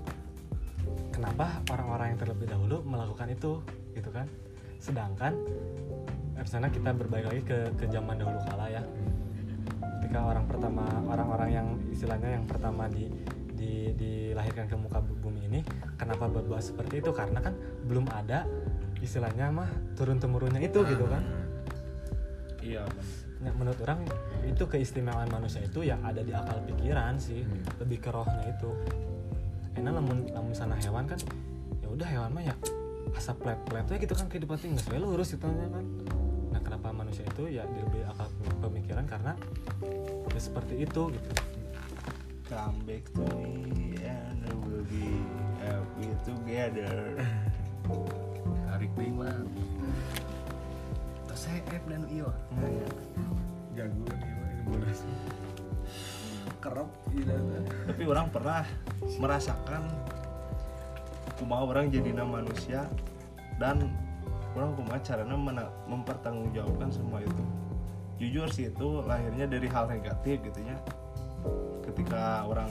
kenapa 1.14 1.62
orang-orang 1.70 2.16
yang 2.16 2.20
terlebih 2.20 2.48
dahulu 2.50 2.78
melakukan 2.84 3.28
itu 3.32 3.62
gitu 3.96 4.10
kan? 4.12 4.28
Sedangkan 4.84 5.34
eh, 6.36 6.44
misalnya 6.44 6.70
kita 6.74 6.92
berbalik 6.92 7.26
lagi 7.32 7.42
ke 7.48 7.58
ke 7.80 7.86
zaman 7.88 8.20
dahulu 8.20 8.40
kala 8.44 8.68
ya. 8.68 8.84
Ketika 10.04 10.20
orang 10.20 10.46
pertama 10.46 10.84
orang-orang 11.08 11.50
yang 11.50 11.68
istilahnya 11.90 12.38
yang 12.38 12.46
pertama 12.46 12.92
di, 12.92 13.08
di 13.64 13.72
dilahirkan 13.96 14.68
ke 14.68 14.76
muka 14.76 15.00
bu- 15.00 15.16
bumi 15.24 15.48
ini 15.48 15.60
kenapa 15.96 16.28
berbuat 16.28 16.60
seperti 16.60 17.00
itu? 17.00 17.16
Karena 17.16 17.40
kan 17.40 17.56
belum 17.88 18.12
ada 18.12 18.44
istilahnya 19.00 19.48
mah 19.50 19.72
turun 19.96 20.20
temurunnya 20.20 20.60
itu 20.60 20.84
gitu 20.84 21.08
kan. 21.08 21.24
Iya 22.60 22.84
Ya, 23.44 23.52
menurut 23.52 23.76
orang 23.84 24.08
itu 24.48 24.64
keistimewaan 24.64 25.28
manusia 25.28 25.60
itu 25.60 25.84
ya 25.84 26.00
ada 26.00 26.24
di 26.24 26.32
akal 26.32 26.64
pikiran 26.64 27.20
sih 27.20 27.44
Hmm. 27.44 27.60
lebih 27.84 28.00
ke 28.00 28.08
rohnya 28.08 28.40
itu. 28.48 28.72
Enak 29.76 30.00
lamun 30.00 30.32
lamun 30.32 30.56
sana 30.56 30.80
hewan 30.80 31.04
kan 31.04 31.20
ya 31.84 31.92
udah 31.92 32.08
hewan 32.08 32.32
mah 32.32 32.40
ya 32.40 32.56
asap 33.20 33.44
plep 33.44 33.60
plepnya 33.68 34.00
gitu 34.00 34.16
kan 34.16 34.32
kehidupan 34.32 34.56
tinggal 34.56 34.80
sesuai 34.80 35.00
lurus 35.04 35.36
gitu 35.36 35.44
kan. 35.44 35.84
Nah 36.56 36.62
kenapa 36.64 36.96
manusia 36.96 37.28
itu 37.28 37.52
ya 37.52 37.68
lebih 37.68 38.08
akal 38.08 38.32
pemikiran? 38.64 39.04
Karena 39.04 39.36
ya 40.32 40.40
seperti 40.40 40.88
itu 40.88 41.02
gitu 41.12 41.30
come 42.44 42.76
back 42.84 43.08
to 43.16 43.24
me 43.40 43.96
and 44.04 44.44
we'll 44.68 44.84
be 44.92 45.24
happy 45.64 46.12
together. 46.28 47.16
Tarik 48.68 48.92
deui 49.00 49.12
mah 49.16 49.32
tos 51.30 51.48
F 51.48 51.84
dan 51.88 52.04
iyo 52.12 52.28
jago 53.74 53.96
mah, 54.06 54.20
ini 54.54 54.64
bodas 54.70 55.02
kerap 56.64 56.88
iya 57.12 57.36
tah. 57.36 57.64
tapi 57.92 58.04
orang 58.08 58.28
pernah 58.32 58.64
merasakan 59.20 59.84
kumaha 61.40 61.64
orang 61.68 61.92
jadi 61.92 62.12
manusia 62.24 62.88
dan 63.60 63.88
orang 64.56 64.72
kumaha 64.78 65.00
caranya 65.04 65.36
mena- 65.36 65.74
mempertanggungjawabkan 65.90 66.90
semua 66.92 67.20
itu. 67.24 67.44
Jujur 68.22 68.48
sih 68.54 68.70
itu 68.72 69.04
lahirnya 69.04 69.50
dari 69.50 69.68
hal 69.68 69.90
negatif 69.90 70.40
gitu 70.44 70.60
ya 70.64 70.78
ketika 71.84 72.46
orang 72.46 72.70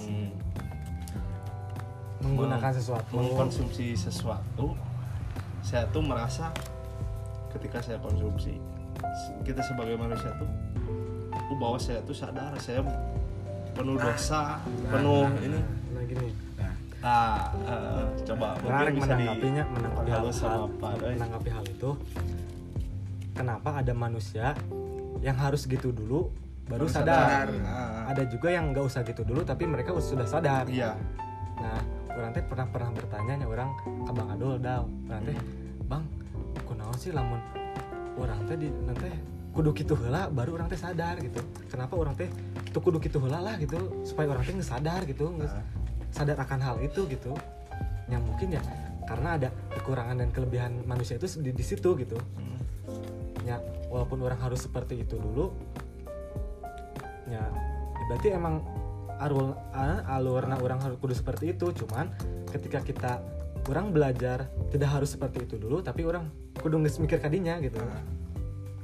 menggunakan 2.23 2.71
meng- 2.71 2.79
sesuatu. 2.79 3.13
mengkonsumsi 3.15 3.99
sesuatu 3.99 4.79
saya 5.63 5.87
tuh 5.91 6.03
merasa 6.03 6.51
ketika 7.51 7.83
saya 7.83 7.99
konsumsi 7.99 8.57
kita 9.43 9.61
sebagai 9.63 9.99
manusia 9.99 10.31
tuh 10.39 10.49
oh, 11.35 11.57
bahwa 11.59 11.79
saya 11.79 11.99
tuh 12.07 12.15
sadar 12.15 12.55
saya 12.59 12.81
penuh 13.73 13.97
dosa 13.99 14.61
penuh 14.91 15.27
ini. 15.43 15.61
nah 15.93 16.03
gini. 16.05 16.29
Ah 17.03 17.51
eh, 17.67 18.05
coba 18.23 18.55
menarik 18.63 18.95
mungkin 18.95 19.03
bisa 19.03 19.13
di 19.19 19.27
menanggapinya 19.27 19.65
menanggapi 19.75 20.11
hal, 20.13 20.23
hal- 20.31 20.71
menanggapi 21.19 21.51
hal 21.51 21.65
itu. 21.67 21.91
Kenapa 23.35 23.71
ada 23.83 23.91
manusia 23.91 24.55
yang 25.19 25.35
harus 25.35 25.67
gitu 25.67 25.91
dulu 25.91 26.31
baru, 26.69 26.85
Baru 26.85 26.87
sadar, 26.89 27.47
Ah, 27.67 28.11
ada 28.11 28.23
juga 28.25 28.49
yang 28.51 28.71
nggak 28.71 28.85
usah 28.87 29.03
gitu 29.03 29.23
dulu 29.23 29.43
tapi 29.43 29.67
mereka 29.67 29.93
sudah 29.99 30.25
sadar. 30.25 30.65
Iya. 30.67 30.95
Nah 31.59 31.79
orang 32.13 32.31
teh 32.33 32.45
pernah 32.45 32.67
pernah 32.69 32.91
bertanya 32.93 33.35
nya 33.41 33.47
orang 33.49 33.71
ke 33.81 34.11
bang 34.13 34.29
Adul 34.31 34.55
dah 34.61 34.79
orang 34.83 35.23
teh 35.25 35.37
bang 35.89 36.03
kunaon 36.63 36.97
sih 36.97 37.11
lamun 37.11 37.41
orang 38.17 38.39
teh 38.47 38.57
di 38.57 38.69
nanti 38.85 39.09
kudu 39.53 39.71
gitu 39.77 39.93
heula 39.97 40.29
baru 40.29 40.57
orang 40.61 40.69
teh 40.71 40.81
sadar 40.81 41.19
gitu. 41.21 41.41
Kenapa 41.69 41.95
orang 41.97 42.15
teh 42.17 42.29
tuh 42.71 42.81
kudu 42.81 42.99
gitu 43.01 43.19
heula 43.21 43.41
lah 43.41 43.55
gitu 43.57 44.05
supaya 44.05 44.33
orang 44.33 44.45
teh 44.45 44.55
sadar 44.61 45.05
gitu 45.05 45.29
nggak 45.29 45.51
Ah. 45.51 45.65
sadar 46.13 46.37
akan 46.41 46.59
hal 46.61 46.77
itu 46.81 47.05
gitu. 47.09 47.33
Yang 48.09 48.23
mungkin 48.29 48.49
ya 48.55 48.63
karena 49.03 49.29
ada 49.37 49.49
kekurangan 49.75 50.17
dan 50.25 50.29
kelebihan 50.31 50.73
manusia 50.87 51.19
itu 51.19 51.27
di, 51.43 51.51
di 51.53 51.65
situ 51.65 51.97
gitu. 51.99 52.17
Hmm. 52.39 52.61
ya 53.43 53.59
walaupun 53.91 54.23
orang 54.23 54.39
harus 54.39 54.63
seperti 54.63 55.03
itu 55.03 55.19
dulu 55.19 55.51
ya, 57.33 57.45
ya 57.97 58.05
berarti 58.13 58.29
emang 58.31 58.61
alur 59.17 59.55
ah, 59.73 60.03
alurna 60.13 60.59
orang 60.61 60.79
harus 60.83 60.99
kudu 61.01 61.15
seperti 61.17 61.57
itu. 61.57 61.73
Cuman 61.73 62.13
ketika 62.53 62.85
kita 62.85 63.13
orang 63.71 63.95
belajar 63.95 64.51
tidak 64.69 64.91
harus 64.91 65.15
seperti 65.15 65.47
itu 65.47 65.55
dulu 65.57 65.81
tapi 65.81 66.03
orang 66.03 66.27
kudu 66.59 66.77
nges 66.83 66.99
mikir 67.01 67.19
kadinya 67.19 67.57
gitu. 67.63 67.79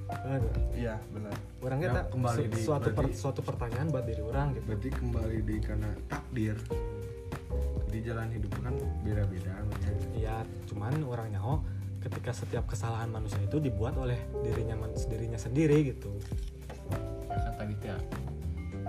Aduh, 0.09 0.49
iya 0.73 0.97
benar. 1.13 1.37
Orang 1.61 1.79
Ya, 1.83 1.93
kita 1.93 2.01
kembali 2.09 2.41
su- 2.41 2.49
di- 2.49 2.65
suatu 2.65 2.89
per- 2.89 2.97
berarti- 2.97 3.19
suatu 3.19 3.41
pertanyaan 3.45 3.87
buat 3.93 4.05
diri 4.09 4.23
orang 4.25 4.57
gitu. 4.57 4.65
Berarti 4.73 4.89
kembali 4.89 5.37
di 5.45 5.57
karena 5.61 5.91
takdir. 6.09 6.57
Di 7.89 7.99
jalan 8.05 8.29
hidup 8.33 8.53
kan 8.61 8.75
beda-beda 9.05 9.53
Iya, 10.13 10.45
cuman 10.69 11.01
orang 11.05 11.29
nyaho 11.33 11.61
ketika 11.99 12.31
setiap 12.33 12.65
kesalahan 12.69 13.11
manusia 13.11 13.41
itu 13.43 13.59
dibuat 13.59 13.97
oleh 13.99 14.17
dirinya 14.41 14.77
dirinya 15.09 15.41
sendiri 15.41 15.93
gitu. 15.93 16.13
ya 17.29 17.37
kan 17.45 17.55
tadi 17.61 17.75
teh 17.85 17.93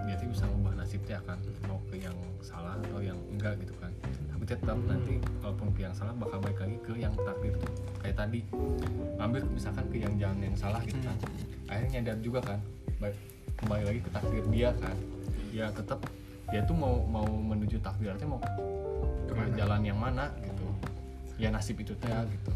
dia 0.09 0.17
tuh 0.17 0.33
bisa 0.33 0.49
ngubah 0.49 0.73
nasib 0.73 1.05
teh 1.05 1.13
akan 1.13 1.37
mau 1.69 1.77
ke 1.85 2.01
yang 2.01 2.17
salah 2.41 2.73
atau 2.81 2.97
yang 2.97 3.13
enggak 3.29 3.61
gitu 3.61 3.77
kan. 3.77 3.93
Tapi 4.33 4.43
tetap 4.49 4.77
nanti 4.89 5.21
walaupun 5.45 5.69
ke 5.77 5.85
yang 5.85 5.93
salah 5.93 6.17
bakal 6.17 6.41
balik 6.41 6.57
lagi 6.65 6.81
ke 6.81 6.97
yang 6.97 7.13
takdir 7.13 7.53
tuh. 7.53 7.69
Kayak 8.01 8.25
tadi 8.25 8.41
ambil 9.21 9.45
misalkan 9.53 9.85
ke 9.93 10.01
yang 10.01 10.17
jalan 10.17 10.41
yang 10.41 10.57
salah 10.57 10.81
gitu 10.81 10.97
kan. 11.05 11.13
Akhirnya 11.69 12.01
nyadar 12.01 12.17
juga 12.25 12.39
kan 12.41 12.59
baik 12.97 13.13
kembali 13.61 13.83
lagi 13.85 13.99
ke 14.01 14.09
takdir 14.09 14.43
dia 14.49 14.69
kan. 14.81 14.97
Ya 15.53 15.69
tetap 15.69 16.01
dia 16.49 16.65
tuh 16.65 16.73
mau 16.73 17.05
mau 17.05 17.29
menuju 17.29 17.77
takdir 17.77 18.17
teh 18.17 18.25
mau 18.25 18.41
ke 19.29 19.43
jalan 19.61 19.85
yang 19.85 19.99
mana 20.01 20.33
gitu. 20.41 20.65
Ya 21.37 21.53
nasib 21.53 21.77
itu 21.85 21.93
teh 22.01 22.09
gitu. 22.09 22.51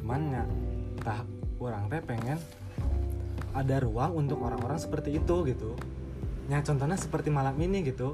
Cuman 0.00 0.32
ya 0.32 0.44
tah 1.04 1.28
orang 1.60 1.92
teh 1.92 2.00
pengen 2.00 2.40
ada 3.52 3.84
ruang 3.84 4.24
untuk 4.24 4.40
orang-orang 4.40 4.80
seperti 4.80 5.20
itu 5.20 5.36
gitu 5.44 5.76
ya 6.44 6.60
contohnya 6.60 6.96
seperti 6.96 7.28
malam 7.28 7.56
ini 7.56 7.80
gitu 7.82 8.12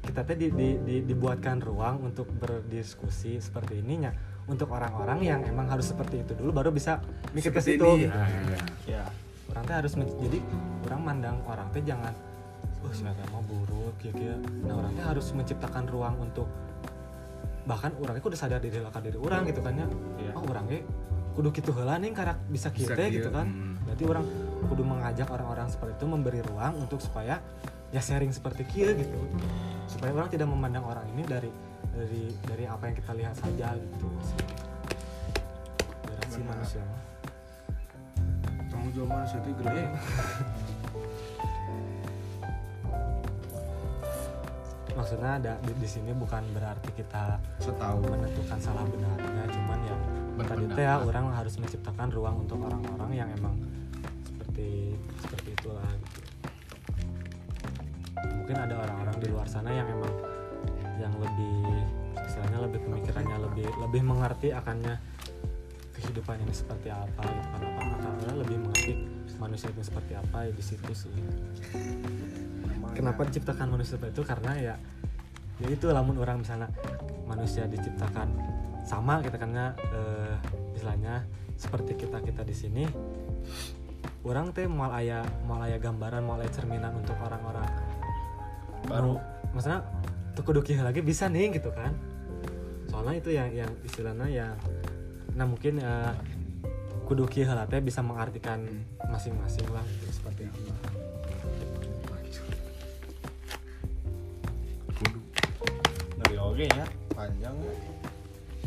kita 0.00 0.24
teh 0.24 0.36
di, 0.36 0.48
di- 0.50 0.78
di- 0.80 1.04
dibuatkan 1.04 1.60
ruang 1.60 2.00
untuk 2.02 2.26
berdiskusi 2.32 3.38
seperti 3.38 3.78
ininya 3.78 4.10
untuk 4.48 4.72
orang-orang 4.72 5.20
yang 5.22 5.40
emang 5.44 5.68
harus 5.68 5.92
seperti 5.92 6.24
itu 6.24 6.32
dulu 6.34 6.50
baru 6.50 6.70
bisa 6.70 6.98
mikir 7.30 7.52
ke 7.52 7.60
situ 7.60 7.86
gitu. 8.00 8.10
nah, 8.10 8.26
iya. 8.26 8.58
ya 8.88 9.02
orang 9.52 9.62
teh 9.64 9.76
harus 9.76 9.92
men- 9.94 10.18
jadi 10.18 10.38
orang 10.88 11.00
mandang 11.00 11.36
orang 11.46 11.68
teh 11.70 11.82
jangan 11.84 12.14
oh 12.80 12.90
siapa 12.90 13.22
mau 13.28 13.44
buruk 13.44 13.94
ya 14.00 14.12
ya 14.16 14.34
nah 14.64 14.74
orang 14.80 14.92
teh 14.96 15.04
harus 15.04 15.26
menciptakan 15.30 15.84
ruang 15.86 16.16
untuk 16.18 16.48
bahkan 17.68 17.92
orangnya 18.00 18.22
kudu 18.24 18.34
sadar 18.34 18.58
diri 18.58 18.80
lah 18.80 18.90
diri 18.98 19.20
orang 19.20 19.44
gitu 19.46 19.60
kan 19.60 19.76
ya 19.76 19.86
Iya. 20.16 20.32
oh 20.34 20.42
orangnya 20.48 20.80
kudu 21.36 21.48
gitu 21.52 21.70
heula 21.70 22.00
nih 22.00 22.10
karena 22.10 22.34
bisa 22.48 22.72
kita 22.72 22.96
gitu 23.06 23.30
kan 23.30 23.46
hmm. 23.46 23.84
berarti 23.86 24.04
orang 24.08 24.24
kudu 24.66 24.84
mengajak 24.84 25.28
orang-orang 25.30 25.68
seperti 25.68 25.96
itu 25.96 26.06
memberi 26.08 26.40
ruang 26.44 26.76
untuk 26.80 27.00
supaya 27.00 27.40
ya 27.90 28.00
sharing 28.00 28.32
seperti 28.32 28.64
kia 28.68 28.92
gitu. 28.94 29.18
Supaya 29.88 30.12
orang 30.14 30.30
tidak 30.30 30.48
memandang 30.48 30.84
orang 30.86 31.06
ini 31.16 31.22
dari 31.26 31.50
dari 31.90 32.32
dari 32.46 32.64
apa 32.68 32.86
yang 32.86 32.96
kita 32.96 33.12
lihat 33.16 33.34
saja 33.36 33.74
gitu. 33.74 34.08
Sih 36.30 36.42
Benar. 36.42 36.54
manusia. 36.54 36.84
Tanggung 38.70 38.92
jawab 38.94 39.10
manusia 39.18 39.38
itu 39.42 39.50
gede. 39.58 39.84
Maksudnya 44.90 45.32
ada 45.40 45.56
di, 45.64 45.72
di 45.80 45.88
sini 45.88 46.12
bukan 46.12 46.44
berarti 46.52 46.92
kita 46.92 47.40
setahu. 47.56 48.04
menentukan 48.04 48.58
salah 48.60 48.84
benarnya 48.84 49.48
cuman 49.48 49.78
ya 49.86 49.96
tadi 50.44 50.64
teh 50.72 50.84
ya 50.84 51.00
orang 51.04 51.32
harus 51.36 51.54
menciptakan 51.60 52.08
ruang 52.12 52.36
untuk 52.44 52.58
orang-orang 52.64 53.10
yang 53.12 53.28
emang 53.36 53.54
seperti 54.60 54.92
seperti 55.20 55.48
itulah 55.56 55.90
gitu. 56.04 56.20
Mungkin 58.20 58.56
ada 58.56 58.74
orang-orang 58.84 59.16
di 59.16 59.26
luar 59.32 59.46
sana 59.48 59.70
yang 59.72 59.88
emang 59.88 60.12
yang 61.00 61.14
lebih 61.16 61.64
istilahnya 62.20 62.58
lebih 62.68 62.80
pemikirannya 62.84 63.36
lebih 63.40 63.68
lebih 63.80 64.02
mengerti 64.04 64.48
akannya 64.52 65.00
kehidupan 65.96 66.44
ini 66.44 66.52
seperti 66.52 66.92
apa 66.92 67.22
gitu 67.24 67.48
kan. 67.48 67.60
Apa 67.64 67.96
karena 68.20 68.32
lebih 68.36 68.56
mengerti 68.60 68.92
manusia 69.40 69.72
itu 69.72 69.80
seperti 69.80 70.12
apa 70.12 70.44
ya 70.44 70.52
di 70.52 70.64
situ 70.64 70.92
sih. 70.92 71.12
Kenapa 72.92 73.24
diciptakan 73.24 73.72
manusia 73.72 73.96
seperti 73.96 74.20
itu? 74.20 74.24
Karena 74.28 74.52
ya 74.60 74.74
ya 75.60 75.68
itu 75.68 75.88
lamun 75.88 76.20
orang 76.20 76.44
misalnya 76.44 76.68
manusia 77.24 77.64
diciptakan 77.64 78.32
sama 78.84 79.20
kita 79.24 79.36
karena 79.36 79.72
eh, 79.76 80.36
istilahnya 80.76 81.24
seperti 81.60 81.92
kita 81.92 82.24
kita 82.24 82.40
di 82.40 82.56
sini 82.56 82.84
orang 84.20 84.52
teh 84.52 84.68
mau 84.68 84.92
aya 84.92 85.24
mau 85.48 85.56
aya 85.64 85.80
gambaran 85.80 86.20
mau 86.20 86.36
aya 86.36 86.50
cerminan 86.52 86.92
untuk 87.00 87.16
orang-orang. 87.16 87.64
Baru. 88.84 89.16
Maksudnya 89.56 89.80
tuh 90.36 90.44
kudu 90.44 90.60
kieu 90.60 90.84
lagi 90.84 91.00
bisa 91.00 91.26
nih 91.32 91.56
gitu 91.56 91.72
kan? 91.72 91.96
Soalnya 92.92 93.14
itu 93.16 93.30
yang 93.32 93.48
yang 93.54 93.70
istilahnya 93.82 94.28
yang 94.28 94.54
nah 95.32 95.46
mungkin 95.48 95.80
eh, 95.80 96.12
kudu 97.08 97.24
kieu 97.32 97.48
heula 97.48 97.64
teh 97.64 97.80
bisa 97.80 98.04
mengartikan 98.04 98.60
masing-masing 99.08 99.64
lah 99.72 99.82
gitu, 99.88 100.20
seperti 100.20 100.42
itu. 100.46 100.60
Dari 106.20 106.36
oke 106.36 106.66
ya 106.68 106.86
panjang. 107.16 107.56
Ya. 107.56 107.74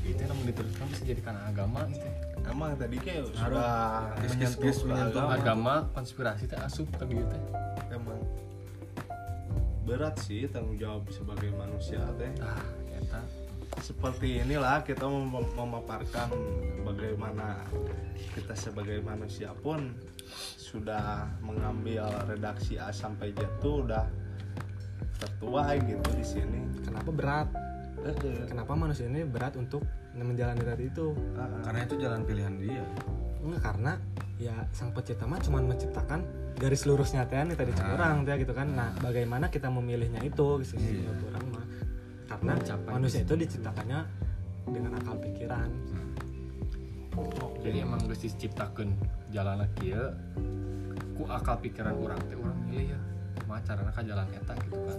itu 0.03 0.19
namun 0.27 0.51
diteruskan 0.51 0.83
bisa 0.91 1.03
jadikan 1.07 1.31
agama 1.47 1.87
gitu 1.87 2.32
emang 2.49 2.75
tadi 2.75 2.97
kayak 2.99 3.31
sudah. 3.31 4.13
Kis-kis 4.23 4.83
menyentuh 4.83 5.23
agama. 5.23 5.35
agama 5.37 5.73
konspirasi 5.95 6.43
teh 6.47 6.59
asup 6.59 6.87
tadi 6.95 7.19
teh. 7.19 7.41
Emang 7.91 8.19
berat 9.83 10.15
sih 10.19 10.47
tanggung 10.47 10.79
jawab 10.79 11.07
sebagai 11.11 11.51
manusia 11.55 12.03
teh. 12.19 12.31
Ah 12.39 12.63
eta 12.93 13.21
seperti 13.81 14.37
inilah 14.45 14.85
kita 14.85 15.09
mem- 15.09 15.53
memaparkan 15.57 16.29
bagaimana 16.85 17.65
kita 18.37 18.53
sebagai 18.53 19.01
manusia 19.01 19.49
pun 19.65 19.97
sudah 20.57 21.25
mengambil 21.41 22.05
redaksi 22.29 22.77
A 22.77 22.93
sampai 22.93 23.33
Z 23.33 23.45
tuh 23.61 23.85
udah 23.85 24.05
tertua 25.17 25.73
gitu 25.77 26.09
di 26.13 26.25
sini. 26.25 26.61
kenapa 26.85 27.09
berat 27.09 27.49
Kenapa 28.49 28.75
manusia 28.75 29.07
ini 29.07 29.23
berat 29.23 29.55
untuk 29.55 29.81
menjalani 30.13 30.61
tadi 30.61 30.91
itu 30.91 31.15
Heeh. 31.15 31.61
karena 31.63 31.79
itu 31.87 31.95
jalan 31.97 32.21
pilihan 32.27 32.53
dia 32.59 32.83
Enggak 33.43 33.61
karena 33.63 33.91
ya 34.39 34.55
sang 34.71 34.91
pencipta 34.91 35.27
mah 35.27 35.39
cuma 35.39 35.59
menciptakan 35.63 36.23
garis 36.55 36.83
lurusnya 36.87 37.27
teh 37.27 37.43
nih 37.43 37.55
tadi 37.59 37.71
cek 37.75 37.85
orang 37.95 38.23
teh 38.23 38.35
gitu 38.39 38.53
kan. 38.55 38.71
Nah, 38.71 38.95
bagaimana 39.03 39.51
kita 39.51 39.67
memilihnya 39.67 40.23
itu 40.23 40.63
gitu 40.63 40.75
sih 40.75 40.79
Iya. 40.79 41.11
menurut 41.11 41.23
orang 41.27 41.45
mah. 41.51 41.65
Karena 42.23 42.51
Mencapai 42.55 42.91
manusia 42.95 43.21
itu 43.23 43.33
diciptakannya 43.35 43.99
dengan 44.71 44.91
akal 44.95 45.15
pikiran. 45.19 45.69
jadi 47.63 47.85
emang 47.85 48.01
geus 48.09 48.25
diciptakeun 48.25 48.89
jalan 49.29 49.63
kieu 49.77 50.11
ku 51.13 51.23
akal 51.29 51.61
pikiran 51.61 51.93
orang 51.93 52.19
teh 52.25 52.35
orang 52.35 52.57
milih 52.67 52.97
ya 52.97 52.99
kumaha 53.43 53.61
carana 53.63 53.91
ka 53.93 54.01
jalan 54.01 54.25
eta 54.33 54.53
gitu 54.65 54.77
kan 54.81 54.97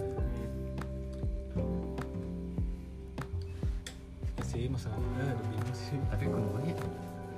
sih 4.55 4.67
masalahnya 4.69 5.25
ada 5.29 5.43
bingung 5.45 5.75
sih. 5.75 5.99
tapi 6.09 6.25
kemudian 6.25 6.79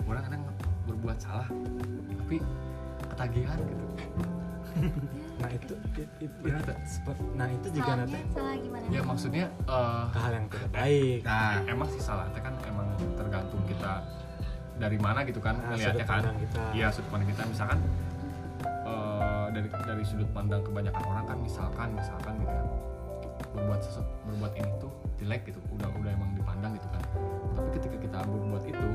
orang 0.04 0.22
kadang 0.22 0.42
berbuat 0.86 1.18
salah 1.18 1.48
tapi 2.14 2.36
ketagihan 3.06 3.58
gitu 3.58 3.84
Nah, 5.36 5.48
itu 5.48 5.72
it- 5.94 6.16
it- 6.18 6.36
Benar 6.40 6.60
tak? 6.64 6.76
nah 7.32 7.44
itu 7.46 7.68
juga 7.70 7.92
nanti 7.94 8.20
salah 8.30 8.56
gimana 8.56 8.84
ya 8.88 9.00
maksudnya 9.02 9.44
eh, 9.48 10.04
ke 10.06 10.18
hal 10.18 10.32
yang 10.34 10.46
tidak 10.48 10.70
baik. 10.70 11.18
nah 11.22 11.52
emang 11.66 11.88
sih 11.88 12.00
salah 12.02 12.24
teh 12.30 12.40
kan 12.40 12.52
emang 12.62 12.88
tergantung 13.14 13.60
kita 13.64 14.00
dari 14.76 14.96
mana 14.96 15.24
gitu 15.24 15.36
kan 15.38 15.56
Nah, 15.58 15.72
melihatnya 15.72 16.04
kan 16.04 16.24
kita. 16.34 16.60
iya 16.72 16.88
sudut 16.88 17.08
pandang 17.10 17.28
kita 17.28 17.42
misalkan 17.46 17.78
eh, 18.82 19.44
dari 19.50 19.68
dari 19.70 20.04
sudut 20.04 20.28
pandang 20.30 20.60
kebanyakan 20.62 21.04
orang 21.06 21.24
kan 21.26 21.38
misalkan 21.38 21.88
misalkan 21.92 22.32
gitu 22.36 22.52
kan 22.52 22.66
berbuat 23.56 23.80
sesuatu 23.80 24.12
berbuat 24.28 24.52
ini 24.54 24.70
tuh 24.78 24.92
jelek 25.16 25.48
gitu 25.48 25.58
udah 25.72 25.88
udah 25.90 26.10
emang 26.12 26.30
dipandang 26.36 26.72
gitu 26.76 26.88
kan 26.92 27.02
tapi 27.56 27.68
ketika 27.74 27.96
kita 27.98 28.18
berbuat 28.22 28.64
itu 28.64 28.88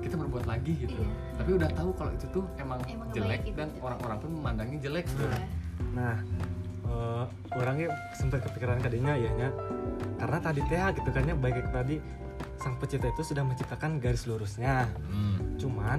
kita 0.00 0.14
berbuat 0.16 0.44
lagi 0.46 0.72
gitu 0.78 1.02
Iya. 1.02 1.14
tapi 1.36 1.50
udah 1.52 1.68
tahu 1.74 1.90
kalau 1.92 2.12
itu 2.14 2.26
tuh 2.30 2.44
emang, 2.56 2.78
Emang 2.86 3.08
jelek 3.10 3.42
baik 3.42 3.50
gitu. 3.50 3.58
dan 3.58 3.68
orang-orang 3.82 4.18
pun 4.22 4.30
memandangnya 4.32 4.78
jelek 4.80 5.04
gitu. 5.10 5.24
Iya. 5.26 5.38
Nah, 5.92 6.16
eh, 6.86 7.24
orangnya 7.52 7.88
sempat 8.14 8.40
kepikiran 8.46 8.78
kadinya 8.80 9.12
ya 9.12 9.30
nya 9.34 9.48
karena 10.16 10.38
tadi 10.38 10.60
teh 10.64 10.78
gitu 10.94 11.10
kan 11.10 11.22
ya 11.26 11.34
baik 11.34 11.58
tadi 11.68 11.98
sang 12.56 12.78
pencipta 12.78 13.10
itu 13.10 13.22
sudah 13.26 13.42
menciptakan 13.42 13.98
garis 13.98 14.24
lurusnya. 14.24 14.86
Hmm. 15.10 15.58
Cuman 15.58 15.98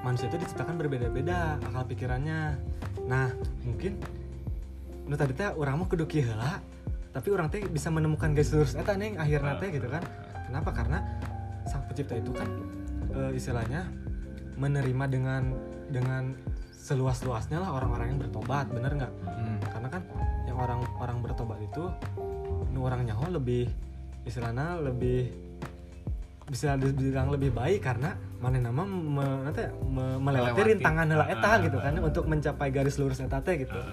manusia 0.00 0.26
itu 0.26 0.40
diciptakan 0.40 0.74
berbeda-beda 0.74 1.60
akal 1.60 1.84
pikirannya. 1.84 2.56
Nah, 3.04 3.28
mungkin 3.62 4.00
nu 5.08 5.16
tadi 5.16 5.32
teh 5.32 5.48
orang 5.50 5.80
mah 5.80 5.88
kudu 5.88 6.04
kieu 6.04 6.22
heula, 6.22 6.60
tapi 7.10 7.32
orang 7.32 7.48
teh 7.48 7.64
bisa 7.64 7.88
menemukan 7.88 8.30
garis 8.30 8.52
lurus 8.52 8.76
eta 8.76 8.92
nih 8.92 9.16
akhirnya 9.16 9.56
teh 9.56 9.72
gitu 9.72 9.88
kan. 9.88 10.04
Kenapa? 10.44 10.70
Karena 10.70 11.00
sang 11.64 11.84
pencipta 11.84 12.14
itu 12.14 12.30
kan 12.30 12.48
eh, 13.10 13.32
istilahnya 13.32 13.88
menerima 14.54 15.04
dengan 15.06 15.42
dengan 15.88 16.36
seluas-luasnya 16.78 17.58
lah 17.58 17.72
orang-orang 17.74 18.12
yang 18.12 18.20
bertobat, 18.20 18.68
bener 18.68 18.92
nggak? 18.94 19.12
hmm. 19.12 19.56
karena 19.68 19.88
kan 19.88 20.02
yang 20.44 20.56
orang 20.56 20.80
orang 20.96 21.18
bertobat 21.20 21.60
itu 21.60 21.84
nu 22.68 22.80
orang 22.80 23.04
nyaho 23.04 23.28
lebih 23.28 23.68
istilahnya 24.24 24.80
lebih 24.80 25.28
bisa 26.48 26.80
dibilang 26.80 27.28
lebih 27.28 27.52
baik 27.52 27.84
karena 27.84 28.16
mana 28.40 28.56
nama 28.56 28.80
me, 28.82 29.20
nanti 29.44 29.68
me- 29.84 30.16
melewati 30.16 30.56
Melewati. 30.56 30.70
rintangan 30.72 31.06
heula 31.06 31.26
eta 31.28 31.44
Ah, 31.44 31.56
gitu 31.60 31.76
kan 31.76 31.92
ah. 31.94 32.08
untuk 32.08 32.24
mencapai 32.24 32.68
garis 32.72 32.96
lurus 32.96 33.20
eta 33.20 33.36
teh 33.44 33.60
gitu. 33.60 33.76
Ah. 33.76 33.92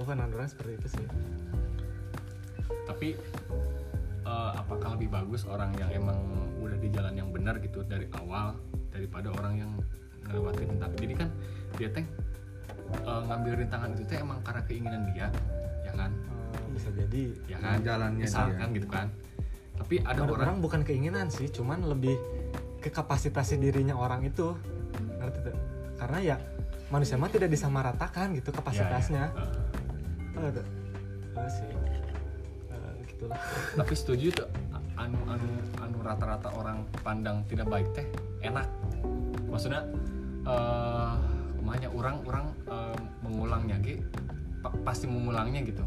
Oh 0.00 0.04
kan 0.04 0.16
orang 0.18 0.48
seperti 0.48 0.72
itu 0.74 0.88
sih. 0.90 1.06
tapi 2.82 3.14
eh, 4.22 4.50
apakah 4.52 4.98
lebih 4.98 5.08
bagus 5.10 5.46
orang 5.46 5.70
yang 5.76 5.90
emang 5.94 6.18
udah 6.58 6.74
di 6.74 6.90
jalan 6.90 7.14
yang 7.14 7.30
benar 7.30 7.60
gitu 7.60 7.80
dari 7.82 8.10
awal 8.12 8.58
daripada 8.90 9.30
orang 9.30 9.54
yang 9.58 9.70
ngelewatin 10.22 10.66
rintangan 10.68 10.96
jadi 10.98 11.14
kan 11.16 11.28
dia 11.76 11.88
teh 11.90 12.06
eh, 12.98 13.20
ngambil 13.24 13.52
rintangan 13.56 13.88
itu 13.92 14.02
teh 14.04 14.18
emang 14.18 14.38
karena 14.42 14.62
keinginan 14.64 15.02
dia 15.08 15.28
ya 15.82 15.92
kan 15.94 16.10
Eh, 16.50 16.66
bisa 16.74 16.90
jadi. 16.90 17.24
ya 17.46 17.56
kan 17.56 17.78
Jalannya 17.78 18.26
misalkan 18.26 18.68
dia. 18.68 18.76
gitu 18.76 18.88
kan 18.90 19.06
tapi 19.78 19.94
ada 20.02 20.18
orang, 20.20 20.34
orang 20.42 20.56
bukan 20.58 20.80
keinginan 20.82 21.30
sih, 21.30 21.46
cuman 21.46 21.86
lebih 21.86 22.18
ke 22.76 22.90
kapasitasi 22.90 23.56
dirinya 23.56 23.94
orang 23.94 24.20
itu. 24.22 24.52
Ngerti 25.16 25.38
tuh? 25.40 25.56
Karena 25.96 26.18
ya 26.20 26.36
manusia 26.88 27.16
mah 27.16 27.28
tidak 27.28 27.48
disamaratakan 27.48 28.34
gitu 28.34 28.50
kapasitasnya. 28.50 29.24
Ya, 29.26 29.32
ya. 29.32 29.40
Eh, 29.40 29.69
Oh, 30.38 30.48
tuh. 30.50 30.66
Oh, 31.34 31.48
sih. 31.50 31.66
Eh, 32.70 32.92
gitulah. 33.10 33.38
tapi 33.78 33.92
setuju 33.94 34.26
tuh 34.44 34.48
anu 35.00 35.16
anu 35.32 35.48
anu 35.80 35.98
rata-rata 36.04 36.52
orang 36.52 36.84
pandang 37.00 37.40
tidak 37.48 37.66
baik 37.66 37.88
teh 37.96 38.06
enak. 38.44 38.68
Maksudnya 39.48 39.88
kumanya 41.56 41.88
orang 41.92 42.16
orang 42.28 42.46
eh, 42.68 42.98
mengulangnya 43.24 43.76
ge 43.80 44.02
pa- 44.60 44.76
pasti 44.84 45.08
mengulangnya 45.08 45.64
gitu. 45.64 45.84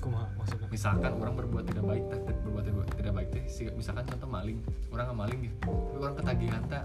Kumaha 0.00 0.30
maksudnya? 0.38 0.70
Misalkan 0.70 1.12
orang 1.18 1.34
berbuat 1.34 1.66
tidak 1.68 1.84
baik 1.84 2.04
teh 2.08 2.20
berbuat 2.46 2.64
tidak- 2.96 3.14
baik 3.14 3.28
teh 3.34 3.42
misalkan 3.74 4.06
contoh 4.06 4.28
maling 4.30 4.58
orang 4.94 5.04
nggak 5.12 5.18
maling 5.18 5.38
gitu. 5.44 5.56
Tapi 5.66 5.96
orang 6.00 6.14
ketagihan 6.16 6.62
teh. 6.70 6.84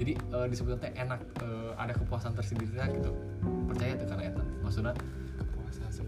Jadi 0.00 0.12
eh, 0.16 0.46
disebutnya 0.48 0.78
teh 0.80 0.92
enak 0.96 1.20
eh, 1.42 1.72
ada 1.76 1.92
kepuasan 1.92 2.32
tersendiri 2.32 2.72
gitu. 2.72 3.10
Percaya 3.68 3.92
tuh 3.98 4.06
karena 4.06 4.24
itu. 4.32 4.42
Maksudnya 4.64 4.94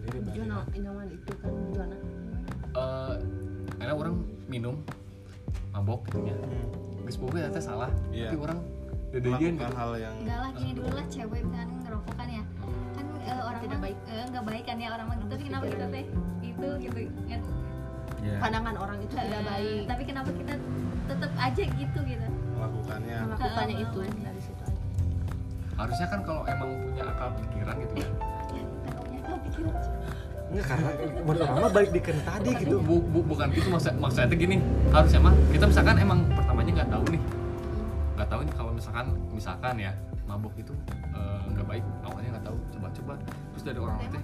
sendiri 0.05 0.19
berarti 0.21 0.31
Jona 0.37 0.59
inaman 0.71 1.07
itu 1.11 1.33
kan 1.41 1.53
Jona 1.73 1.97
eh 2.75 3.15
karena 3.75 3.95
orang 3.95 4.15
minum 4.47 4.75
mabok 5.73 6.01
gitu 6.07 6.19
ya 6.25 6.37
geus 7.05 7.19
boga 7.19 7.49
teh 7.49 7.61
salah. 7.61 7.91
Iya. 8.09 8.33
tapi 8.33 8.39
orang 8.41 8.59
melakukan 9.15 9.53
gitu. 9.55 9.77
hal 9.77 9.91
yang 9.95 10.15
enggak 10.19 10.39
lah 10.41 10.51
gini 10.57 10.71
dulu 10.75 10.91
lah 10.91 11.07
cewek 11.07 11.43
kan 11.47 11.69
ngerokok 11.85 12.15
kan 12.17 12.29
ya 12.29 12.43
kan 12.97 13.05
eh, 13.23 13.41
orang 13.41 13.61
Tidak 13.65 13.81
baik. 13.81 13.99
eh, 14.07 14.25
nggak 14.29 14.45
baik 14.45 14.65
kan 14.65 14.77
ya 14.77 14.89
orang 14.91 15.07
mah 15.07 15.17
gitu. 15.17 15.29
Tapi 15.31 15.43
kenapa 15.45 15.65
kita 15.69 15.87
teh 15.89 16.05
itu 16.43 16.67
gitu 16.81 16.99
kan 17.29 17.41
ya 18.25 18.37
pandangan 18.41 18.75
orang 18.81 18.99
itu 19.01 19.13
tidak 19.13 19.41
Eh, 19.41 19.45
baik. 19.45 19.83
tapi 19.87 20.03
kenapa 20.05 20.31
kita 20.33 20.55
tetap 21.05 21.33
aja 21.37 21.63
gitu 21.69 21.99
gitu? 22.03 22.27
Melakukannya. 22.57 23.17
Melakukannya 23.29 23.77
itu 23.79 23.99
dari 24.01 24.41
situ 24.41 24.63
aja. 24.65 24.81
Harusnya 25.75 26.07
kan 26.09 26.21
kalau 26.25 26.43
emang 26.47 26.71
punya 26.81 27.05
akal 27.05 27.29
pikiran 27.37 27.77
gitu 27.85 27.95
ya 27.99 28.09
ya 28.09 28.09
Enggak 30.45 30.67
karena 30.69 30.91
menurut 31.19 31.41
orang 31.43 31.57
mah 31.59 31.73
balik 31.73 31.91
diken 31.91 32.17
tadi 32.23 32.51
gitu. 32.57 32.77
bu, 32.79 32.97
bu- 33.03 33.27
bukan 33.27 33.49
gitu 33.51 33.69
maksud 33.69 33.95
maksudnya 33.97 34.29
gini. 34.31 34.57
Harusnya 34.89 35.21
mah 35.21 35.35
kita 35.51 35.65
misalkan 35.67 35.97
emang 35.99 36.19
pertamanya 36.31 36.71
nggak 36.77 36.91
tahu 36.91 37.05
nih. 37.11 37.23
Nggak 38.15 38.29
tahu 38.29 38.41
nih 38.43 38.55
kalau 38.55 38.71
misalkan 38.71 39.07
misalkan 39.31 39.75
ya 39.79 39.93
mabuk 40.25 40.55
itu 40.55 40.73
eh, 41.11 41.43
nggak 41.49 41.67
baik 41.67 41.85
awalnya 42.03 42.29
nggak 42.33 42.47
tahu 42.47 42.57
coba-coba. 42.71 43.15
Terus 43.51 43.65
dari 43.65 43.79
orang 43.79 43.97
teh 44.01 44.23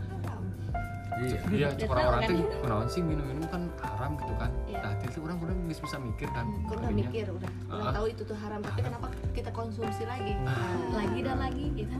iya 1.20 1.36
iya 1.50 1.68
Ya 1.68 1.84
orang 1.84 2.04
orang 2.06 2.20
teh 2.22 2.36
kenaon 2.62 2.86
sih 2.86 3.02
minum-minum 3.02 3.44
kan 3.44 3.62
haram 3.82 4.14
gitu 4.16 4.34
kan. 4.36 4.50
Iya. 4.64 4.78
nah 4.80 4.92
itu 4.96 5.18
orang 5.20 5.36
udah 5.36 5.56
bisa 5.66 5.80
bisa 5.82 5.96
mikir 5.98 6.28
kan 6.30 6.46
udah 6.64 6.78
tadinya. 6.80 6.96
mikir 7.02 7.24
udah 7.28 7.50
udah 7.68 7.82
Ah. 7.82 7.92
tahu 7.92 8.06
itu 8.06 8.22
tuh 8.22 8.36
haram 8.38 8.60
tapi 8.60 8.80
kenapa 8.80 9.06
kita 9.34 9.50
konsumsi 9.50 10.02
lagi? 10.04 10.32
Nah. 10.38 10.56
lagi 10.94 11.18
dan 11.20 11.36
lagi 11.38 11.64
gitu 11.76 11.96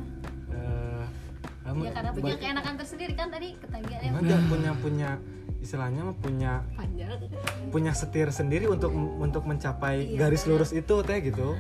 kamu- 1.70 1.84
ya 1.84 1.92
karena 1.92 2.10
punya 2.12 2.36
keenakan 2.36 2.74
tersendiri 2.76 3.12
kan 3.12 3.28
tadi 3.28 3.48
ketagihan 3.56 4.00
ya. 4.00 4.08
Emang 4.08 4.22
dia 4.22 4.38
punya 4.44 4.70
punya 4.74 5.10
istilahnya 5.60 6.00
mah 6.02 6.16
punya 6.16 6.52
panjang. 6.72 7.20
punya 7.68 7.92
setir 7.92 8.28
sendiri 8.30 8.64
untuk 8.66 8.90
untuk 8.94 9.44
mencapai 9.44 10.08
Iya, 10.08 10.18
garis 10.18 10.42
kan? 10.42 10.48
lurus 10.50 10.70
itu 10.72 10.94
teh 11.00 11.18
gitu. 11.22 11.54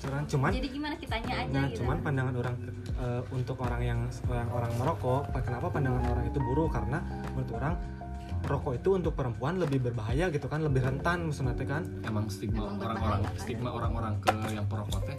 Cuman 0.00 0.22
cuman 0.24 0.50
jadi 0.50 0.68
gimana 0.70 0.94
kitanya 0.94 1.34
aja 1.38 1.50
nah 1.50 1.66
gitu. 1.66 1.76
cuman 1.78 1.96
pandangan 2.00 2.34
orang 2.36 2.54
eh, 2.94 3.22
untuk 3.30 3.56
orang 3.58 3.82
yang 3.82 4.00
orang 4.24 4.48
orang 4.50 4.72
merokok 4.76 5.22
pa- 5.28 5.40
kenapa 5.40 5.66
pandangan 5.68 6.04
orang 6.06 6.24
itu 6.26 6.38
buruk? 6.38 6.70
Karena 6.70 6.98
menurut 7.28 7.52
orang 7.54 7.74
rokok 8.40 8.72
itu 8.74 8.88
untuk 8.94 9.12
perempuan 9.12 9.56
lebih 9.56 9.80
berbahaya 9.82 10.28
gitu 10.28 10.48
kan 10.48 10.60
lebih 10.60 10.80
rentan 10.80 11.28
maksudnya 11.28 11.52
kan? 11.58 11.84
Emang 12.02 12.24
stigma 12.28 12.64
orang-orang 12.70 13.20
kan? 13.22 13.32
stigma 13.36 13.70
orang-orang 13.70 14.14
ke 14.18 14.32
yang 14.48 14.64
perokok 14.64 15.00
teh 15.04 15.16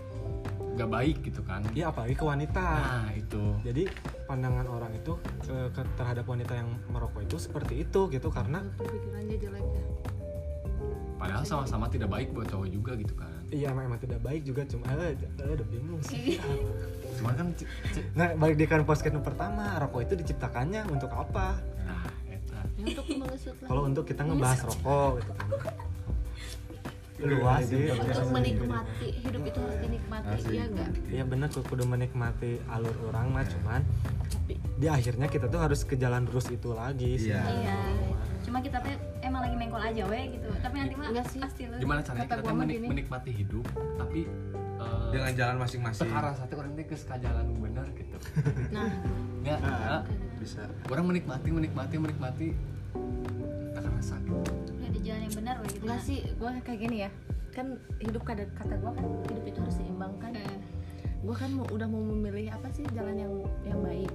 nggak 0.82 0.92
baik 0.92 1.18
gitu 1.22 1.42
kan. 1.46 1.62
Iya 1.78 1.94
apalagi 1.94 2.18
ke 2.18 2.26
wanita. 2.26 2.66
Nah 2.82 3.14
itu. 3.14 3.44
Jadi 3.62 3.84
pandangan 4.26 4.66
orang 4.66 4.92
itu 4.98 5.14
ke, 5.46 5.56
ke- 5.70 5.94
terhadap 5.94 6.26
wanita 6.26 6.58
yang 6.58 6.74
merokok 6.90 7.22
itu 7.22 7.38
seperti 7.38 7.86
itu 7.86 8.10
gitu 8.10 8.28
karena 8.34 8.66
pikirannya 8.82 9.38
jelek 9.38 9.62
ya? 9.62 9.86
Padahal 11.22 11.46
sama-sama 11.46 11.86
tidak 11.86 12.10
baik 12.10 12.34
buat 12.34 12.50
cowok 12.50 12.68
juga 12.74 12.98
gitu 12.98 13.14
kan. 13.14 13.30
Iya 13.54 13.70
emang, 13.78 13.94
emang 13.94 14.02
tidak 14.02 14.26
baik 14.26 14.42
juga 14.42 14.66
cuma 14.66 14.90
eh, 14.98 15.14
eh, 15.14 15.54
udah 15.54 15.68
bingung 15.70 16.02
sih. 16.02 16.42
Cuman 17.22 17.34
kan 17.38 17.48
nah 18.18 18.34
balik 18.34 18.58
di 18.58 18.66
kan 18.66 18.82
podcast 18.82 19.14
yang 19.14 19.22
pertama 19.22 19.78
rokok 19.78 20.02
itu 20.10 20.14
diciptakannya 20.18 20.90
untuk 20.90 21.14
apa? 21.14 21.62
Nah 21.86 22.10
Ya, 22.82 22.98
kalau 23.70 23.86
untuk 23.86 24.10
kita 24.10 24.26
ngebahas 24.26 24.66
rokok 24.66 25.22
gitu 25.22 25.32
kan 25.38 25.48
luas 27.24 27.62
sih. 27.64 27.88
Untuk 27.88 28.30
menikmati 28.30 29.08
hidup 29.20 29.42
itu 29.44 29.60
harus 29.60 29.78
dinikmati 29.80 30.36
iya 30.50 30.64
enggak 30.66 30.90
Iya 31.08 31.24
bener 31.24 31.48
kok 31.48 31.64
kudu 31.66 31.84
menikmati 31.86 32.52
alur 32.68 32.96
orang 33.08 33.30
mah 33.30 33.46
cuman 33.46 33.82
di, 34.48 34.56
di 34.78 34.88
akhirnya 34.88 35.28
kita 35.28 35.46
tuh 35.46 35.60
harus 35.60 35.82
ke 35.82 35.96
jalan 35.96 36.26
lurus 36.26 36.50
itu 36.50 36.72
lagi 36.72 37.18
sih. 37.18 37.30
Iya. 37.30 37.42
iya. 37.44 37.78
Cuma 38.42 38.58
kita 38.60 38.82
teh 38.82 38.96
emang 39.22 39.46
lagi 39.46 39.56
mengkol 39.56 39.80
aja 39.80 40.04
we 40.06 40.22
gitu. 40.34 40.50
Tapi 40.58 40.76
nanti 40.78 40.94
mah 40.98 41.08
Enggak 41.10 41.26
sih. 41.30 41.40
pasti 41.40 41.62
lu 41.66 41.76
gimana 41.78 42.00
caranya 42.02 42.28
kita 42.28 42.52
menik- 42.52 42.76
gini. 42.76 42.88
menikmati 42.90 43.32
hidup 43.32 43.66
tapi 43.96 44.22
eh, 44.82 45.06
dengan 45.14 45.32
jalan 45.38 45.56
masing-masing. 45.62 46.10
sekarang 46.10 46.34
satu 46.34 46.54
orang 46.58 46.72
teh 46.74 46.86
ke 46.86 46.96
jalan 46.98 47.46
bener 47.56 47.86
gitu. 47.94 48.18
Nah. 48.74 48.90
Ya 49.42 49.58
Nah, 49.58 50.02
nah, 50.02 50.02
bisa. 50.38 50.62
Orang 50.90 51.10
menikmati 51.10 51.50
menikmati 51.50 51.96
menikmati 51.98 52.48
tak 53.72 53.86
rasa 53.88 54.16
gitu 54.22 54.74
jalan 55.02 55.22
yang 55.28 55.36
benar 55.36 55.56
gitu. 55.66 55.84
Enggak 55.86 56.00
nah. 56.00 56.06
sih 56.06 56.18
gue 56.24 56.50
kayak 56.66 56.80
gini 56.80 56.98
ya. 57.06 57.10
Kan 57.52 57.68
hidup 58.00 58.24
kata 58.24 58.48
kata 58.56 58.74
gue 58.80 58.92
kan 58.96 59.06
hidup 59.28 59.44
itu 59.46 59.58
harus 59.60 59.76
seimbang 59.76 60.14
kan. 60.22 60.32
Eh, 60.38 60.60
gue 61.22 61.36
kan 61.36 61.50
mau, 61.54 61.66
udah 61.70 61.88
mau 61.90 62.02
memilih 62.02 62.54
apa 62.54 62.68
sih 62.74 62.86
jalan 62.96 63.18
yang 63.18 63.34
yang 63.68 63.80
baik. 63.82 64.12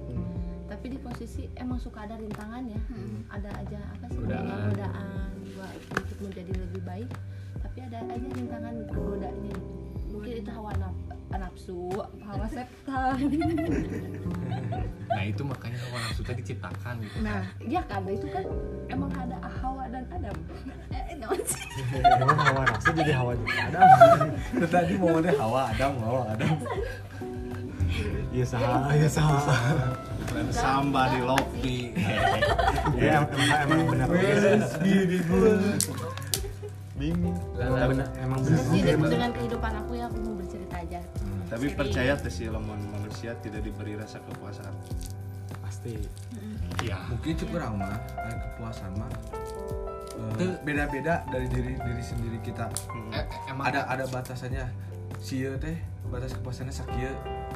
Tapi 0.67 0.85
di 0.91 0.99
posisi 0.99 1.47
emang 1.55 1.79
suka 1.79 2.03
ada 2.03 2.19
rintangan 2.19 2.63
ya. 2.67 2.81
Hmm. 2.91 3.23
ada 3.31 3.49
aja 3.55 3.79
apa 3.79 4.05
sih 4.11 4.19
Godaan. 4.19 4.67
godaan 4.67 5.29
gua 5.55 5.67
untuk 5.95 6.17
menjadi 6.27 6.51
lebih 6.59 6.81
baik. 6.83 7.09
Tapi 7.63 7.77
ada 7.87 7.97
aja 8.03 8.27
rintangan 8.35 8.75
godanya. 8.91 9.55
Mungkin 10.11 10.33
itu 10.43 10.49
hawa 10.51 10.71
naf- 10.75 11.06
nafsu 11.35 11.91
hawa 12.23 12.47
setan 12.55 13.19
nah 15.11 15.23
itu 15.23 15.41
makanya 15.43 15.77
hawa 15.83 15.97
nafsu 16.07 16.21
teh 16.23 16.35
diciptakan 16.39 16.95
gitu 17.03 17.17
nah 17.19 17.43
iya 17.59 17.81
kan? 17.83 18.07
Itu 18.07 18.27
kan 18.31 18.45
emang 18.87 19.11
ada 19.11 19.37
hawa 19.59 19.83
dan 19.91 20.03
adam. 20.07 20.35
Eh, 20.93 21.03
sih. 21.43 21.63
Emang 22.23 22.39
hawa 22.39 22.61
nafsu 22.63 22.89
jadi 22.95 23.11
hawa 23.15 23.31
juga 23.35 23.53
ada. 23.67 23.79
tadi 24.73 24.93
mau 24.95 25.17
ada 25.19 25.31
hawa 25.35 25.61
adam 25.75 25.91
hawa 26.03 26.21
adam. 26.31 26.55
Iya 28.31 28.45
sah, 28.45 28.91
iya 28.93 29.09
sah. 29.09 29.25
samba 30.53 31.09
di 31.09 31.19
lobby 31.23 31.77
Iya 32.93 33.25
emang 33.25 33.41
emang 33.41 33.79
benar. 33.89 34.07
bingung. 36.97 37.37
Emang 37.57 37.87
benar, 37.93 38.07
emang 38.21 38.39
benar. 38.43 38.59
Jadi 38.59 38.79
dengan- 38.83 39.11
dengan 39.11 39.31
kehidupan 39.33 39.71
aku 39.85 39.91
ya 39.95 40.05
aku 40.09 40.17
mau 40.21 40.35
bercerita 40.37 40.75
aja 40.81 40.99
tapi 41.47 41.71
percaya 41.71 42.19
tuh 42.19 42.31
sih 42.31 42.51
lemon 42.51 42.79
manusia 42.91 43.31
tidak 43.39 43.63
diberi 43.63 43.95
rasa 43.95 44.19
kepuasan? 44.27 44.71
Pasti. 45.63 45.95
iya. 46.83 46.99
Mungkin 47.07 47.33
cukup 47.39 47.63
orang 47.63 47.73
mah 47.79 47.99
ada 48.19 48.35
kepuasan 48.35 48.91
mah 48.99 49.11
eh, 50.43 50.53
beda-beda 50.67 51.23
dari 51.31 51.47
diri 51.47 51.73
diri 51.79 52.03
sendiri 52.03 52.37
kita. 52.43 52.67
Hmm. 52.91 53.11
Eh, 53.15 53.23
eh, 53.23 53.51
emang 53.51 53.71
ada 53.71 53.87
ada 53.87 54.03
batasannya. 54.11 54.67
Sia 55.23 55.55
teh 55.55 55.79
batas 56.11 56.35
kepuasannya 56.35 56.73
sakia 56.75 57.11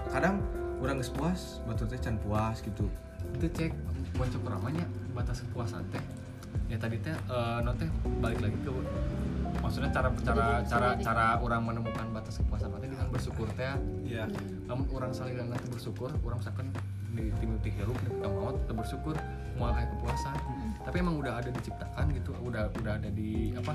kadang 0.10 0.40
orang 0.80 0.98
geus 0.98 1.12
puas 1.12 1.60
batur 1.68 1.92
teh 1.92 2.00
can 2.00 2.16
puas 2.24 2.64
gitu. 2.64 2.88
Itu 3.36 3.48
cek 3.52 3.72
buat 4.16 4.32
cukup 4.32 4.56
ramanya 4.56 4.88
batas 5.12 5.44
kepuasan 5.44 5.84
teh. 5.92 6.04
Ya 6.72 6.80
tadi 6.80 6.96
teh 7.04 7.12
eh, 7.12 7.58
no 7.60 7.76
teh 7.76 7.92
balik 8.24 8.40
lagi 8.40 8.56
ke 8.64 8.72
maksudnya 9.72 9.92
cara 9.96 10.10
cara 10.20 10.48
cara 10.68 10.90
cara 11.00 11.26
orang 11.40 11.64
menemukan 11.64 12.04
batas 12.12 12.44
kepuasan 12.44 12.76
teh 12.76 12.92
dengan 12.92 13.08
bersyukur 13.08 13.48
teh. 13.56 13.72
Iya. 14.04 14.28
namun 14.68 14.84
orang 14.92 15.16
saling 15.16 15.40
nanti 15.40 15.64
bersyukur 15.72 16.12
orang 16.12 16.44
misalkan 16.44 16.76
di 17.16 17.32
timur 17.40 17.56
di 17.64 17.72
hirup 17.72 17.96
di 18.04 18.12
maut 18.20 18.60
teu 18.68 18.76
bersyukur 18.76 19.16
mau 19.56 19.72
kayak 19.72 19.96
kepuasan. 19.96 20.36
Tapi 20.84 20.96
emang 21.00 21.16
udah 21.24 21.40
ada 21.40 21.48
diciptakan 21.56 22.12
gitu 22.12 22.36
udah 22.44 22.68
udah 22.84 23.00
ada 23.00 23.08
di 23.16 23.56
apa 23.56 23.72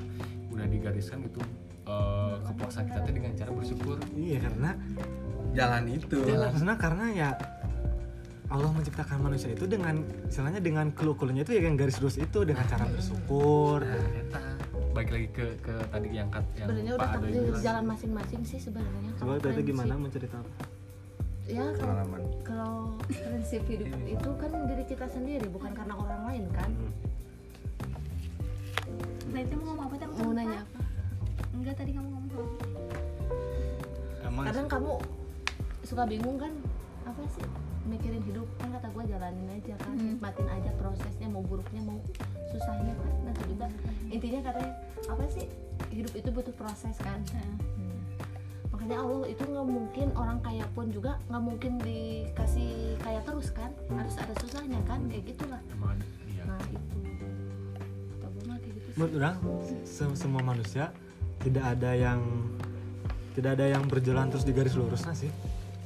udah 0.52 0.68
digariskan 0.68 1.24
gitu 1.24 1.40
eh, 1.88 2.34
kepuasan 2.44 2.92
kita 2.92 3.00
teh 3.00 3.14
dengan 3.16 3.32
cara 3.32 3.50
bersyukur. 3.56 3.96
Iya 4.12 4.38
karena 4.44 4.70
jalan 5.56 5.84
itu. 5.96 6.20
Karena 6.28 6.74
karena 6.76 7.06
ya 7.16 7.30
Allah 8.52 8.68
menciptakan 8.68 9.24
manusia 9.24 9.48
itu 9.48 9.64
dengan 9.64 10.04
istilahnya 10.28 10.60
dengan 10.60 10.92
clue-cluenya 10.92 11.42
itu 11.48 11.56
ya 11.56 11.64
yang 11.64 11.80
garis 11.80 11.96
lurus 12.04 12.20
itu 12.20 12.44
dengan 12.44 12.68
cara 12.68 12.84
bersyukur. 12.84 13.80
nah 14.28 14.45
baik 14.96 15.10
lagi 15.12 15.28
ke 15.28 15.46
ke 15.60 15.74
tadi 15.92 16.08
yang 16.08 16.28
kat 16.32 16.46
yang 16.56 16.68
sebenarnya 16.72 16.92
udah 16.96 17.08
takdir 17.12 17.44
jalan 17.60 17.84
masing-masing 17.84 18.40
sih 18.48 18.56
sebenarnya. 18.56 19.10
Coba 19.20 19.36
tadi 19.36 19.60
gimana 19.60 19.92
apa? 19.92 20.08
ya 21.46 21.62
kalau 21.62 21.78
pengalaman. 21.78 22.20
kalau 22.42 22.74
prinsip 23.06 23.62
hidup 23.70 23.86
itu 24.02 24.30
kan 24.34 24.50
diri 24.66 24.84
kita 24.88 25.06
sendiri 25.06 25.46
bukan 25.52 25.70
karena 25.76 25.94
orang 25.94 26.22
lain 26.32 26.44
kan? 26.50 26.70
Nah 29.30 29.40
itu 29.44 29.54
mau 29.60 29.76
ngomong 29.76 29.84
apa 29.84 29.94
Aku 30.00 30.16
mau 30.24 30.32
nanya 30.32 30.58
apa? 30.64 30.80
Enggak 31.52 31.74
tadi 31.76 31.90
kamu 31.92 32.08
ngomong 32.08 32.32
apa? 32.32 32.44
Emang 34.26 34.44
kadang 34.48 34.66
kamu 34.66 34.92
suka 35.84 36.02
bingung 36.08 36.40
kan? 36.40 36.52
Apa 37.04 37.22
sih 37.36 37.44
mikirin 37.86 38.22
hidup 38.22 38.46
kan 38.56 38.68
kata 38.70 38.88
gue 38.88 39.04
jalanin 39.06 39.48
aja 39.48 39.74
kan 39.76 39.92
Hmm. 39.92 40.06
nikmatin 40.12 40.48
aja 40.48 40.70
prosesnya 40.76 41.26
mau 41.26 41.40
buruknya 41.40 41.80
mau 41.80 41.98
susahnya 42.48 42.92
kan 42.92 43.12
nanti 43.22 43.42
juga 43.46 43.66
intinya 44.06 44.40
katanya 44.44 44.72
apa 45.06 45.24
sih 45.28 45.46
hidup 45.88 46.12
itu 46.12 46.28
butuh 46.28 46.52
proses 46.52 46.96
kan 46.98 47.20
Heeh. 47.24 47.54
Hmm. 47.72 47.98
makanya 48.68 48.96
Allah 48.98 49.26
itu 49.26 49.42
nggak 49.42 49.66
mungkin 49.66 50.06
orang 50.12 50.38
kaya 50.40 50.66
pun 50.68 50.86
juga 50.88 51.16
nggak 51.26 51.42
mungkin 51.42 51.72
dikasih 51.78 52.70
kaya 52.98 53.20
terus 53.22 53.48
kan 53.50 53.70
harus 53.90 54.14
ada 54.16 54.34
susahnya 54.36 54.78
kan 54.84 55.00
kayak 55.06 55.24
gitulah 55.26 55.62
iya 56.26 56.42
nah 56.44 56.60
itu 56.64 56.98
Kata 58.12 58.26
gue 58.28 58.42
mah 58.44 58.56
kayak 58.56 58.74
gitu 58.74 58.86
menurut 58.94 59.12
orang 59.16 59.36
se- 59.82 60.16
semua 60.16 60.42
manusia 60.42 60.90
tidak 61.38 61.64
ada 61.68 61.90
yang 61.92 62.20
tidak 63.32 63.50
ada 63.52 63.66
yang 63.68 63.84
berjalan 63.84 64.26
terus 64.26 64.42
di 64.42 64.50
garis 64.50 64.72
lurusnya 64.72 65.12
sih 65.14 65.30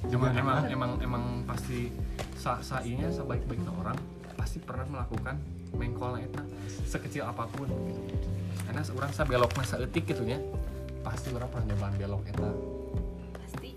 Cuma 0.08 0.32
emang 0.32 0.64
emang 0.70 0.90
emang 1.04 1.24
pasti 1.44 1.92
sa 2.40 2.56
sainya 2.64 3.12
sebaik 3.12 3.44
baiknya 3.44 3.68
orang 3.76 3.98
pasti 4.40 4.56
pernah 4.56 4.88
melakukan 4.88 5.36
mengkolnya 5.76 6.24
eta 6.24 6.42
sekecil 6.88 7.28
apa 7.28 7.44
pun 7.52 7.68
gitu. 7.68 8.00
Karena 8.64 8.80
orang 8.96 9.12
sa 9.12 9.28
belokna 9.28 9.64
saeutik 9.66 10.08
gitu 10.08 10.24
nya 10.24 10.40
pasti 11.04 11.28
orang 11.36 11.52
pernah 11.52 11.76
nyoba 11.76 11.88
belok 12.00 12.22
eta. 12.32 12.48
pasti 13.36 13.76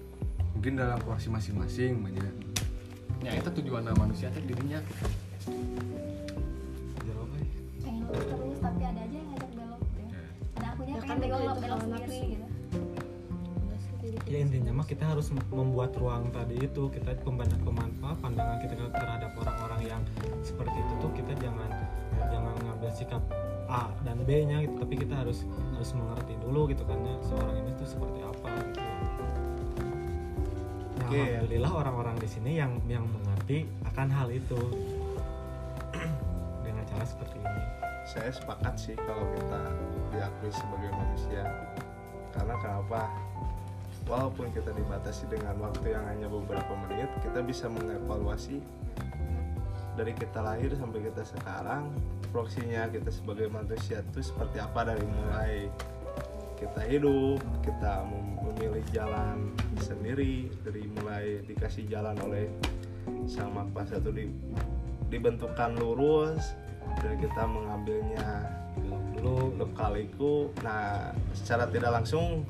mungkin 0.56 0.74
dalam 0.80 1.00
porsi 1.04 1.28
masing-masing 1.28 2.00
banyak 2.00 2.54
Ya 3.24 3.32
eta 3.40 3.48
tujuan 3.56 3.88
manusia 3.96 4.28
teh 4.36 4.44
dirinya 4.44 4.84
gitu. 4.84 5.08
jawab 7.08 7.28
pengen 7.32 8.43
ya 14.34 14.42
intinya 14.42 14.82
mah 14.82 14.90
kita 14.90 15.06
harus 15.06 15.30
membuat 15.54 15.94
ruang 15.94 16.34
tadi 16.34 16.58
itu 16.58 16.90
kita 16.90 17.14
pembantu 17.22 17.54
pemanfaat 17.70 18.18
pandangan 18.18 18.58
kita 18.66 18.90
terhadap 18.90 19.30
orang-orang 19.38 19.86
yang 19.86 20.02
seperti 20.42 20.74
itu 20.74 20.94
tuh 21.06 21.14
kita 21.14 21.38
jangan 21.38 21.70
jangan 22.34 22.58
ngambil 22.66 22.90
sikap 22.98 23.22
A 23.70 23.94
dan 24.02 24.26
B 24.26 24.50
nya 24.50 24.66
gitu. 24.66 24.74
Tapi 24.82 25.06
kita 25.06 25.22
harus 25.22 25.46
harus 25.78 25.94
mengerti 25.94 26.34
dulu 26.42 26.66
gitu 26.66 26.82
kan 26.82 26.98
ya 27.06 27.14
seorang 27.30 27.62
ini 27.62 27.78
tuh 27.78 27.86
seperti 27.86 28.26
apa 28.26 28.50
gitu. 28.74 28.82
Ya, 28.82 28.90
Oke. 31.06 31.22
alhamdulillah 31.22 31.74
orang-orang 31.86 32.18
di 32.18 32.26
sini 32.26 32.58
yang 32.58 32.82
yang 32.90 33.06
mengerti 33.06 33.70
akan 33.86 34.10
hal 34.10 34.34
itu. 34.34 34.58
Dengan 36.66 36.82
cara 36.90 37.06
seperti 37.06 37.38
ini. 37.38 37.64
Saya 38.10 38.34
sepakat 38.34 38.82
sih 38.82 38.98
kalau 38.98 39.30
kita 39.38 39.62
diakui 40.10 40.50
sebagai 40.50 40.90
manusia. 40.90 41.46
Karena 42.34 42.58
kenapa 42.58 43.23
walaupun 44.08 44.52
kita 44.52 44.72
dibatasi 44.76 45.30
dengan 45.32 45.56
waktu 45.64 45.96
yang 45.96 46.04
hanya 46.08 46.28
beberapa 46.28 46.74
menit 46.88 47.08
kita 47.24 47.40
bisa 47.40 47.72
mengevaluasi 47.72 48.60
dari 49.94 50.14
kita 50.18 50.42
lahir 50.42 50.74
sampai 50.74 51.06
kita 51.06 51.22
sekarang 51.24 51.94
proksinya 52.34 52.90
kita 52.90 53.14
sebagai 53.14 53.48
manusia 53.48 54.02
itu 54.02 54.26
seperti 54.26 54.58
apa 54.58 54.90
dari 54.90 55.06
mulai 55.06 55.70
kita 56.58 56.82
hidup 56.90 57.40
kita 57.62 58.08
mem- 58.08 58.40
memilih 58.52 58.84
jalan 58.90 59.54
sendiri 59.78 60.50
dari 60.66 60.84
mulai 60.98 61.46
dikasih 61.46 61.86
jalan 61.88 62.18
oleh 62.26 62.50
sang 63.28 63.52
Maha 63.52 63.68
Kuasa 63.72 64.00
itu 64.00 64.12
di, 64.16 64.26
dibentukkan 65.12 65.76
lurus 65.76 66.56
dan 67.00 67.16
kita 67.20 67.44
mengambilnya 67.48 68.48
Belum 68.74 69.04
dulu 69.14 69.38
lekaliku 69.62 70.50
nah 70.66 71.14
secara 71.38 71.70
tidak 71.70 72.02
langsung 72.02 72.42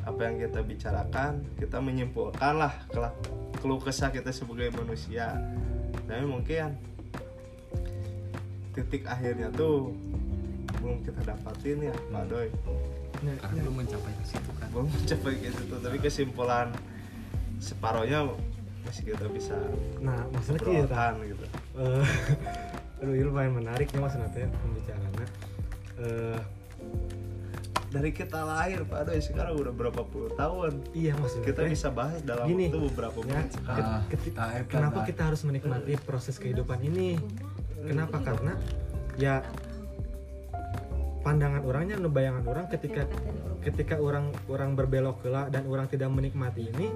apa 0.00 0.20
yang 0.26 0.36
kita 0.40 0.60
bicarakan 0.62 1.44
kita 1.58 1.78
menyimpulkan 1.78 2.54
lah 2.56 2.72
kelak 2.88 3.14
keluh 3.60 3.78
kesah 3.78 4.08
kita 4.08 4.32
sebagai 4.32 4.72
manusia. 4.72 5.36
Tapi 6.08 6.24
mungkin 6.24 6.74
titik 8.72 9.04
akhirnya 9.04 9.50
tuh 9.50 9.92
belum 10.80 11.02
kita 11.02 11.20
dapatin 11.26 11.90
ya 11.90 11.94
Pak 12.10 12.24
Doi 12.28 12.48
Nah, 13.20 13.36
Karena 13.36 13.68
belum 13.68 13.84
mencapai 13.84 14.12
ke 14.16 14.24
situ 14.24 14.50
kan. 14.56 14.68
belum 14.72 14.88
mencapai 14.88 15.34
ke 15.36 15.52
situ 15.52 15.74
tapi 15.76 15.96
kesimpulan 16.00 16.72
separohnya 17.60 18.32
masih 18.80 19.12
kita 19.12 19.28
bisa 19.28 19.52
nah 20.00 20.24
maksudnya 20.32 20.56
gitu 20.64 20.88
obrolan 20.88 21.14
gitu. 21.28 21.44
eh 21.76 22.06
aduh 23.04 23.12
ini 23.12 23.24
lumayan 23.28 23.52
menarik 23.60 23.92
nih 23.92 24.00
maksudnya 24.00 24.28
teh 24.32 24.48
pembicaraannya 24.48 25.26
eh 26.00 26.38
dari 27.90 28.10
kita 28.14 28.46
lahir 28.46 28.86
Pak. 28.86 29.10
Doi 29.10 29.18
sekarang 29.18 29.58
udah 29.58 29.74
berapa 29.74 30.02
puluh 30.06 30.30
tahun? 30.38 30.78
Iya 30.94 31.18
maksudnya 31.18 31.50
kita 31.50 31.60
bisa 31.66 31.90
bahas 31.90 32.22
dalam 32.22 32.46
Gini, 32.46 32.70
waktu 32.70 32.80
beberapa 32.94 33.18
ya, 33.26 33.42
menit. 33.42 33.50
sekarang 33.58 33.90
Ah, 33.90 34.02
tak 34.06 34.22
eta, 34.30 34.44
kenapa 34.70 34.98
kita 35.02 35.22
harus 35.26 35.42
menikmati 35.42 35.92
proses 36.06 36.38
kehidupan 36.38 36.78
ini? 36.86 37.18
Kenapa? 37.82 38.22
Karena 38.22 38.54
ya 39.18 39.42
pandangan 41.20 41.66
orangnya 41.66 42.00
bayangan 42.00 42.46
orang 42.48 42.66
ketika 42.72 43.04
ketika 43.60 44.00
orang 44.00 44.32
orang 44.48 44.72
berbelok 44.72 45.20
kela 45.20 45.52
dan 45.52 45.68
orang 45.68 45.84
tidak 45.84 46.08
menikmati 46.08 46.72
ini 46.72 46.88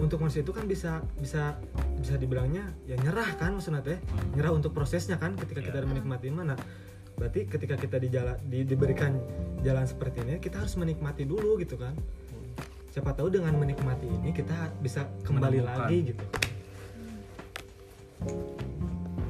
untuk 0.00 0.18
manusia 0.24 0.40
itu 0.40 0.50
kan 0.50 0.64
bisa 0.64 1.04
bisa 1.20 1.60
bisa 2.00 2.16
dibilangnya 2.16 2.72
ya 2.88 2.96
nyerah 2.96 3.36
kan 3.36 3.58
maksudnya 3.58 3.84
teh? 3.84 3.98
Nyerah 4.34 4.54
untuk 4.56 4.72
prosesnya 4.72 5.20
kan 5.20 5.36
ketika 5.36 5.60
kita 5.60 5.84
menikmati 5.84 6.32
mana 6.32 6.56
berarti 7.14 7.46
ketika 7.46 7.74
kita 7.76 7.96
di 7.96 8.08
jalan 8.08 8.36
di- 8.42 8.64
diberikan 8.64 9.14
jalan 9.60 9.84
seperti 9.84 10.20
ini 10.20 10.38
kita 10.38 10.58
harus 10.58 10.74
menikmati 10.74 11.22
dulu 11.22 11.56
gitu 11.56 11.74
kan 11.74 11.94
siapa 12.88 13.10
tahu 13.10 13.26
dengan 13.28 13.54
menikmati 13.54 14.06
ini 14.06 14.30
kita 14.30 14.54
bisa 14.76 15.06
kembali 15.22 15.58
Menemukan. 15.60 15.78
lagi 15.80 15.98
gitu 16.08 16.24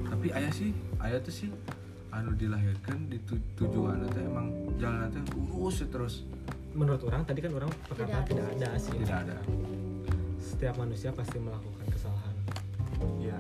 tapi 0.07 0.26
ayah 0.32 0.51
sih 0.51 0.70
ayah 1.01 1.18
tuh 1.18 1.35
sih 1.35 1.51
anu 2.11 2.32
dilahirkan 2.32 3.09
di 3.09 3.18
tu- 3.20 3.41
tujuan 3.55 4.07
teh 4.09 4.22
emang 4.22 4.49
jalan 4.76 5.09
teh 5.09 5.20
lurus 5.30 5.80
ya 5.80 5.89
terus 5.89 6.14
menurut 6.72 7.03
orang 7.03 7.22
tadi 7.22 7.41
kan 7.41 7.53
orang 7.53 7.70
perkataan 7.85 8.22
Tidak 8.22 8.47
tidak 8.55 8.70
ada. 8.70 8.78
sih 8.78 8.93
tidak 8.97 9.18
ada 9.20 9.37
setiap 10.39 10.74
manusia 10.76 11.11
pasti 11.11 11.37
melakukan 11.39 11.87
kesalahan 11.89 12.32
Iya. 13.18 13.37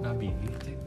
Nabi 0.00 0.30
ini 0.30 0.48
cek 0.56 0.78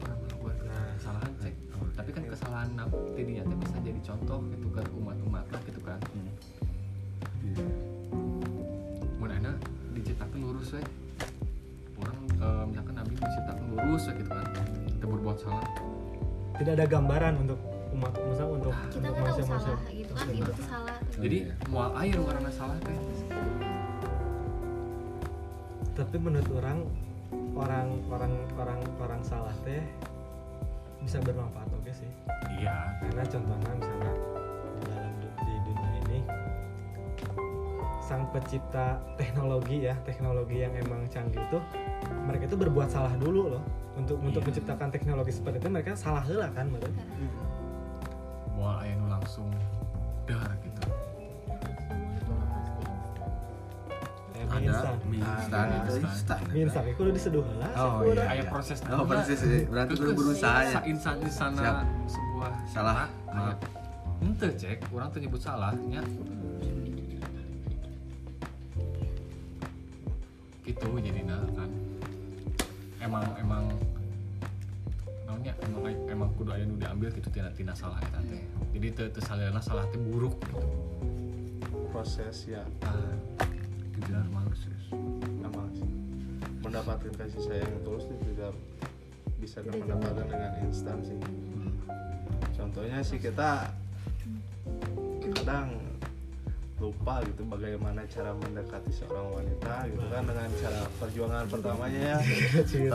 Tapi 2.08 2.24
kan 2.24 2.32
kesalahan 2.32 2.72
Nabi 2.72 2.96
tidinya 3.12 3.44
teh 3.44 3.56
bisa 3.60 3.76
jadi 3.84 4.00
contoh 4.00 4.40
gitu 4.48 4.66
ke 4.72 4.80
umat-umat 4.96 5.44
gitu 5.60 5.76
kan. 5.84 6.00
Iya. 7.44 7.68
Mun 9.20 9.28
enak 9.28 9.60
diciptakan 9.92 10.40
lurus 10.40 10.72
we. 10.72 10.80
Orang 12.00 12.16
eh, 12.32 12.64
misalkan 12.64 12.96
Nabi 12.96 13.12
diciptakan 13.12 13.64
lurus 13.76 14.08
we 14.08 14.24
gitu 14.24 14.30
kan. 14.32 14.46
Kita 14.88 15.04
berbuat 15.04 15.36
salah. 15.36 15.68
tidak 16.56 16.72
ada 16.80 16.86
gambaran 16.88 17.34
untuk 17.44 17.60
umat 17.92 18.12
misalnya 18.24 18.52
untuk 18.56 18.72
kita 18.88 18.96
untuk 19.04 19.14
manusia-manusia 19.20 19.74
salah 19.76 19.92
gitu 19.92 20.12
kan 20.16 20.26
ibu 20.32 20.48
tuh 20.48 20.64
salah 20.64 20.96
Jadi 21.20 21.38
Iya. 21.44 21.54
mual 21.68 21.90
air 22.00 22.16
karena 22.24 22.50
salah 22.56 22.78
teh. 22.80 22.96
tapi 25.92 26.16
menurut 26.16 26.48
orang 26.56 26.78
orang 27.52 27.88
orang 28.08 28.32
orang 28.56 28.80
orang 28.96 29.20
salah 29.20 29.52
teh 29.60 29.84
bisa 30.98 31.22
bermanfaat 31.22 31.68
oke 31.88 31.96
sih. 31.96 32.10
Iya. 32.60 32.76
karena 33.00 33.24
contohnya 33.24 33.72
misalnya 33.80 34.12
di 34.12 34.84
dalam 34.92 35.12
di 35.40 35.54
dunia 35.64 35.90
ini 36.04 36.18
sang 38.04 38.28
pencipta 38.28 39.00
teknologi 39.16 39.88
ya 39.88 39.96
teknologi 40.04 40.60
yang 40.60 40.72
emang 40.76 41.08
canggih 41.08 41.40
itu 41.40 41.58
mereka 42.28 42.44
itu 42.44 42.56
berbuat 42.60 42.92
salah 42.92 43.16
dulu 43.16 43.56
loh. 43.56 43.64
Untuk 43.96 44.20
untuk 44.20 44.44
Iya. 44.44 44.48
menciptakan 44.52 44.88
teknologi 44.92 45.32
seperti 45.32 45.64
itu 45.64 45.68
mereka 45.72 45.96
salah 45.96 46.20
heula 46.28 46.52
kan 46.52 46.68
Mual 48.52 48.84
air 48.84 48.94
nu 49.00 49.08
langsung 49.08 49.48
dar 50.28 50.52
Eh, 54.48 54.58
mie 54.58 54.68
ada 54.68 54.72
instan. 54.72 54.94
mie 55.04 55.20
instan. 55.20 55.60
Ada. 55.60 55.76
itu 55.78 55.92
instan. 56.00 56.38
mie 56.48 56.62
instan. 56.64 56.82
Itu 56.88 57.00
udah 57.04 57.14
diseduh 57.14 57.42
heula 57.44 57.68
Oh, 57.76 58.00
iya. 58.02 58.24
Aya 58.26 58.44
proses 58.48 58.78
oh 58.82 59.04
persis 59.04 59.38
sih 59.38 59.62
berarti 59.68 59.92
Terus- 59.92 60.00
kudu 60.00 60.08
terus 60.08 60.18
berusaha 60.24 60.58
ya 60.64 60.70
sa 60.72 60.80
insan 60.84 61.16
di 61.20 61.30
sana 61.30 61.60
Siap. 61.60 61.76
sebuah 62.08 62.50
Salah. 62.66 63.06
Ente 64.18 64.48
cek, 64.50 64.78
orang 64.90 65.08
tuh 65.14 65.20
nyebut 65.22 65.38
salahnya 65.38 66.02
gitu 70.64 70.88
jadi 71.00 71.20
kan. 71.24 71.70
Emang 73.00 73.24
emang 73.40 73.64
naonnya 75.24 75.52
emang 75.64 75.82
emang 76.10 76.28
kudu 76.36 76.50
aya 76.52 76.64
nu 76.68 76.76
diambil 76.76 77.08
gitu 77.08 77.28
tina 77.32 77.48
tina 77.56 77.72
salah 77.72 77.96
eta 78.04 78.20
teh 78.20 78.42
jadi 78.76 78.86
teu 78.92 79.06
teu 79.08 79.22
salahna 79.24 79.60
salah 79.64 79.86
teh 79.88 79.96
buruk 79.96 80.36
gitu. 80.44 80.60
Proses 81.88 82.44
ya. 82.46 82.60
Ah 82.84 83.16
tidak 83.98 84.24
proses 84.30 84.82
emang 85.42 85.68
sih. 85.74 85.90
mendapatkan 86.58 87.12
kasih 87.14 87.40
sayang 87.46 87.70
yang 87.70 87.82
tulus 87.86 88.04
itu 88.10 88.24
tidak 88.34 88.52
bisa 89.38 89.62
kita 89.62 89.76
mendapatkan 89.78 90.26
dengan 90.26 90.52
instan 90.66 90.98
sih. 91.06 91.18
Contohnya 92.58 92.98
sih 93.06 93.18
kita 93.22 93.70
kadang 95.22 95.78
lupa 96.78 97.18
gitu 97.26 97.42
bagaimana 97.42 98.06
cara 98.06 98.30
mendekati 98.38 98.90
seorang 98.94 99.34
wanita 99.34 99.74
gitu 99.90 100.06
kan 100.14 100.22
dengan 100.26 100.48
cara 100.62 100.80
perjuangan 100.98 101.44
pertamanya 101.50 102.00
ya. 102.14 102.18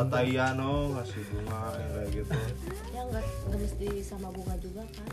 Tatayano 0.03 0.95
ngasih 0.99 1.23
bunga 1.31 1.61
kayak 1.75 2.07
gitu. 2.11 2.37
Ya 2.95 3.01
nggak 3.07 3.23
nggak 3.23 3.59
mesti 3.59 3.87
sama 4.03 4.27
bunga 4.31 4.55
juga 4.59 4.83
kan? 4.87 5.07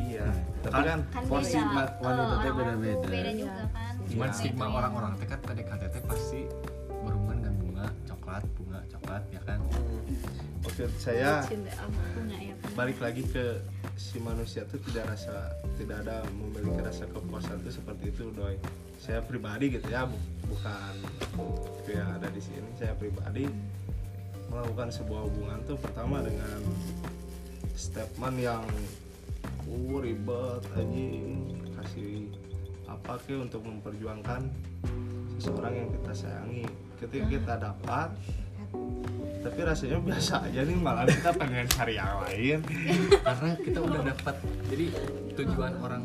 Iya 0.00 0.28
tapi 0.60 0.80
kan 0.84 1.00
kan 1.08 1.24
Porsi 1.24 1.56
beda. 1.56 1.84
wanita 2.04 2.04
orang-orang 2.04 2.52
beda-beda. 2.52 3.08
beda 3.08 3.32
juga 3.32 3.64
kan 3.72 3.94
cuman 4.10 4.28
Gitu 4.28 4.38
stigma 4.40 4.66
ya. 4.66 4.72
orang-orang 4.74 5.12
teh 5.16 5.26
kan 5.26 5.38
PDKT 5.40 5.82
teh 5.88 6.02
pasti 6.04 6.40
berhubungan 7.00 7.36
dengan 7.38 7.54
bunga 7.56 7.86
coklat 8.04 8.42
bunga 8.54 8.80
coklat 8.88 9.22
ya 9.28 9.40
kan? 9.40 9.58
Maksud 10.60 10.90
saya 10.96 11.40
cinta 11.42 11.72
am 11.78 11.88
bunga 11.88 12.36
ya 12.36 12.54
kan? 12.54 12.70
balik 12.74 12.98
lagi 12.98 13.22
ke 13.24 13.44
si 13.94 14.18
manusia 14.18 14.62
tuh 14.64 14.80
tidak 14.82 15.08
rasa 15.08 15.50
tidak 15.74 16.02
ada 16.02 16.20
memiliki 16.30 16.80
rasa 16.80 17.04
kepuasan 17.06 17.56
tuh 17.60 17.72
seperti 17.72 18.10
itu 18.10 18.28
doi. 18.30 18.58
Saya 18.96 19.20
pribadi 19.20 19.72
gitu 19.72 19.88
ya 19.88 20.04
bu- 20.04 20.20
bukan 20.46 20.92
itu 21.80 21.90
yang 21.90 22.10
ada 22.12 22.28
di 22.28 22.38
sini. 22.38 22.68
Saya 22.74 22.92
pribadi 22.92 23.48
melakukan 24.46 24.90
sebuah 24.90 25.20
hubungan 25.24 25.58
tuh 25.64 25.78
pertama 25.78 26.20
dengan 26.20 26.60
statement 27.72 28.36
yang 28.36 28.64
uh, 29.64 29.96
ribet 29.96 30.60
anjing 30.74 31.48
kasih 31.72 32.28
apa 32.90 33.14
ke 33.22 33.38
untuk 33.38 33.62
memperjuangkan 33.62 34.50
seseorang 35.38 35.72
yang 35.72 35.88
kita 35.94 36.12
sayangi? 36.12 36.64
Ketika 36.98 37.24
kita 37.26 37.54
dapat 37.56 38.10
tapi 39.40 39.64
rasanya 39.64 39.96
biasa 40.04 40.44
aja 40.44 40.60
nih 40.62 40.76
malah 40.76 41.08
kita 41.08 41.32
pengen 41.32 41.64
cari 41.64 41.96
yang 41.96 42.12
lain. 42.20 42.58
Karena 43.24 43.50
kita 43.56 43.78
udah 43.80 44.00
dapat 44.04 44.36
jadi 44.68 44.86
tujuan 45.32 45.72
orang 45.80 46.02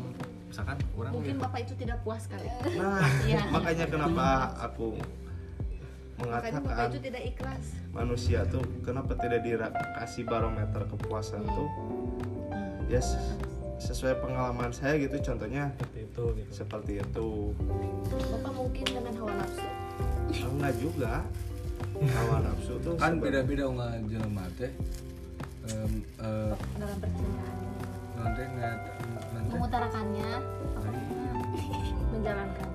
misalkan 0.48 0.80
orang 0.96 1.12
mungkin 1.12 1.36
ya, 1.36 1.42
bapak 1.44 1.58
itu 1.68 1.74
tidak 1.76 1.98
puas 2.00 2.24
kali. 2.24 2.48
Nah 2.80 3.04
Iya. 3.28 3.44
makanya 3.52 3.86
kenapa 3.92 4.26
aku 4.56 4.96
makanya 6.16 6.32
bapak 6.32 6.64
mengatakan 6.64 6.88
itu 6.88 7.00
tidak 7.04 7.22
ikhlas. 7.28 7.64
manusia 7.92 8.40
tuh 8.48 8.64
kenapa 8.80 9.12
tidak 9.20 9.40
dikasih 9.44 10.24
barometer 10.24 10.82
kepuasan 10.88 11.44
tuh? 11.44 11.68
Ya 12.88 13.04
ses- 13.04 13.36
sesuai 13.76 14.24
pengalaman 14.24 14.72
saya 14.72 14.96
gitu 14.96 15.20
contohnya 15.20 15.68
seperti 15.76 16.00
itu 16.08 16.24
gitu. 16.32 16.50
seperti 16.50 16.92
itu. 16.96 17.26
Bapak 18.08 18.52
mungkin 18.56 18.84
dengan 18.88 19.12
hawa 19.20 19.32
nafsu? 19.36 19.68
Enggak 20.48 20.74
juga. 20.80 21.12
Hawa 21.96 22.36
nafsu 22.48 22.72
tuh 22.80 22.94
kan 22.96 23.12
sebe- 23.16 23.22
beda-beda 23.28 23.64
unggah 23.68 23.92
jelema 24.08 24.44
teh. 24.56 24.72
Em, 25.66 25.92
eh, 26.22 26.52
dalam 26.78 26.96
percintaan. 27.02 27.56
Nanti 28.16 28.42
nggak 28.48 28.76
nanti 29.34 29.48
mengutarakannya 29.52 30.30
menjalankan. 32.16 32.68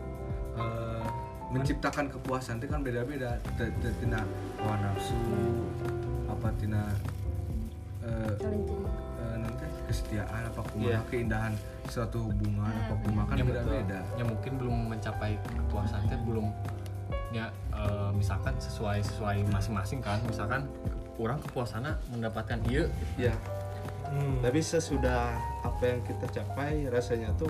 Eh, 0.52 1.06
menciptakan 1.52 2.06
kepuasan 2.14 2.56
itu 2.62 2.68
kan 2.70 2.82
beda-beda. 2.86 3.41
T- 3.58 3.74
t- 3.82 3.95
tina 3.99 4.22
hawa 4.62 4.76
nafsu 4.78 5.18
apa 6.30 6.47
tina 6.62 6.84
eh, 8.06 8.34
kesetiaan 9.92 10.48
apa 10.48 10.62
kumaha 10.66 10.96
Iya. 10.96 11.00
keindahan 11.06 11.54
suatu 11.86 12.24
hubungan 12.24 12.72
apa 12.72 12.96
kumaha 12.98 13.26
kan 13.28 13.36
ya 13.36 13.44
betul. 13.44 13.56
beda-beda 13.62 14.00
ya 14.16 14.24
mungkin 14.24 14.52
belum 14.56 14.76
mencapai 14.89 15.32
kepuasan 15.44 16.02
teh 16.08 16.20
belum 16.24 16.48
ya 17.30 17.46
eh, 17.72 18.10
misalkan 18.12 18.56
sesuai 18.58 19.04
sesuai 19.04 19.44
masing-masing 19.48 20.00
kan 20.00 20.24
misalkan 20.24 20.64
orang 21.16 21.38
kepuasannya 21.42 21.94
mendapatkan 22.10 22.58
iya 22.66 22.88
ya 23.20 23.36
Hmm. 24.12 24.44
tapi 24.44 24.60
sesudah 24.60 25.32
apa 25.64 25.84
yang 25.88 26.04
kita 26.04 26.28
capai 26.30 26.84
rasanya 26.92 27.32
tuh 27.39 27.48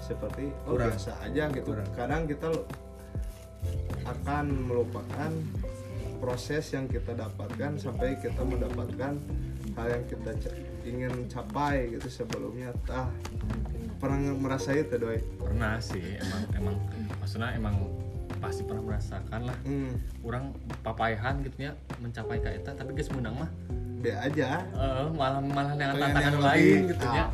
seperti 0.00 0.48
oh 0.64 0.72
Kurang. 0.72 0.88
biasa 0.88 1.12
aja 1.20 1.52
gitu 1.52 1.68
Kurang. 1.68 1.88
kadang 1.92 2.24
kita 2.24 2.48
akan 4.04 4.44
melupakan 4.64 5.30
proses 6.16 6.72
yang 6.72 6.88
kita 6.88 7.12
dapatkan 7.12 7.76
sampai 7.76 8.16
kita 8.16 8.40
mendapatkan 8.40 9.20
hal 9.76 9.86
yang 9.90 10.04
kita 10.06 10.30
ca- 10.38 10.56
ingin 10.86 11.12
capai 11.26 11.90
gitu 11.92 12.06
sebelumnya 12.06 12.70
ah 12.88 13.10
pernah 13.98 14.18
merasa 14.36 14.70
itu 14.70 14.94
doi? 14.96 15.18
Pernah 15.36 15.82
sih 15.82 16.16
emang 16.16 16.42
emang 16.54 16.76
maksudnya 17.18 17.50
emang 17.52 17.74
pasti 18.38 18.62
pernah 18.62 18.84
merasakan 18.84 19.40
lah. 19.48 19.56
Hmm, 19.64 19.96
orang 20.22 20.52
papayahan 20.84 21.40
gitu 21.42 21.66
ya 21.68 21.72
mencapai 21.98 22.38
ke 22.38 22.48
eta 22.60 22.76
tapi 22.76 22.94
guys 22.94 23.10
menang 23.10 23.34
mah. 23.34 23.50
Be 23.98 24.12
aja. 24.12 24.62
Eh, 24.62 25.08
malah 25.16 25.40
malah 25.40 25.72
dengan 25.74 25.96
tantangan 25.96 26.22
yang 26.22 26.44
lain 26.44 26.78
gitu 26.92 27.04
Ah. 27.08 27.14
ya. 27.16 27.24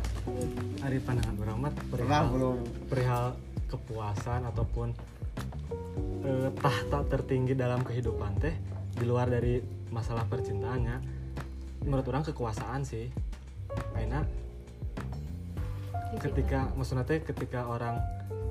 Ari 0.83 0.97
pandangan 1.03 1.35
orang 1.43 1.57
mah 1.59 1.71
pernah 1.91 2.19
perihal, 2.23 2.23
belum? 2.31 2.57
perihal 2.87 3.25
kepuasan 3.67 4.41
ataupun 4.47 4.87
eh, 6.23 6.49
tahta 6.57 6.99
tertinggi 7.11 7.53
dalam 7.53 7.83
kehidupan 7.83 8.39
teh 8.39 8.55
di 8.95 9.03
luar 9.03 9.27
dari 9.27 9.59
masalah 9.91 10.23
percintaannya 10.25 10.97
menurut 11.83 12.05
orang 12.07 12.23
kekuasaan 12.23 12.87
sih 12.87 13.11
karena 13.93 14.19
ketika 16.21 16.69
maksudnya 16.77 17.03
teh 17.03 17.19
ketika 17.25 17.65
orang 17.65 17.97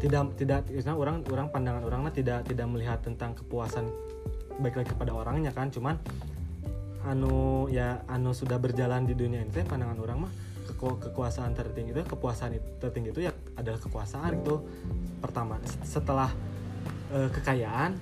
tidak 0.03 0.35
tidak 0.35 0.67
misalnya 0.67 0.99
orang 0.99 1.17
orang 1.31 1.47
pandangan 1.55 1.83
orangnya 1.87 2.11
tidak 2.11 2.39
tidak 2.43 2.67
melihat 2.67 2.99
tentang 2.99 3.39
kepuasan 3.39 3.87
baik 4.59 4.83
lagi 4.83 4.91
kepada 4.91 5.15
orangnya 5.15 5.55
kan 5.55 5.71
cuman 5.71 5.95
anu 7.07 7.67
ya 7.71 8.03
anu 8.11 8.35
sudah 8.35 8.59
berjalan 8.59 9.07
di 9.07 9.15
dunia 9.15 9.43
ini 9.43 9.51
teh 9.55 9.63
pandangan 9.63 9.99
orang 10.03 10.27
mah 10.27 10.33
keku- 10.67 10.99
kekuasaan 10.99 11.55
tertinggi 11.55 11.95
itu 11.95 12.03
kepuasan 12.03 12.59
itu- 12.59 12.73
tertinggi 12.83 13.15
itu 13.15 13.21
ya 13.27 13.33
adalah 13.55 13.79
kekuasaan 13.79 14.43
gitu. 14.43 14.67
Pertama 15.23 15.59
setelah 15.87 16.31
eh, 17.15 17.31
kekayaan 17.31 17.95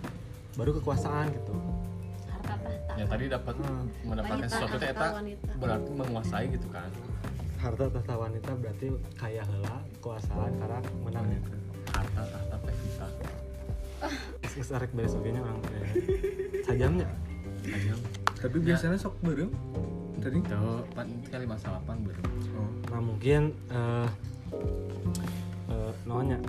baru 0.56 0.80
kekuasaan 0.80 1.32
gitu 1.36 1.52
harta 2.90 2.96
tahta 2.96 3.00
ya 3.00 3.06
tadi 3.06 3.24
dapat 3.28 3.54
Hmm. 3.60 3.86
mendapatkan 4.02 4.38
Wanita, 4.40 4.50
sesuatu 4.50 4.76
teh 4.76 4.88
eta 4.90 5.06
wanita. 5.14 5.50
berarti 5.56 5.90
menguasai 5.94 6.44
gitu 6.50 6.68
kan? 6.68 6.90
Harta 7.60 7.84
tahta 7.88 8.14
wanita 8.16 8.50
berarti 8.56 8.86
kaya 9.14 9.42
hela 9.44 9.76
kekuasaan 9.94 10.52
karena 10.56 10.78
menangnya 11.00 11.38
harta 11.86 12.22
tahta 12.24 12.56
pevita 12.58 13.06
Geus 14.50 14.70
arek 14.72 14.90
beres 14.90 15.12
oge 15.12 15.30
orang 15.30 15.58
eh, 15.70 15.92
sajamnya 16.64 17.08
aja 17.62 17.94
tapi 18.40 18.56
biasanya 18.58 18.96
sok 18.96 19.14
bareng 19.20 19.52
tadi? 20.18 20.40
Itu 20.40 20.60
pan 20.96 21.08
kali 21.28 21.44
masalah 21.44 21.80
pan 21.84 22.00
baru 22.00 22.22
oh. 22.56 22.70
Nah 22.88 23.00
mungkin 23.04 23.52
eh 23.68 24.08
eh, 25.68 25.92
namanya 26.02 26.40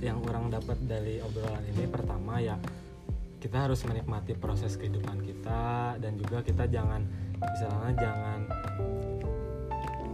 yang 0.00 0.20
orang 0.22 0.52
dapat 0.52 0.76
dari 0.84 1.20
obrolan 1.20 1.64
ini 1.66 1.84
pertama 1.88 2.36
ya 2.38 2.56
kita 3.40 3.56
harus 3.66 3.80
menikmati 3.82 4.36
proses 4.36 4.76
kehidupan 4.76 5.24
kita 5.24 5.96
dan 5.96 6.12
juga 6.14 6.44
kita 6.44 6.68
jangan 6.68 7.08
misalnya 7.34 7.92
jangan 7.96 8.40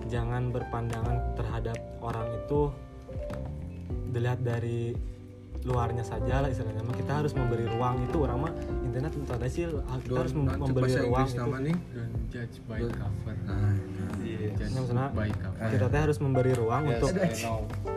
jangan 0.07 0.43
berpandangan 0.55 1.17
terhadap 1.35 1.75
orang 1.99 2.31
itu 2.33 2.71
dilihat 4.09 4.39
dari 4.41 4.95
luarnya 5.67 6.07
saja 6.07 6.39
lah 6.39 6.49
istilahnya. 6.49 6.79
Mah 6.81 6.95
kita 6.95 7.13
harus 7.19 7.35
memberi 7.35 7.67
ruang 7.67 8.07
itu 8.07 8.23
orang 8.23 8.39
mah 8.39 8.53
internet 8.87 9.11
tentu 9.11 9.27
saja 9.27 9.47
sih 9.51 9.67
kita 10.07 10.15
harus 10.15 10.31
memberi 10.31 10.95
ruang 10.95 11.27
itu. 11.27 11.35
nama 11.35 11.59
sih. 11.59 11.65
nih. 11.67 11.77
Don't 11.91 12.15
judge 12.31 12.57
by 12.71 12.79
Don't- 12.79 12.95
cover. 12.95 13.35
Nah 13.43 13.75
iya. 14.23 14.49
judge 14.55 14.63
Yang 14.63 14.71
maksudnya- 14.79 15.11
by 15.11 15.31
cover 15.35 15.67
kita 15.75 15.87
teh 15.91 16.01
harus 16.01 16.19
memberi 16.23 16.53
ruang 16.55 16.83
Yes, 16.87 16.95
untuk 16.95 17.11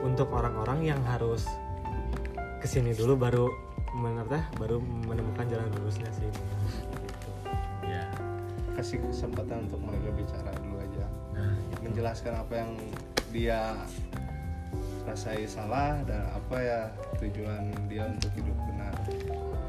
untuk 0.02 0.28
orang-orang 0.34 0.80
yang 0.82 1.02
harus 1.06 1.46
ke 2.58 2.66
sini 2.66 2.98
dulu 2.98 3.14
baru 3.16 3.46
teh 4.30 4.44
baru 4.62 4.78
menemukan 4.82 5.46
jalan 5.50 5.68
lurusnya 5.80 6.10
sih. 6.14 6.28
Gitu. 6.30 6.42
ya. 7.88 8.04
Kasih 8.78 8.98
kesempatan 9.04 9.68
untuk 9.68 9.82
mereka 9.84 10.10
bicara 10.16 10.52
dulu 10.62 10.78
aja. 10.80 11.06
Nah. 11.36 11.56
Menjelaskan 11.84 12.34
apa 12.38 12.54
yang 12.54 12.72
dia 13.34 13.76
rasai 15.10 15.50
salah 15.50 16.00
dan 16.06 16.30
apa 16.30 16.58
ya 16.62 16.82
tujuan 17.18 17.74
dia 17.90 18.06
untuk 18.06 18.32
hidup 18.38 18.58
benar. 18.70 18.94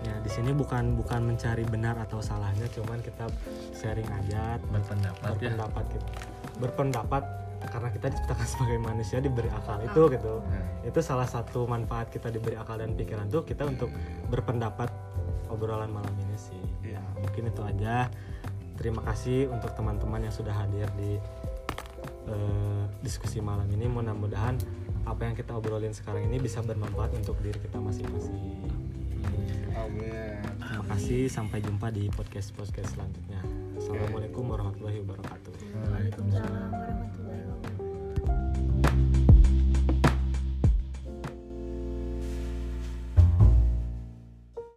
Ya 0.04 0.14
di 0.20 0.30
sini 0.30 0.52
bukan 0.52 1.00
bukan 1.00 1.32
mencari 1.32 1.64
benar 1.64 1.96
atau 1.96 2.20
salahnya 2.20 2.68
cuman 2.76 3.00
kita 3.00 3.24
sharing 3.72 4.08
aja 4.08 4.60
berpendapat 4.68 5.32
ya. 5.40 5.48
berpendapat 5.48 5.84
gitu 5.96 6.08
berpendapat 6.60 7.24
karena 7.68 7.88
kita 7.92 8.06
diciptakan 8.08 8.46
sebagai 8.52 8.78
manusia 8.80 9.18
diberi 9.20 9.50
akal 9.52 9.76
itu 9.84 10.02
gitu. 10.16 10.34
Itu 10.86 11.00
salah 11.04 11.28
satu 11.28 11.68
manfaat 11.68 12.08
kita 12.08 12.32
diberi 12.32 12.56
akal 12.56 12.80
dan 12.80 12.96
pikiran 12.96 13.28
tuh 13.28 13.44
kita 13.44 13.68
untuk 13.68 13.92
berpendapat 14.32 14.88
obrolan 15.52 15.92
malam 15.92 16.14
ini 16.16 16.36
sih. 16.38 16.62
Ya 16.86 17.02
mungkin 17.20 17.52
itu 17.52 17.60
aja. 17.60 18.08
Terima 18.80 19.04
kasih 19.04 19.52
untuk 19.52 19.76
teman-teman 19.76 20.24
yang 20.24 20.32
sudah 20.32 20.56
hadir 20.56 20.88
di 20.96 21.20
eh, 22.32 22.82
diskusi 23.04 23.44
malam 23.44 23.68
ini. 23.68 23.84
Mudah-mudahan 23.84 24.56
apa 25.04 25.28
yang 25.28 25.36
kita 25.36 25.52
obrolin 25.52 25.92
sekarang 25.92 26.24
ini 26.24 26.40
bisa 26.40 26.64
bermanfaat 26.64 27.12
untuk 27.12 27.36
diri 27.44 27.60
kita 27.60 27.76
masing-masing. 27.76 28.40
Amin. 29.76 30.40
Terima 30.60 30.84
kasih. 30.96 31.28
Sampai 31.28 31.60
jumpa 31.60 31.92
di 31.92 32.08
podcast 32.08 32.56
podcast 32.56 32.96
selanjutnya 32.96 33.40
assalamualaikum 33.80 34.44
warahmatullahi 34.44 35.00
wabarakatuh. 35.02 35.52
Waalaikumsalam. 35.56 36.44
Warahmatullahi 36.46 36.78
wabarakatuh 36.78 37.19